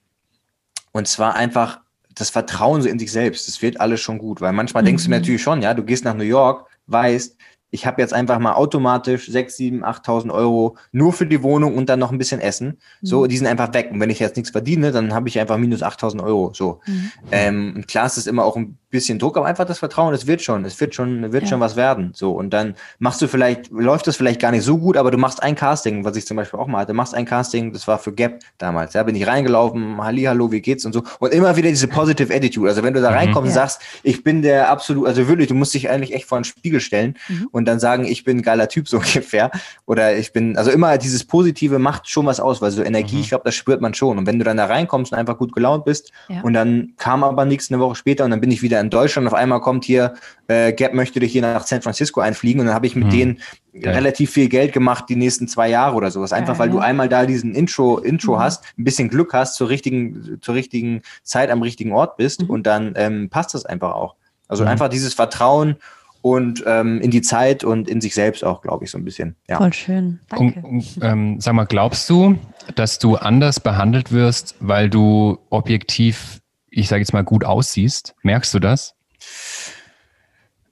[0.93, 1.81] und zwar einfach
[2.21, 4.41] das Vertrauen so in sich selbst, das wird alles schon gut.
[4.41, 4.87] Weil manchmal mhm.
[4.87, 5.17] denkst du mhm.
[5.17, 7.37] natürlich schon, ja, du gehst nach New York, weißt,
[7.71, 11.89] ich habe jetzt einfach mal automatisch 6, 7, 8.000 Euro nur für die Wohnung und
[11.89, 12.79] dann noch ein bisschen Essen.
[13.03, 13.29] So, mhm.
[13.29, 13.91] die sind einfach weg.
[13.93, 16.53] Und wenn ich jetzt nichts verdiene, dann habe ich einfach minus 8.000 Euro.
[16.55, 16.81] So.
[16.87, 17.13] Mhm.
[17.31, 20.27] Ähm, und klar ist es immer auch ein bisschen Druck, aber einfach das Vertrauen, es
[20.27, 21.49] wird schon, es wird schon, wird ja.
[21.51, 22.13] schon was werden.
[22.15, 22.33] So.
[22.33, 25.43] Und dann machst du vielleicht, läuft das vielleicht gar nicht so gut, aber du machst
[25.43, 28.13] ein Casting, was ich zum Beispiel auch mal hatte, machst ein Casting, das war für
[28.13, 28.93] Gap damals.
[28.93, 31.03] Da bin ich reingelaufen, Halli, hallo, wie geht's und so.
[31.19, 32.69] Und immer wieder diese positive Attitude.
[32.69, 33.17] Also wenn du da mhm.
[33.17, 33.63] reinkommst ja.
[33.63, 36.45] und sagst, ich bin der absolut, also wirklich, du musst dich eigentlich echt vor den
[36.45, 37.17] Spiegel stellen.
[37.29, 39.51] Mhm und dann sagen, ich bin ein geiler Typ, so ungefähr.
[39.87, 43.23] Oder ich bin, also immer dieses Positive macht schon was aus, weil so Energie, mhm.
[43.23, 44.19] ich glaube, das spürt man schon.
[44.19, 46.41] Und wenn du dann da reinkommst und einfach gut gelaunt bist ja.
[46.43, 49.27] und dann kam aber nichts eine Woche später und dann bin ich wieder in Deutschland
[49.27, 50.15] auf einmal kommt hier,
[50.49, 53.11] äh, Gap möchte dich hier nach San Francisco einfliegen und dann habe ich mit mhm.
[53.11, 53.41] denen
[53.73, 53.93] ja.
[53.93, 56.33] relativ viel Geld gemacht die nächsten zwei Jahre oder sowas.
[56.33, 58.41] Einfach weil du einmal da diesen Intro, Intro mhm.
[58.41, 62.51] hast, ein bisschen Glück hast, zur richtigen, zur richtigen Zeit am richtigen Ort bist mhm.
[62.51, 64.17] und dann ähm, passt das einfach auch.
[64.49, 64.71] Also mhm.
[64.71, 65.77] einfach dieses Vertrauen
[66.23, 69.37] und ähm, in die Zeit und in sich selbst auch, glaube ich, so ein bisschen.
[69.49, 69.59] Ja.
[69.59, 70.21] Voll schön.
[70.29, 70.61] Danke.
[70.61, 72.39] Und, ähm, sag mal, glaubst du,
[72.75, 76.41] dass du anders behandelt wirst, weil du objektiv,
[76.79, 78.15] ich sage jetzt mal, gut aussiehst?
[78.23, 78.95] Merkst du das?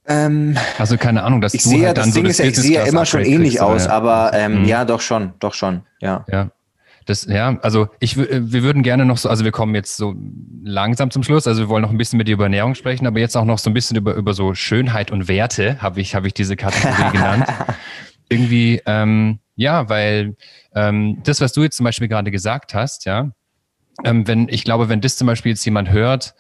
[0.09, 2.39] Ähm, also keine Ahnung, dass ich du sehe, halt dann das so Ding das ist
[2.39, 3.91] ja, ich sehe ja immer schon ähnlich aus, ja.
[3.91, 4.65] aber ähm, mhm.
[4.67, 6.25] ja, doch schon, doch schon, ja.
[6.31, 6.51] Ja,
[7.07, 10.15] das, ja, also ich, äh, wir würden gerne noch so, also wir kommen jetzt so
[10.63, 13.19] langsam zum Schluss, also wir wollen noch ein bisschen mit dir über Ernährung sprechen, aber
[13.19, 16.29] jetzt auch noch so ein bisschen über, über so Schönheit und Werte, habe ich, habe
[16.29, 17.47] ich diese Kategorie genannt.
[18.29, 20.37] Irgendwie, ähm, ja, weil
[20.75, 23.31] ähm, das, was du jetzt zum Beispiel gerade gesagt hast, ja,
[24.05, 26.35] ähm, wenn, ich glaube, wenn das zum Beispiel jetzt jemand hört,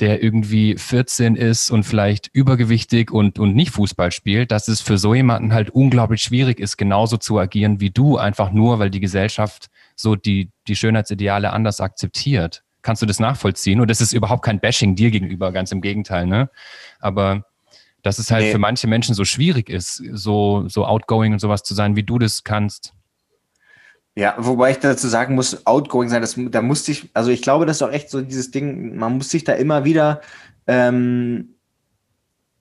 [0.00, 4.96] der irgendwie 14 ist und vielleicht übergewichtig und, und nicht Fußball spielt, dass es für
[4.96, 9.00] so jemanden halt unglaublich schwierig ist, genauso zu agieren wie du, einfach nur, weil die
[9.00, 12.62] Gesellschaft so die, die Schönheitsideale anders akzeptiert.
[12.82, 13.80] Kannst du das nachvollziehen?
[13.80, 16.48] Und das ist überhaupt kein Bashing dir gegenüber, ganz im Gegenteil, ne?
[17.00, 17.44] Aber
[18.02, 18.52] dass es halt nee.
[18.52, 22.18] für manche Menschen so schwierig ist, so, so outgoing und sowas zu sein, wie du
[22.18, 22.94] das kannst.
[24.18, 27.66] Ja, wobei ich dazu sagen muss, outgoing sein, das, da musste ich, also ich glaube,
[27.66, 30.22] das ist auch echt so dieses Ding, man muss sich da immer wieder
[30.66, 31.54] ähm,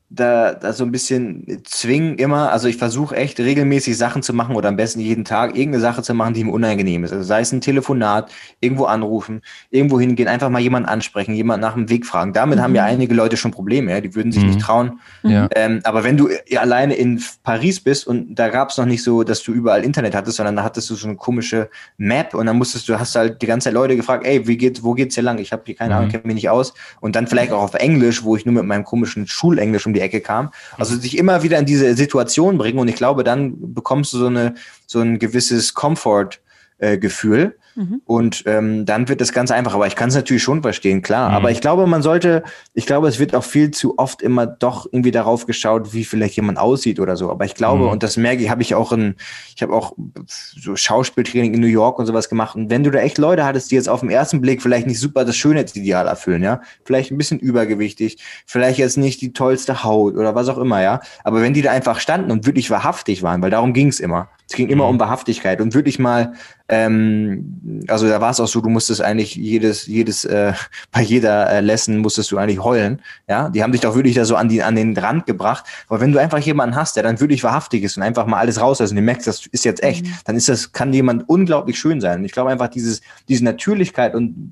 [0.09, 4.55] da, da so ein bisschen zwingen immer, also ich versuche echt regelmäßig Sachen zu machen
[4.55, 7.11] oder am besten jeden Tag irgendeine Sache zu machen, die mir unangenehm ist.
[7.11, 8.31] Also sei es ein Telefonat,
[8.61, 12.31] irgendwo anrufen, irgendwo hingehen, einfach mal jemanden ansprechen, jemanden nach dem Weg fragen.
[12.31, 12.63] Damit mhm.
[12.63, 12.89] haben ja mhm.
[12.89, 13.99] einige Leute schon Probleme, ja?
[13.99, 14.49] die würden sich mhm.
[14.49, 15.01] nicht trauen.
[15.23, 15.49] Ja.
[15.55, 19.23] Ähm, aber wenn du alleine in Paris bist und da gab es noch nicht so,
[19.23, 22.57] dass du überall Internet hattest, sondern da hattest du so eine komische Map und dann
[22.57, 25.23] musstest du, hast halt die ganze Zeit Leute gefragt, ey, wie geht, wo geht's hier
[25.23, 25.37] lang?
[25.39, 26.11] Ich habe hier keine Ahnung, mhm.
[26.11, 26.73] kenne mich nicht aus.
[27.01, 30.01] Und dann vielleicht auch auf Englisch, wo ich nur mit meinem komischen Schulenglisch um die
[30.01, 30.51] Ecke kam.
[30.77, 34.27] Also sich immer wieder in diese Situation bringen und ich glaube, dann bekommst du so
[34.27, 37.57] eine so ein gewisses Comfort-Gefühl.
[37.77, 38.01] Mhm.
[38.05, 39.75] Und ähm, dann wird das ganz einfach.
[39.75, 41.29] Aber ich kann es natürlich schon verstehen, klar.
[41.29, 41.35] Mhm.
[41.35, 44.87] Aber ich glaube, man sollte, ich glaube, es wird auch viel zu oft immer doch
[44.87, 47.29] irgendwie darauf geschaut, wie vielleicht jemand aussieht oder so.
[47.29, 47.89] Aber ich glaube, mhm.
[47.89, 49.15] und das merke ich, habe ich auch in,
[49.55, 49.93] ich habe auch
[50.25, 52.55] so Schauspieltraining in New York und sowas gemacht.
[52.55, 54.99] Und wenn du da echt Leute hattest, die jetzt auf den ersten Blick vielleicht nicht
[54.99, 58.17] super das Schönheitsideal erfüllen, ja, vielleicht ein bisschen übergewichtig,
[58.47, 60.99] vielleicht jetzt nicht die tollste Haut oder was auch immer, ja.
[61.23, 64.29] Aber wenn die da einfach standen und wirklich wahrhaftig waren, weil darum ging es immer.
[64.47, 64.91] Es ging immer mhm.
[64.91, 66.33] um Wahrhaftigkeit und wirklich mal
[66.69, 70.53] ähm, also da war es auch so, du musstest eigentlich jedes, jedes, äh,
[70.91, 73.01] bei jeder äh, Lesson musstest du eigentlich heulen.
[73.27, 75.65] Ja, die haben dich doch wirklich da so an, die, an den Rand gebracht.
[75.87, 78.59] Aber wenn du einfach jemanden hast, der dann wirklich wahrhaftig ist und einfach mal alles
[78.59, 80.13] rauslässt und du merkst, das ist jetzt echt, mhm.
[80.25, 82.19] dann ist das, kann jemand unglaublich schön sein.
[82.19, 84.51] Und ich glaube einfach dieses, diese Natürlichkeit und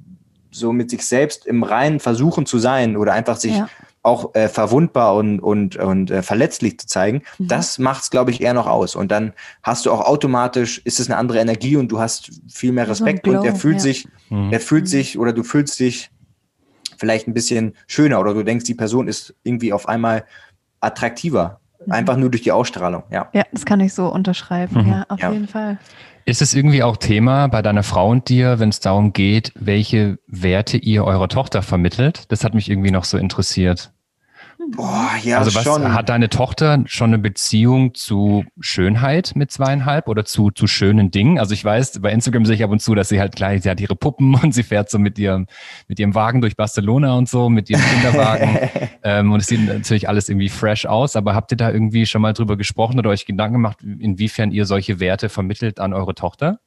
[0.51, 3.67] so mit sich selbst im Reinen versuchen zu sein oder einfach sich ja
[4.05, 7.47] auch äh, verwundbar und, und, und äh, verletzlich zu zeigen, mhm.
[7.47, 8.95] das macht es, glaube ich, eher noch aus.
[8.95, 9.33] Und dann
[9.63, 13.25] hast du auch automatisch, ist es eine andere Energie und du hast viel mehr Respekt
[13.25, 13.81] so Glow, und er fühlt ja.
[13.81, 14.53] sich, mhm.
[14.53, 14.89] er fühlt mhm.
[14.89, 16.11] sich oder du fühlst dich
[16.97, 20.25] vielleicht ein bisschen schöner oder du denkst, die Person ist irgendwie auf einmal
[20.81, 21.59] attraktiver.
[21.85, 21.91] Mhm.
[21.91, 23.29] Einfach nur durch die Ausstrahlung, ja.
[23.33, 24.89] Ja, das kann ich so unterschreiben, mhm.
[24.89, 25.31] ja, auf ja.
[25.31, 25.79] jeden Fall.
[26.27, 30.17] Ist es irgendwie auch Thema bei deiner Frau und dir, wenn es darum geht, welche
[30.25, 32.31] Werte ihr eurer Tochter vermittelt?
[32.31, 33.91] Das hat mich irgendwie noch so interessiert.
[34.71, 35.93] Boah, ja, also was, schon.
[35.93, 41.39] Hat deine Tochter schon eine Beziehung zu Schönheit mit zweieinhalb oder zu, zu schönen Dingen?
[41.39, 43.69] Also ich weiß, bei Instagram sehe ich ab und zu, dass sie halt gleich, sie
[43.69, 45.47] hat ihre Puppen und sie fährt so mit ihrem,
[45.87, 48.69] mit ihrem Wagen durch Barcelona und so, mit ihrem Kinderwagen.
[49.03, 52.21] ähm, und es sieht natürlich alles irgendwie fresh aus, aber habt ihr da irgendwie schon
[52.21, 56.59] mal drüber gesprochen oder euch Gedanken gemacht, inwiefern ihr solche Werte vermittelt an eure Tochter?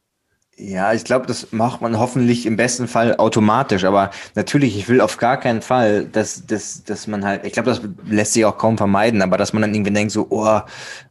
[0.61, 3.85] Ja, ich glaube, das macht man hoffentlich im besten Fall automatisch.
[3.85, 7.71] Aber natürlich, ich will auf gar keinen Fall, dass, dass, dass man halt, ich glaube,
[7.71, 10.61] das lässt sich auch kaum vermeiden, aber dass man dann irgendwie denkt, so, oh,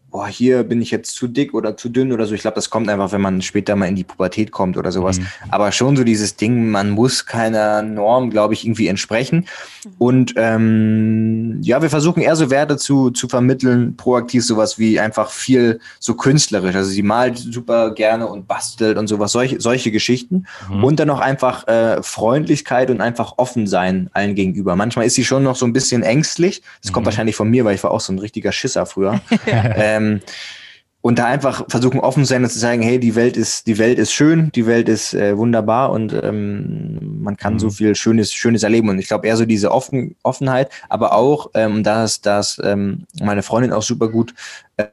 [0.09, 2.33] boah, hier bin ich jetzt zu dick oder zu dünn oder so.
[2.33, 5.19] Ich glaube, das kommt einfach, wenn man später mal in die Pubertät kommt oder sowas.
[5.19, 5.27] Mhm.
[5.49, 9.45] Aber schon so dieses Ding, man muss keiner Norm, glaube ich, irgendwie entsprechen.
[9.83, 9.91] Mhm.
[9.97, 15.29] Und ähm, ja, wir versuchen eher so Werte zu, zu vermitteln, proaktiv sowas wie einfach
[15.29, 16.75] viel so künstlerisch.
[16.75, 20.45] Also sie malt super gerne und bastelt und sowas, solche, solche Geschichten.
[20.69, 20.83] Mhm.
[20.85, 24.77] Und dann auch einfach äh, Freundlichkeit und einfach offen sein allen gegenüber.
[24.77, 26.61] Manchmal ist sie schon noch so ein bisschen ängstlich.
[26.81, 27.07] Das kommt mhm.
[27.07, 29.19] wahrscheinlich von mir, weil ich war auch so ein richtiger Schisser früher.
[29.45, 30.21] äh, ähm,
[31.01, 33.77] und da einfach versuchen offen zu sein und zu sagen, hey, die Welt ist, die
[33.77, 37.59] Welt ist schön, die Welt ist äh, wunderbar und ähm, man kann mhm.
[37.59, 38.89] so viel Schönes, Schönes erleben.
[38.89, 43.41] Und ich glaube eher so diese Offen, Offenheit, aber auch, ähm, dass, dass ähm, meine
[43.41, 44.33] Freundin auch super gut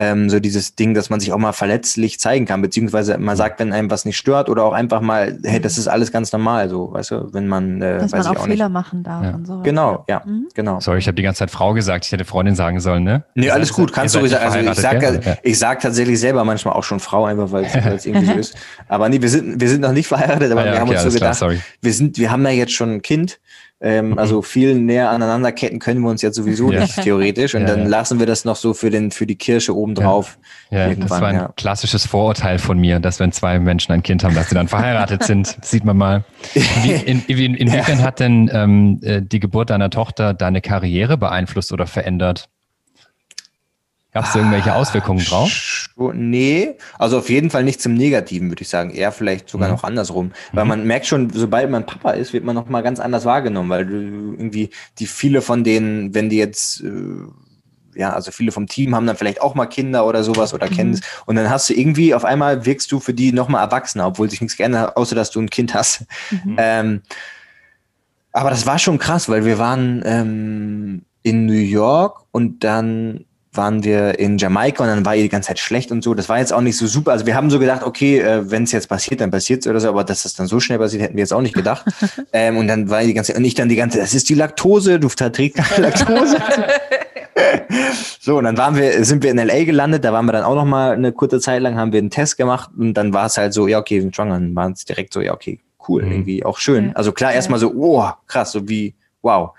[0.01, 3.61] ähm, so dieses Ding, dass man sich auch mal verletzlich zeigen kann, beziehungsweise man sagt,
[3.61, 6.71] wenn einem was nicht stört oder auch einfach mal, hey, das ist alles ganz normal,
[6.71, 8.73] so, weißt du, wenn man, äh, dass man auch, auch Fehler nicht.
[8.73, 9.35] machen darf ja.
[9.35, 9.61] und so.
[9.61, 10.49] Genau, ja, mhm.
[10.55, 10.81] genau.
[10.81, 13.25] Sorry, ich habe die ganze Zeit Frau gesagt, ich hätte Freundin sagen sollen, ne?
[13.35, 14.45] Nee, alles gut, kannst du sagen.
[14.45, 15.37] Also ich sag, ja?
[15.43, 18.57] ich sag tatsächlich selber manchmal auch schon Frau, einfach weil es irgendwie so ist.
[18.89, 21.05] Aber nee, wir sind, wir sind noch nicht verheiratet, aber ah, ja, wir haben okay,
[21.05, 23.39] uns so gedacht, klar, wir sind, wir haben ja jetzt schon ein Kind
[23.81, 24.19] ähm, mhm.
[24.19, 26.81] Also viel näher aneinanderketten können wir uns jetzt sowieso ja.
[26.81, 27.55] nicht theoretisch.
[27.55, 27.89] Und ja, dann ja.
[27.89, 30.39] lassen wir das noch so für, den, für die Kirsche obendrauf.
[30.71, 34.25] Ja, ja das war ein klassisches Vorurteil von mir, dass wenn zwei Menschen ein Kind
[34.25, 35.59] haben, dass sie dann verheiratet sind.
[35.63, 36.25] sieht man mal.
[36.55, 41.73] Wie, in, in, inwiefern hat denn ähm, äh, die Geburt deiner Tochter deine Karriere beeinflusst
[41.73, 42.49] oder verändert?
[44.15, 45.89] Gab es irgendwelche ah, Auswirkungen drauf?
[45.97, 48.91] Nee, also auf jeden Fall nicht zum Negativen, würde ich sagen.
[48.91, 49.75] Eher vielleicht sogar mhm.
[49.75, 50.31] noch andersrum.
[50.53, 50.69] Weil mhm.
[50.69, 53.85] man merkt schon, sobald man Papa ist, wird man noch mal ganz anders wahrgenommen, weil
[53.85, 56.91] du irgendwie die viele von denen, wenn die jetzt äh,
[57.97, 60.75] ja, also viele vom Team haben dann vielleicht auch mal Kinder oder sowas oder mhm.
[60.75, 61.01] kennen es.
[61.27, 64.41] Und dann hast du irgendwie, auf einmal wirkst du für die nochmal erwachsener, obwohl sich
[64.41, 66.05] nichts geändert hat, außer dass du ein Kind hast.
[66.31, 66.57] Mhm.
[66.57, 67.03] Ähm,
[68.31, 73.25] aber das war schon krass, weil wir waren ähm, in New York und dann
[73.57, 76.15] waren wir in Jamaika und dann war ihr die ganze Zeit schlecht und so.
[76.15, 77.13] Das war jetzt auch nicht so super.
[77.13, 79.81] Also wir haben so gedacht, okay, äh, wenn es jetzt passiert, dann passiert es oder
[79.81, 81.85] so, aber dass das dann so schnell passiert, hätten wir jetzt auch nicht gedacht.
[82.33, 84.29] ähm, und dann war die ganze Zeit, und ich dann die ganze Zeit, das ist
[84.29, 86.37] die Laktose, du verträgst keine Laktose.
[88.21, 90.55] so, und dann waren wir, sind wir in LA gelandet, da waren wir dann auch
[90.55, 93.37] noch mal eine kurze Zeit lang, haben wir einen Test gemacht und dann war es
[93.37, 94.35] halt so, ja, okay, wir sind schwanger.
[94.35, 96.13] Dann waren es direkt so, ja, okay, cool, mhm.
[96.13, 96.95] irgendwie auch schön.
[96.95, 99.51] Also klar, erstmal so, oh, krass, so wie, wow.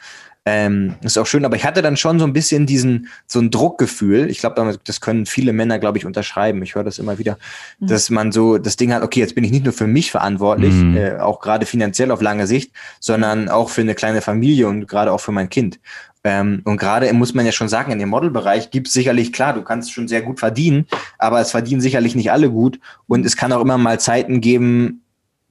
[0.47, 3.49] Ähm, ist auch schön, aber ich hatte dann schon so ein bisschen diesen, so ein
[3.49, 4.29] Druckgefühl.
[4.29, 6.61] Ich glaube, das können viele Männer, glaube ich, unterschreiben.
[6.61, 7.39] Ich höre das immer wieder,
[7.79, 7.87] mhm.
[7.87, 10.73] dass man so das Ding hat, okay, jetzt bin ich nicht nur für mich verantwortlich,
[10.73, 10.97] mhm.
[10.97, 15.11] äh, auch gerade finanziell auf lange Sicht, sondern auch für eine kleine Familie und gerade
[15.11, 15.79] auch für mein Kind.
[16.23, 19.53] Ähm, und gerade muss man ja schon sagen, in dem Modelbereich gibt es sicherlich, klar,
[19.53, 20.85] du kannst schon sehr gut verdienen,
[21.17, 22.79] aber es verdienen sicherlich nicht alle gut.
[23.07, 25.01] Und es kann auch immer mal Zeiten geben,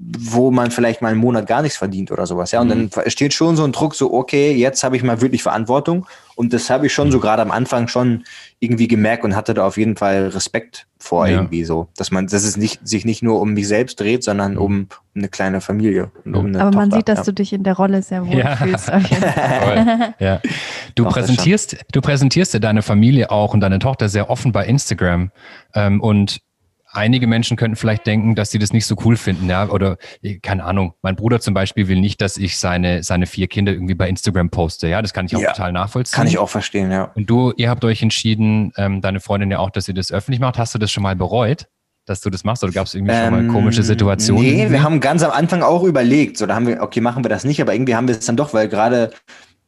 [0.06, 2.50] wo man vielleicht mal einen Monat gar nichts verdient oder sowas.
[2.52, 2.90] Ja, und mhm.
[2.90, 6.06] dann steht schon so ein Druck, so, okay, jetzt habe ich mal wirklich Verantwortung.
[6.36, 8.24] Und das habe ich schon so gerade am Anfang schon
[8.58, 11.36] irgendwie gemerkt und hatte da auf jeden Fall Respekt vor ja.
[11.36, 14.56] irgendwie so, dass man, dass es nicht, sich nicht nur um mich selbst dreht, sondern
[14.56, 16.10] um, um eine kleine Familie.
[16.24, 16.76] Um Aber Tochter.
[16.76, 17.24] man sieht, dass ja.
[17.26, 18.56] du dich in der Rolle sehr wohl ja.
[18.56, 18.88] fühlst.
[20.18, 20.40] ja.
[20.96, 25.30] Du Doch, präsentierst, du präsentierst deine Familie auch und deine Tochter sehr offen bei Instagram.
[25.74, 26.40] Ähm, und
[26.94, 29.96] einige Menschen könnten vielleicht denken, dass sie das nicht so cool finden, ja, oder
[30.42, 30.94] keine Ahnung.
[31.02, 34.50] Mein Bruder zum Beispiel will nicht, dass ich seine, seine vier Kinder irgendwie bei Instagram
[34.50, 36.16] poste, ja, das kann ich auch ja, total nachvollziehen.
[36.16, 37.10] Kann ich auch verstehen, ja.
[37.14, 40.40] Und du, ihr habt euch entschieden, ähm, deine Freundin ja auch, dass ihr das öffentlich
[40.40, 40.58] macht.
[40.58, 41.66] Hast du das schon mal bereut?
[42.06, 44.42] dass du das machst oder gab es irgendwie ähm, schon mal komische ähm, Situationen?
[44.42, 44.72] Nee, irgendwie?
[44.72, 47.44] wir haben ganz am Anfang auch überlegt, so da haben wir, okay, machen wir das
[47.44, 49.10] nicht, aber irgendwie haben wir es dann doch, weil gerade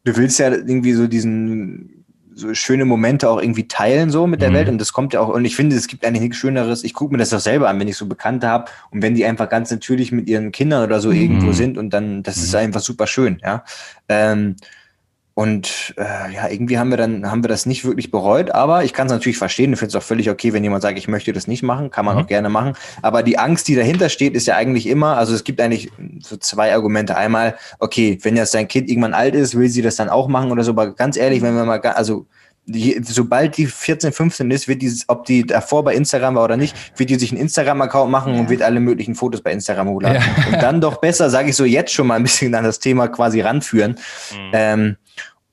[0.05, 2.06] du willst ja irgendwie so diesen
[2.37, 4.55] so schöne Momente auch irgendwie teilen so mit der mhm.
[4.55, 6.85] Welt und das kommt ja auch und ich finde, es gibt eigentlich nichts Schöneres.
[6.85, 9.25] Ich gucke mir das auch selber an, wenn ich so Bekannte habe und wenn die
[9.25, 11.17] einfach ganz natürlich mit ihren Kindern oder so mhm.
[11.17, 12.43] irgendwo sind und dann, das mhm.
[12.43, 13.65] ist einfach super schön, ja.
[14.09, 14.57] Ähm,
[15.39, 18.95] und äh, ja, irgendwie haben wir dann haben wir das nicht wirklich bereut, aber ich
[18.95, 19.71] kann es natürlich verstehen.
[19.75, 22.07] Ich finde es auch völlig okay, wenn jemand sagt, ich möchte das nicht machen, kann
[22.07, 22.23] man mhm.
[22.23, 22.73] auch gerne machen.
[23.03, 25.91] Aber die Angst, die dahinter steht, ist ja eigentlich immer, also es gibt eigentlich
[26.21, 27.19] so zwei Argumente.
[27.19, 30.51] Einmal, okay, wenn jetzt dein Kind irgendwann alt ist, will sie das dann auch machen
[30.51, 30.71] oder so.
[30.71, 32.25] Aber ganz ehrlich, wenn wir mal, also
[32.65, 36.57] die, sobald die 14, 15 ist, wird dieses, ob die davor bei Instagram war oder
[36.57, 38.41] nicht, wird die sich einen Instagram-Account machen ja.
[38.41, 40.23] und wird alle möglichen Fotos bei Instagram hochladen.
[40.23, 40.47] Ja.
[40.47, 43.09] Und dann doch besser, sage ich so, jetzt schon mal ein bisschen an das Thema
[43.09, 43.99] quasi ranführen.
[44.33, 44.51] Mhm.
[44.55, 44.97] Ähm,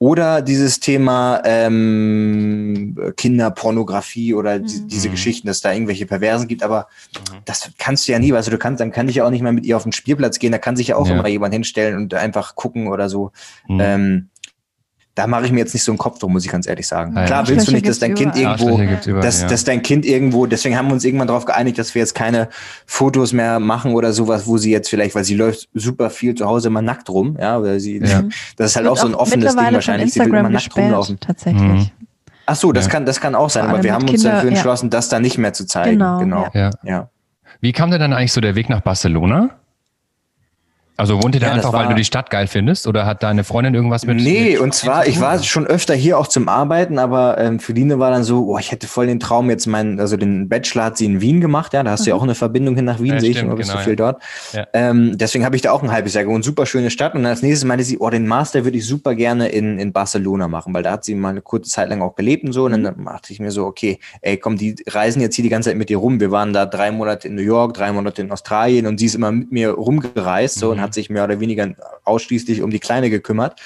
[0.03, 4.65] oder dieses Thema ähm, Kinderpornografie oder mhm.
[4.65, 7.37] die, diese Geschichten, dass da irgendwelche Perversen gibt, aber mhm.
[7.45, 9.53] das kannst du ja nie, also du kannst, dann kann ich ja auch nicht mehr
[9.53, 11.13] mit ihr auf den Spielplatz gehen, da kann sich ja auch ja.
[11.13, 13.31] immer jemand hinstellen und einfach gucken oder so.
[13.69, 13.79] Mhm.
[13.79, 14.29] Ähm,
[15.15, 17.15] da mache ich mir jetzt nicht so einen Kopf drum, muss ich ganz ehrlich sagen.
[17.15, 19.47] Ja, Klar willst du nicht, dass dein Kind irgendwo, über, dass, ja.
[19.47, 22.49] dass dein Kind irgendwo, deswegen haben wir uns irgendwann darauf geeinigt, dass wir jetzt keine
[22.87, 26.47] Fotos mehr machen oder sowas, wo sie jetzt vielleicht, weil sie läuft super viel zu
[26.47, 28.23] Hause immer nackt rum, ja, oder sie, ja.
[28.57, 31.19] das ist halt auch so ein offenes Ding wahrscheinlich, sie will immer nackt rumlaufen.
[31.19, 31.61] Tatsächlich.
[31.61, 31.89] Mhm.
[32.45, 34.89] Ach so, das kann, das kann auch sein, aber wir haben uns Kinder, dafür entschlossen,
[34.89, 35.99] das da nicht mehr zu zeigen.
[35.99, 36.19] Genau.
[36.19, 36.49] genau.
[36.83, 37.09] Ja.
[37.61, 39.51] Wie kam denn dann eigentlich so der Weg nach Barcelona?
[40.95, 42.85] Also wohnt ihr da ja, einfach, weil du die Stadt geil findest?
[42.87, 44.17] Oder hat deine Freundin irgendwas mit?
[44.17, 47.73] Nee, mit und zwar, ich war schon öfter hier auch zum Arbeiten, aber ähm, für
[47.73, 50.85] Line war dann so, oh, ich hätte voll den Traum jetzt meinen, also den Bachelor
[50.85, 52.03] hat sie in Wien gemacht, ja, da hast mhm.
[52.03, 52.19] du ja mhm.
[52.19, 53.97] auch eine Verbindung hin nach Wien, ja, sehe ich, oder bist genau, du viel ja.
[53.97, 54.21] dort.
[54.53, 54.67] Ja.
[54.73, 57.15] Ähm, deswegen habe ich da auch ein halbes Jahr gewohnt, super schöne Stadt.
[57.15, 60.47] Und als nächstes meinte sie, oh, den Master würde ich super gerne in, in Barcelona
[60.47, 62.65] machen, weil da hat sie mal eine kurze Zeit lang auch gelebt und so.
[62.65, 63.05] Und dann mhm.
[63.05, 65.89] dachte ich mir so, okay, ey, komm, die reisen jetzt hier die ganze Zeit mit
[65.89, 66.19] dir rum.
[66.19, 69.15] Wir waren da drei Monate in New York, drei Monate in Australien und sie ist
[69.15, 70.71] immer mit mir rumgereist so mhm.
[70.73, 71.73] und hat sich mehr oder weniger
[72.03, 73.59] ausschließlich um die Kleine gekümmert.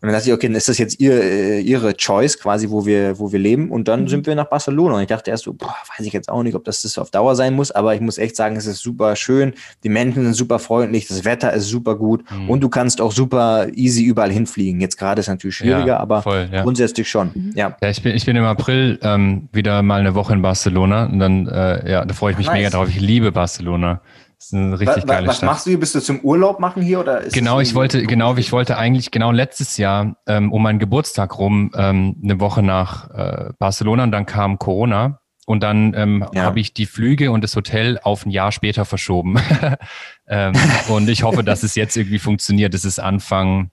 [0.00, 2.86] Und dann dachte ich, okay, dann ist das jetzt ihr, äh, ihre Choice quasi, wo
[2.86, 3.68] wir, wo wir leben.
[3.72, 4.08] Und dann mhm.
[4.08, 4.94] sind wir nach Barcelona.
[4.94, 7.10] Und ich dachte erst so, boah, weiß ich jetzt auch nicht, ob das das auf
[7.10, 7.72] Dauer sein muss.
[7.72, 9.54] Aber ich muss echt sagen, es ist super schön.
[9.82, 11.08] Die Menschen sind super freundlich.
[11.08, 12.22] Das Wetter ist super gut.
[12.30, 12.48] Mhm.
[12.48, 14.80] Und du kannst auch super easy überall hinfliegen.
[14.80, 16.62] Jetzt gerade ist es natürlich schwieriger, ja, aber voll, ja.
[16.62, 17.32] grundsätzlich schon.
[17.34, 17.52] Mhm.
[17.56, 17.76] Ja.
[17.82, 21.06] ja, ich bin, ich bin im April ähm, wieder mal eine Woche in Barcelona.
[21.06, 22.56] Und dann, äh, ja, da freue ich mich nice.
[22.56, 22.88] mega drauf.
[22.88, 24.00] Ich liebe Barcelona.
[24.38, 25.48] Das ist eine richtig was, geile was Stadt.
[25.48, 25.80] machst du hier?
[25.80, 27.22] Bist du zum Urlaub machen hier oder?
[27.32, 31.72] genau, ich wollte, genau, ich wollte eigentlich genau letztes Jahr ähm, um meinen Geburtstag rum
[31.74, 36.42] ähm, eine Woche nach äh, Barcelona und dann kam Corona und dann ähm, ja.
[36.42, 39.40] habe ich die Flüge und das Hotel auf ein Jahr später verschoben.
[40.28, 40.52] ähm,
[40.88, 42.74] und ich hoffe, dass es jetzt irgendwie funktioniert.
[42.74, 43.70] Es ist Anfang,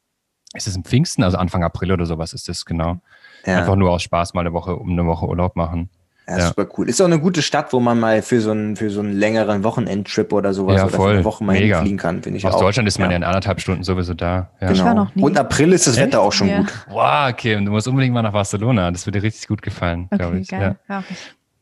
[0.53, 3.01] ist es im Pfingsten, also Anfang April oder sowas ist das genau.
[3.45, 3.59] Ja.
[3.59, 5.91] Einfach nur aus Spaß mal eine Woche um eine Woche Urlaub machen.
[6.27, 6.89] Ja, ja, super cool.
[6.89, 9.64] Ist auch eine gute Stadt, wo man mal für so einen, für so einen längeren
[9.64, 11.10] Wochenendtrip oder sowas ja, oder voll.
[11.10, 11.77] für eine Woche mal Mega.
[11.77, 12.61] hinfliegen kann, finde ich Aus auch.
[12.61, 13.11] Deutschland ist man ja.
[13.11, 14.49] ja in anderthalb Stunden sowieso da.
[14.60, 14.68] Ja.
[14.68, 14.72] Genau.
[14.72, 15.22] Ich war noch nie.
[15.22, 16.07] Und April ist das Echt?
[16.07, 16.73] Wetter auch schon gut.
[16.89, 17.56] Wow, okay.
[17.56, 18.89] Und du musst unbedingt mal nach Barcelona.
[18.91, 20.47] Das würde dir richtig gut gefallen, okay, glaube ich.
[20.47, 20.77] Geil.
[20.89, 21.03] Ja.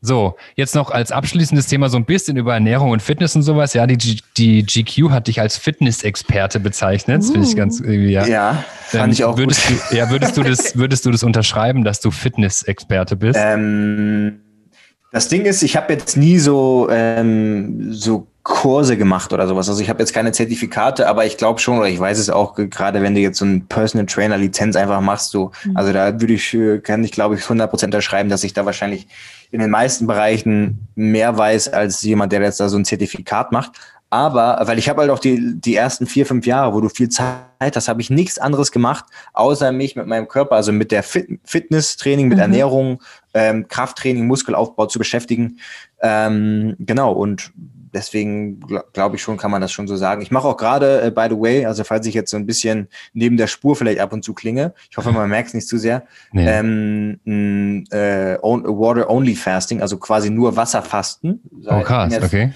[0.00, 3.72] So, jetzt noch als abschließendes Thema so ein bisschen über Ernährung und Fitness und sowas.
[3.72, 7.22] Ja, die, G die GQ hat dich als Fitnessexperte bezeichnet.
[7.22, 8.26] Das finde ich ganz irgendwie, ja.
[8.26, 9.78] Ja, fand ähm, ich auch würdest gut.
[9.90, 13.38] Du, ja, würdest du das, würdest du das unterschreiben, dass du Fitnessexperte bist?
[13.42, 14.40] Ähm,
[15.14, 19.68] das Ding ist, ich habe jetzt nie so, ähm, so Kurse gemacht oder sowas.
[19.68, 22.56] Also ich habe jetzt keine Zertifikate, aber ich glaube schon, oder ich weiß es auch,
[22.56, 25.76] gerade wenn du jetzt so ein Personal Trainer Lizenz einfach machst, so, mhm.
[25.76, 29.06] also da würde ich, äh, kann ich glaube ich 100% unterschreiben, dass ich da wahrscheinlich
[29.52, 33.78] in den meisten Bereichen mehr weiß als jemand, der jetzt da so ein Zertifikat macht.
[34.14, 37.08] Aber, weil ich habe halt auch die, die ersten vier, fünf Jahre, wo du viel
[37.08, 41.02] Zeit hast, habe ich nichts anderes gemacht, außer mich mit meinem Körper, also mit der
[41.02, 42.42] Fit Fitnesstraining, mit mhm.
[42.42, 43.02] Ernährung,
[43.34, 45.58] ähm, Krafttraining, Muskelaufbau zu beschäftigen.
[46.00, 47.50] Ähm, genau, und
[47.92, 48.60] deswegen
[48.92, 50.22] glaube ich schon, kann man das schon so sagen.
[50.22, 52.86] Ich mache auch gerade, äh, by the way, also falls ich jetzt so ein bisschen
[53.14, 55.76] neben der Spur vielleicht ab und zu klinge, ich hoffe, man merkt es nicht zu
[55.76, 56.46] sehr, nee.
[56.46, 61.40] ähm, äh, Water-Only Fasting, also quasi nur Wasserfasten.
[61.66, 62.52] Oh krass, okay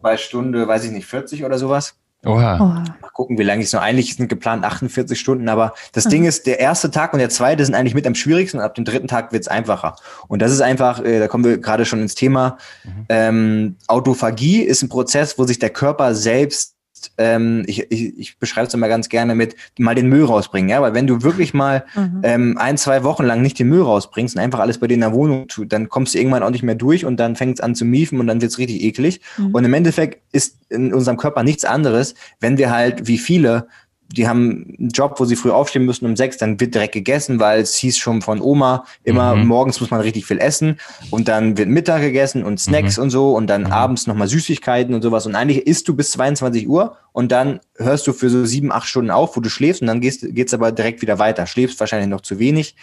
[0.00, 1.94] bei Stunde, weiß ich nicht, 40 oder sowas.
[2.26, 2.58] Oha.
[2.58, 3.80] Mal gucken, wie lange ich es noch.
[3.80, 6.10] Eigentlich sind geplant 48 Stunden, aber das mhm.
[6.10, 8.74] Ding ist, der erste Tag und der zweite sind eigentlich mit am schwierigsten und ab
[8.74, 9.96] dem dritten Tag wird es einfacher.
[10.26, 13.06] Und das ist einfach, äh, da kommen wir gerade schon ins Thema, mhm.
[13.08, 16.74] ähm, Autophagie ist ein Prozess, wo sich der Körper selbst
[17.18, 20.80] ähm, ich, ich, ich beschreibe es immer ganz gerne mit mal den Müll rausbringen, ja,
[20.82, 22.20] weil wenn du wirklich mal mhm.
[22.22, 25.00] ähm, ein, zwei Wochen lang nicht den Müll rausbringst und einfach alles bei dir in
[25.00, 27.60] der Wohnung tut, dann kommst du irgendwann auch nicht mehr durch und dann fängt es
[27.60, 29.20] an zu miefen und dann wird es richtig eklig.
[29.36, 29.54] Mhm.
[29.54, 33.68] Und im Endeffekt ist in unserem Körper nichts anderes, wenn wir halt wie viele
[34.10, 37.40] die haben einen Job, wo sie früh aufstehen müssen um sechs, dann wird direkt gegessen,
[37.40, 39.46] weil es hieß schon von Oma, immer mhm.
[39.46, 40.78] morgens muss man richtig viel essen
[41.10, 43.04] und dann wird Mittag gegessen und Snacks mhm.
[43.04, 43.72] und so und dann mhm.
[43.72, 48.06] abends nochmal Süßigkeiten und sowas und eigentlich isst du bis 22 Uhr und dann hörst
[48.06, 50.72] du für so sieben, acht Stunden auf, wo du schläfst und dann gehst, geht's aber
[50.72, 51.46] direkt wieder weiter.
[51.46, 52.76] Schläfst wahrscheinlich noch zu wenig.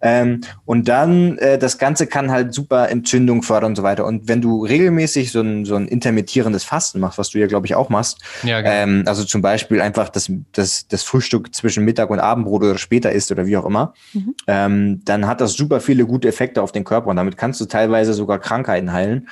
[0.00, 4.04] Ähm, und dann, äh, das Ganze kann halt super Entzündung fördern und so weiter.
[4.04, 7.66] Und wenn du regelmäßig so ein, so ein intermittierendes Fasten machst, was du ja, glaube
[7.66, 8.74] ich, auch machst, ja, genau.
[8.74, 13.12] ähm, also zum Beispiel einfach das, das, das Frühstück zwischen Mittag und Abendbrot oder später
[13.12, 14.34] isst oder wie auch immer, mhm.
[14.46, 17.64] ähm, dann hat das super viele gute Effekte auf den Körper und damit kannst du
[17.64, 19.28] teilweise sogar Krankheiten heilen.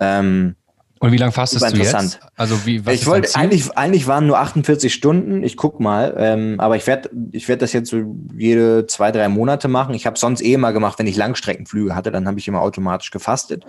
[0.00, 0.56] Ähm,
[1.02, 2.20] und wie lange fastest du jetzt?
[2.36, 5.42] Also wie, was ich wollte eigentlich, eigentlich waren nur 48 Stunden.
[5.42, 9.28] Ich guck mal, ähm, aber ich werde, ich werde das jetzt so jede zwei, drei
[9.28, 9.96] Monate machen.
[9.96, 13.10] Ich habe sonst eh immer gemacht, wenn ich Langstreckenflüge hatte, dann habe ich immer automatisch
[13.10, 13.64] gefastet.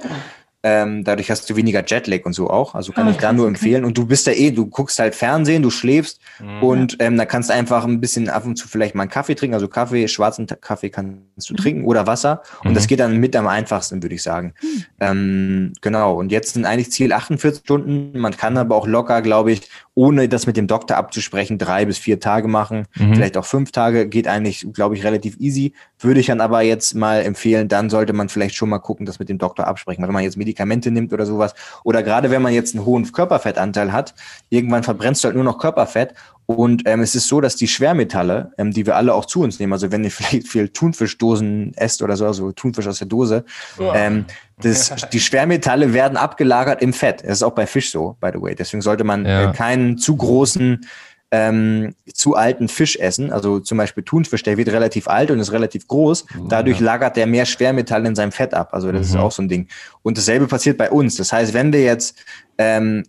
[0.66, 2.74] Ähm, dadurch hast du weniger Jetlag und so auch.
[2.74, 3.84] Also kann oh, ich da nur empfehlen.
[3.84, 6.64] Und du bist ja eh, du guckst halt Fernsehen, du schläfst mhm.
[6.64, 9.36] und ähm, da kannst du einfach ein bisschen ab und zu vielleicht mal einen Kaffee
[9.36, 9.56] trinken.
[9.56, 11.58] Also Kaffee, schwarzen Kaffee kannst du mhm.
[11.58, 12.44] trinken oder Wasser.
[12.64, 12.76] Und mhm.
[12.76, 14.54] das geht dann mit am einfachsten, würde ich sagen.
[14.62, 14.86] Mhm.
[15.02, 16.14] Ähm, genau.
[16.14, 18.18] Und jetzt sind eigentlich Ziel 48 Stunden.
[18.18, 21.98] Man kann aber auch locker, glaube ich, ohne das mit dem Doktor abzusprechen, drei bis
[21.98, 22.88] vier Tage machen.
[22.96, 23.16] Mhm.
[23.16, 24.08] Vielleicht auch fünf Tage.
[24.08, 25.74] Geht eigentlich, glaube ich, relativ easy.
[26.00, 29.20] Würde ich dann aber jetzt mal empfehlen, dann sollte man vielleicht schon mal gucken, das
[29.20, 30.04] mit dem Doktor absprechen.
[30.04, 31.54] Wenn man jetzt Medikamente nimmt oder sowas.
[31.84, 34.16] Oder gerade wenn man jetzt einen hohen Körperfettanteil hat,
[34.50, 36.16] irgendwann verbrennst du halt nur noch Körperfett.
[36.46, 39.60] Und ähm, es ist so, dass die Schwermetalle, ähm, die wir alle auch zu uns
[39.60, 43.46] nehmen, also wenn ihr vielleicht viel Thunfischdosen esst oder so, also Thunfisch aus der Dose,
[43.80, 43.96] ja.
[43.96, 44.26] ähm,
[44.62, 47.24] das, die Schwermetalle werden abgelagert im Fett.
[47.24, 48.56] Das ist auch bei Fisch so, by the way.
[48.56, 49.52] Deswegen sollte man ja.
[49.52, 50.86] äh, keinen zu großen
[51.34, 53.32] ähm, zu alten Fisch essen.
[53.32, 56.28] Also zum Beispiel Thunfisch, der wird relativ alt und ist relativ groß.
[56.48, 56.86] Dadurch ja.
[56.86, 58.70] lagert der mehr Schwermetall in seinem Fett ab.
[58.72, 59.16] Also das mhm.
[59.16, 59.68] ist auch so ein Ding.
[60.04, 61.16] Und dasselbe passiert bei uns.
[61.16, 62.18] Das heißt, wenn wir jetzt
[62.60, 63.04] ähm,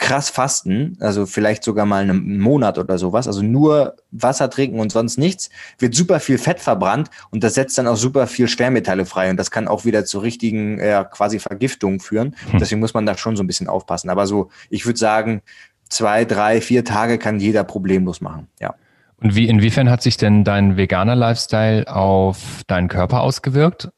[0.00, 4.90] krass fasten, also vielleicht sogar mal einen Monat oder sowas, also nur Wasser trinken und
[4.90, 9.04] sonst nichts, wird super viel Fett verbrannt und das setzt dann auch super viel Schwermetalle
[9.04, 12.34] frei und das kann auch wieder zu richtigen äh, quasi Vergiftungen führen.
[12.50, 12.58] Hm.
[12.58, 14.08] Deswegen muss man da schon so ein bisschen aufpassen.
[14.08, 15.42] Aber so, ich würde sagen,
[15.90, 18.48] zwei, drei, vier Tage kann jeder problemlos machen.
[18.58, 18.74] Ja.
[19.18, 23.90] Und wie, inwiefern hat sich denn dein veganer Lifestyle auf deinen Körper ausgewirkt?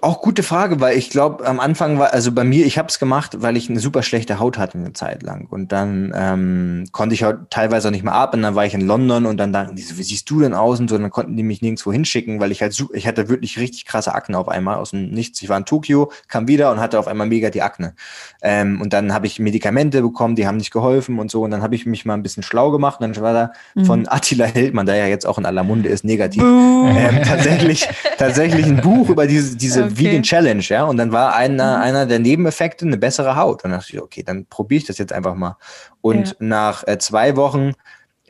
[0.00, 2.98] Auch gute Frage, weil ich glaube, am Anfang war, also bei mir, ich habe es
[2.98, 5.46] gemacht, weil ich eine super schlechte Haut hatte eine Zeit lang.
[5.50, 8.42] Und dann ähm, konnte ich auch teilweise auch nicht mehr atmen.
[8.42, 10.78] Dann war ich in London und dann dachten die so, wie siehst du denn aus?
[10.80, 13.86] Und so, dann konnten die mich nirgendwo hinschicken, weil ich halt, ich hatte wirklich richtig
[13.86, 15.42] krasse Akne auf einmal aus dem Nichts.
[15.42, 17.94] Ich war in Tokio, kam wieder und hatte auf einmal mega die Akne.
[18.42, 21.42] Ähm, und dann habe ich Medikamente bekommen, die haben nicht geholfen und so.
[21.42, 23.00] Und dann habe ich mich mal ein bisschen schlau gemacht.
[23.00, 23.84] Und dann war da mhm.
[23.84, 28.66] von Attila Hildmann, der ja jetzt auch in aller Munde ist, negativ, ähm, tatsächlich, tatsächlich
[28.66, 29.26] ein Buch über
[29.56, 29.98] diese, diese okay.
[29.98, 30.84] Vegan Challenge, ja.
[30.84, 31.82] Und dann war einer, mhm.
[31.82, 33.64] einer der Nebeneffekte eine bessere Haut.
[33.64, 35.56] Und dann dachte ich, okay, dann probiere ich das jetzt einfach mal.
[36.00, 36.34] Und ja.
[36.40, 37.72] nach äh, zwei Wochen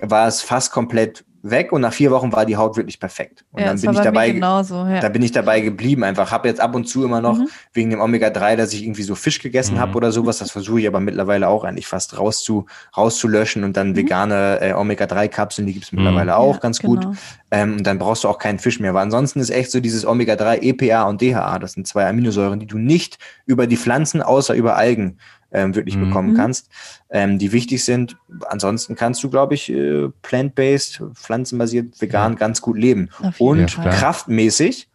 [0.00, 3.44] war es fast komplett weg und nach vier Wochen war die Haut wirklich perfekt.
[3.52, 5.00] Und ja, dann bin ich dabei, genauso, ja.
[5.00, 6.30] da bin ich dabei geblieben einfach.
[6.32, 7.48] Habe jetzt ab und zu immer noch mhm.
[7.72, 9.80] wegen dem Omega-3, dass ich irgendwie so Fisch gegessen mhm.
[9.80, 10.38] habe oder sowas.
[10.38, 12.66] Das versuche ich aber mittlerweile auch eigentlich fast rauszu,
[12.96, 13.96] rauszulöschen und dann mhm.
[13.96, 16.94] vegane äh, Omega-3-Kapseln, die gibt es mittlerweile auch ja, ganz genau.
[16.94, 17.16] gut.
[17.50, 18.94] Ähm, und dann brauchst du auch keinen Fisch mehr.
[18.94, 22.66] Weil ansonsten ist echt so dieses Omega-3, EPA und DHA, das sind zwei Aminosäuren, die
[22.66, 25.18] du nicht über die Pflanzen, außer über Algen
[25.52, 26.08] ähm, wirklich mhm.
[26.08, 26.68] bekommen kannst,
[27.10, 28.16] ähm, die wichtig sind.
[28.48, 32.38] Ansonsten kannst du, glaube ich, äh, plant-based, pflanzenbasiert, vegan ja.
[32.38, 33.10] ganz gut leben.
[33.38, 34.87] Und kraftmäßig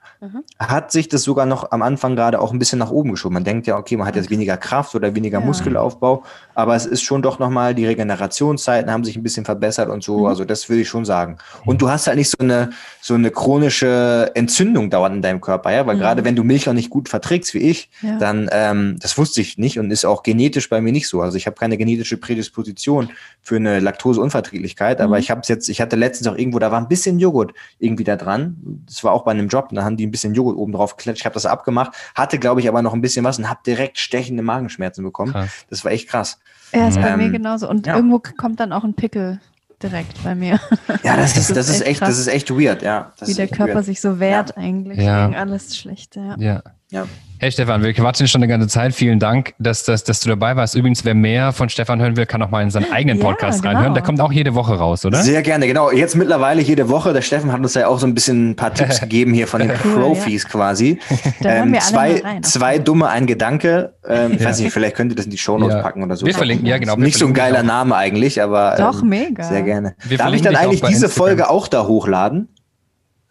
[0.60, 3.34] hat sich das sogar noch am Anfang gerade auch ein bisschen nach oben geschoben.
[3.34, 5.46] Man denkt ja, okay, man hat jetzt weniger Kraft oder weniger Ja.
[5.46, 6.24] Muskelaufbau,
[6.56, 10.20] aber es ist schon doch nochmal, die Regenerationszeiten haben sich ein bisschen verbessert und so.
[10.20, 10.26] Mhm.
[10.26, 11.38] Also das würde ich schon sagen.
[11.66, 12.70] Und du hast halt nicht so eine,
[13.02, 16.00] so eine chronische Entzündung dauernd in deinem Körper, ja, weil Mhm.
[16.00, 18.18] gerade wenn du Milch auch nicht gut verträgst wie ich, Ja.
[18.18, 21.22] dann, ähm, das wusste ich nicht und ist auch genetisch bei mir nicht so.
[21.22, 23.10] Also ich habe keine genetische Prädisposition
[23.42, 25.20] für eine Laktoseunverträglichkeit, aber Mhm.
[25.22, 28.04] ich habe es jetzt, ich hatte letztens auch irgendwo, da war ein bisschen Joghurt irgendwie
[28.04, 28.56] da dran.
[28.86, 31.20] Das war auch bei einem Job, da haben die bisschen Joghurt oben drauf geklatscht.
[31.22, 33.98] Ich habe das abgemacht, hatte, glaube ich, aber noch ein bisschen was und habe direkt
[34.00, 35.34] stechende Magenschmerzen bekommen.
[35.34, 35.50] Krass.
[35.70, 36.40] Das war echt krass.
[36.74, 37.70] Ja, ist bei Ähm, mir genauso.
[37.70, 37.96] Und ja.
[37.98, 39.40] irgendwo kommt dann auch ein Pickel
[39.82, 40.60] direkt bei mir.
[41.04, 42.10] Ja, das, Das ist, das ist ist echt krass.
[42.10, 43.12] das ist echt weird, ja.
[43.20, 43.86] Das Wie der Körper weird.
[43.86, 45.26] sich so wehrt eigentlich Ja.
[45.28, 46.36] gegen alles Schlechte.
[46.40, 46.64] Ja.
[46.90, 47.06] Ja.
[47.44, 47.48] Ja.
[47.48, 48.94] Hey Stefan, wir quatschen schon eine ganze Zeit.
[48.96, 50.76] Vielen Dank, dass, dass, dass du dabei warst.
[50.76, 53.62] Übrigens, wer mehr von Stefan hören will, kann auch mal in seinen eigenen Ja, Podcast
[53.62, 53.74] genau.
[53.76, 53.94] reinhören.
[53.94, 55.22] Der kommt auch jede Woche raus, oder?
[55.22, 55.92] Sehr gerne, genau.
[55.92, 57.12] Jetzt mittlerweile jede Woche.
[57.12, 59.60] Der Steffen hat uns ja auch so ein bisschen ein paar Tipps gegeben hier von
[59.60, 61.00] den Cool, Profis quasi.
[61.42, 62.44] Da hören Ähm, wir alle zwei, rein.
[62.44, 63.94] zwei dumme, ein Gedanke.
[64.08, 64.48] Ähm, ich Ja.
[64.50, 65.82] weiß nicht, vielleicht könnt ihr das in die Shownotes Ja.
[65.82, 66.26] packen oder so.
[66.26, 66.96] Wir verlinken, ja genau.
[66.96, 67.64] Nicht so ein geiler auch.
[67.64, 69.44] Name eigentlich, aber Doch, ähm, mega.
[69.44, 69.96] sehr gerne.
[70.08, 71.12] Wir Darf ich dann eigentlich diese Instagram.
[71.28, 72.48] Folge auch da hochladen?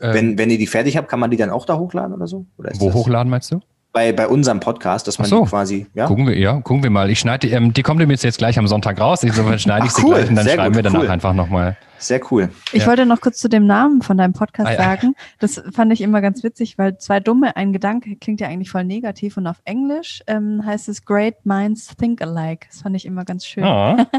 [0.01, 2.27] Ähm, Wenn, wenn ihr die fertig habt, kann man die dann auch da hochladen oder
[2.27, 2.45] so?
[2.59, 3.61] Oder ist Wo das hochladen meinst du?
[3.95, 5.43] Bei, bei unserem Podcast, dass man so.
[5.45, 6.07] die quasi, ja?
[6.07, 7.11] Gucken wir, ja, gucken wir mal.
[7.11, 9.23] Ich schneide, die- ähm, die kommt übrigens jetzt gleich am Sonntag raus.
[9.23, 10.15] Insofern schneide ich Ach, sie cool.
[10.15, 11.11] gleich und dann Sehr schreiben gut, wir danach cool.
[11.11, 11.77] einfach nochmal.
[11.99, 12.49] Sehr cool.
[12.73, 12.87] Ich Ja.
[12.89, 14.79] wollte noch kurz zu dem Namen von deinem Podcast Ah, ja.
[14.83, 15.15] sagen.
[15.41, 18.85] Das fand ich immer ganz witzig, weil zwei dumme, ein Gedanke klingt ja eigentlich voll
[18.85, 22.67] negativ und auf Englisch ähm, heißt es Great Minds Think Alike.
[22.71, 23.65] Das fand ich immer ganz schön.
[23.65, 24.07] Ja.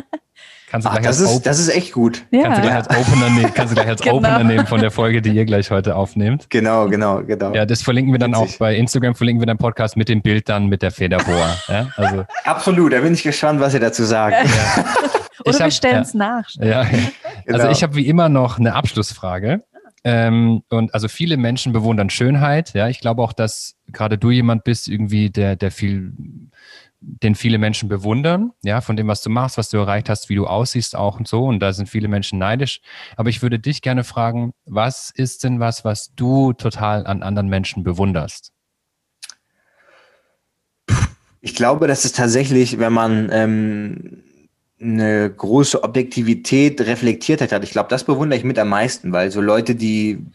[0.73, 2.25] Kannst du Ach, gleich das als ist, das ist echt gut.
[2.31, 4.15] Kannst du gleich Ja, als Opener nehmen, kannst du gleich als Genau.
[4.15, 6.49] Opener nehmen von der Folge, die ihr glech heute aufnehmt.
[6.49, 7.53] Genau, genau, genau.
[7.53, 8.55] Ja, das verlinken wir dann Witzig.
[8.55, 11.47] auch bei Instagram, verlinken wir den Podcast mit dem Bild dann mit der Federbohr.
[11.67, 14.35] Ja, also, Absolut, da bin ich gespannt, was ihr dazu sagt.
[15.45, 16.49] Oder Ich wir hab- stellen es nach.
[16.59, 16.79] ja.
[16.81, 16.97] Also
[17.45, 17.69] Genau.
[17.69, 19.61] ich habe wie immer noch eine Abschlussfrage.
[20.03, 22.73] Ähm, und also viele Menschen bewundern Schönheit.
[22.73, 26.13] Ja, ich glaube auch, dass gerade du jemand bist, irgendwie, der, der viel,
[27.05, 30.35] den viele Menschen bewundern, ja, von dem, was du machst, was du erreicht hast, wie
[30.35, 31.45] du aussiehst auch und so.
[31.45, 32.81] Und da sind viele Menschen neidisch.
[33.17, 37.49] Aber ich würde dich gerne fragen, was ist denn was, was du total an anderen
[37.49, 38.51] Menschen bewunderst?
[41.41, 44.23] Ich glaube, das ist tatsächlich, wenn man ähm,
[44.79, 47.63] eine große Objektivität, Reflektiertheit hat.
[47.63, 50.25] Ich glaube, das bewundere ich mit am meisten, weil so Leute, die,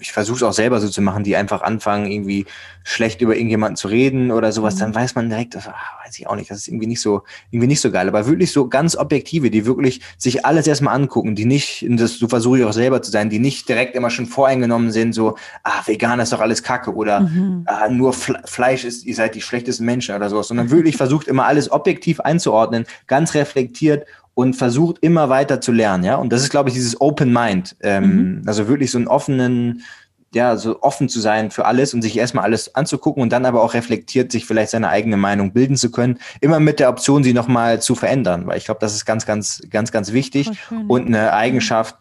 [0.00, 2.46] ich versuche es auch selber so zu machen, die einfach anfangen, irgendwie
[2.82, 5.74] schlecht über irgendjemanden zu reden oder sowas, dann weiß man direkt, ah,
[6.04, 8.08] weiß ich auch nicht, das ist irgendwie nicht so, irgendwie nicht so geil.
[8.08, 12.28] Aber wirklich so ganz Objektive, die wirklich sich alles erstmal angucken, die nicht, das so
[12.28, 15.82] versuche ich auch selber zu sein, die nicht direkt immer schon voreingenommen sind, so, ah,
[15.86, 17.64] vegan ist doch alles Kacke oder Mhm.
[17.66, 21.28] ah, nur Fle Fleisch ist, ihr seid die schlechtesten Menschen oder sowas, sondern wirklich versucht
[21.28, 26.16] immer alles objektiv einzuordnen, ganz reflektiert und versucht immer weiter zu lernen, ja.
[26.16, 29.82] Und das ist, glaube ich, dieses Open Mind, ähm, also wirklich so einen offenen,
[30.32, 33.62] ja, so offen zu sein für alles und sich erstmal alles anzugucken und dann aber
[33.62, 37.32] auch reflektiert sich vielleicht seine eigene Meinung bilden zu können, immer mit der Option, sie
[37.32, 40.50] nochmal zu verändern, weil ich glaube, das ist ganz, ganz, ganz, ganz wichtig
[40.88, 41.96] und eine Eigenschaft,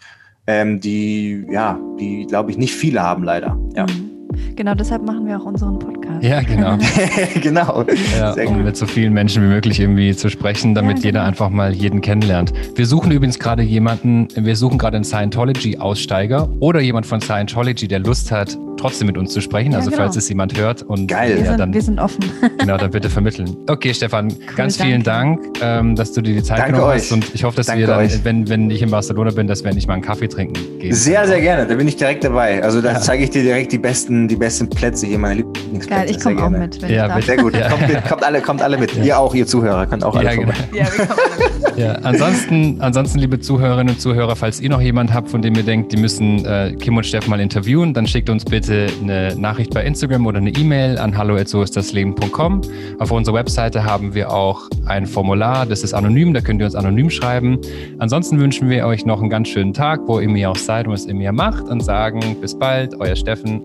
[0.45, 3.85] ähm, die, ja, die, glaube ich, nicht viele haben leider, ja.
[3.85, 4.18] Mhm.
[4.56, 6.24] Genau deshalb machen wir auch unseren Podcast.
[6.24, 6.78] Ja, genau.
[7.41, 7.86] genau.
[8.18, 11.30] Ja, um mit so vielen Menschen wie möglich irgendwie zu sprechen, damit Ja, jeder genau.
[11.30, 12.52] einfach mal jeden kennenlernt.
[12.76, 17.99] Wir suchen übrigens gerade jemanden, wir suchen gerade einen Scientology-Aussteiger oder jemand von Scientology, der
[17.99, 19.72] Lust hat, trotzdem mit uns zu sprechen.
[19.74, 20.03] Ja, also genau.
[20.03, 21.32] falls es jemand hört und Geil.
[21.36, 22.24] Wir, ja, sind, dann, wir sind offen.
[22.57, 23.56] genau, dann bitte vermitteln.
[23.68, 25.49] Okay, Stefan, ganz vielen danke.
[25.60, 27.02] Dank, ähm, dass du dir die Zeit Danke genommen euch.
[27.02, 28.24] hast und ich hoffe, dass Danke wir dann, euch.
[28.24, 30.94] wenn, wenn ich in Barcelona bin, dass wir endlich mal einen Kaffee trinken gehen.
[30.94, 31.68] Sehr, sehr gerne.
[31.68, 32.64] Da bin ich direkt dabei.
[32.64, 35.89] Also da zeige ich dir direkt die besten, die besten Plätze hier, meine Lieblingsplätze.
[36.06, 37.19] Geil, ich komme auch mit, wenn Ja.
[37.22, 37.56] Sehr gut.
[37.56, 37.69] Ja.
[38.07, 38.95] Kommt, alle, kommt alle mit.
[38.95, 40.53] Ihr auch, ihr Zuhörer, könnt auch alle Ja, vorbei.
[40.72, 40.84] genau.
[40.84, 41.77] Ja, wir kommen alle mit.
[41.77, 45.64] Ja, ansonsten, ansonsten, liebe Zuhörerinnen und Zuhörer, falls ihr noch jemanden habt, von dem ihr
[45.64, 49.73] denkt, die müssen äh, Kim und Steff mal interviewen, dann schickt uns bitte eine Nachricht
[49.73, 52.61] bei Instagram oder eine E-Mail an hallo@soistdasleben.com.
[52.99, 56.76] Auf unserer Webseite haben wir auch ein Formular, das ist anonym, da könnt ihr uns
[56.76, 57.60] anonym schreiben.
[57.99, 60.93] Ansonsten wünschen wir euch noch einen ganz schönen Tag, wo ihr mir auch seid und
[60.93, 63.61] was ihr mir macht und sagen bis bald, euer Steffen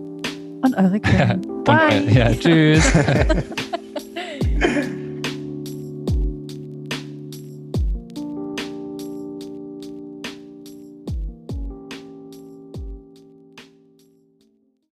[0.65, 1.31] und eure Kinder.
[1.35, 2.03] Äh, Bye.
[2.11, 2.83] Ja, tschüss.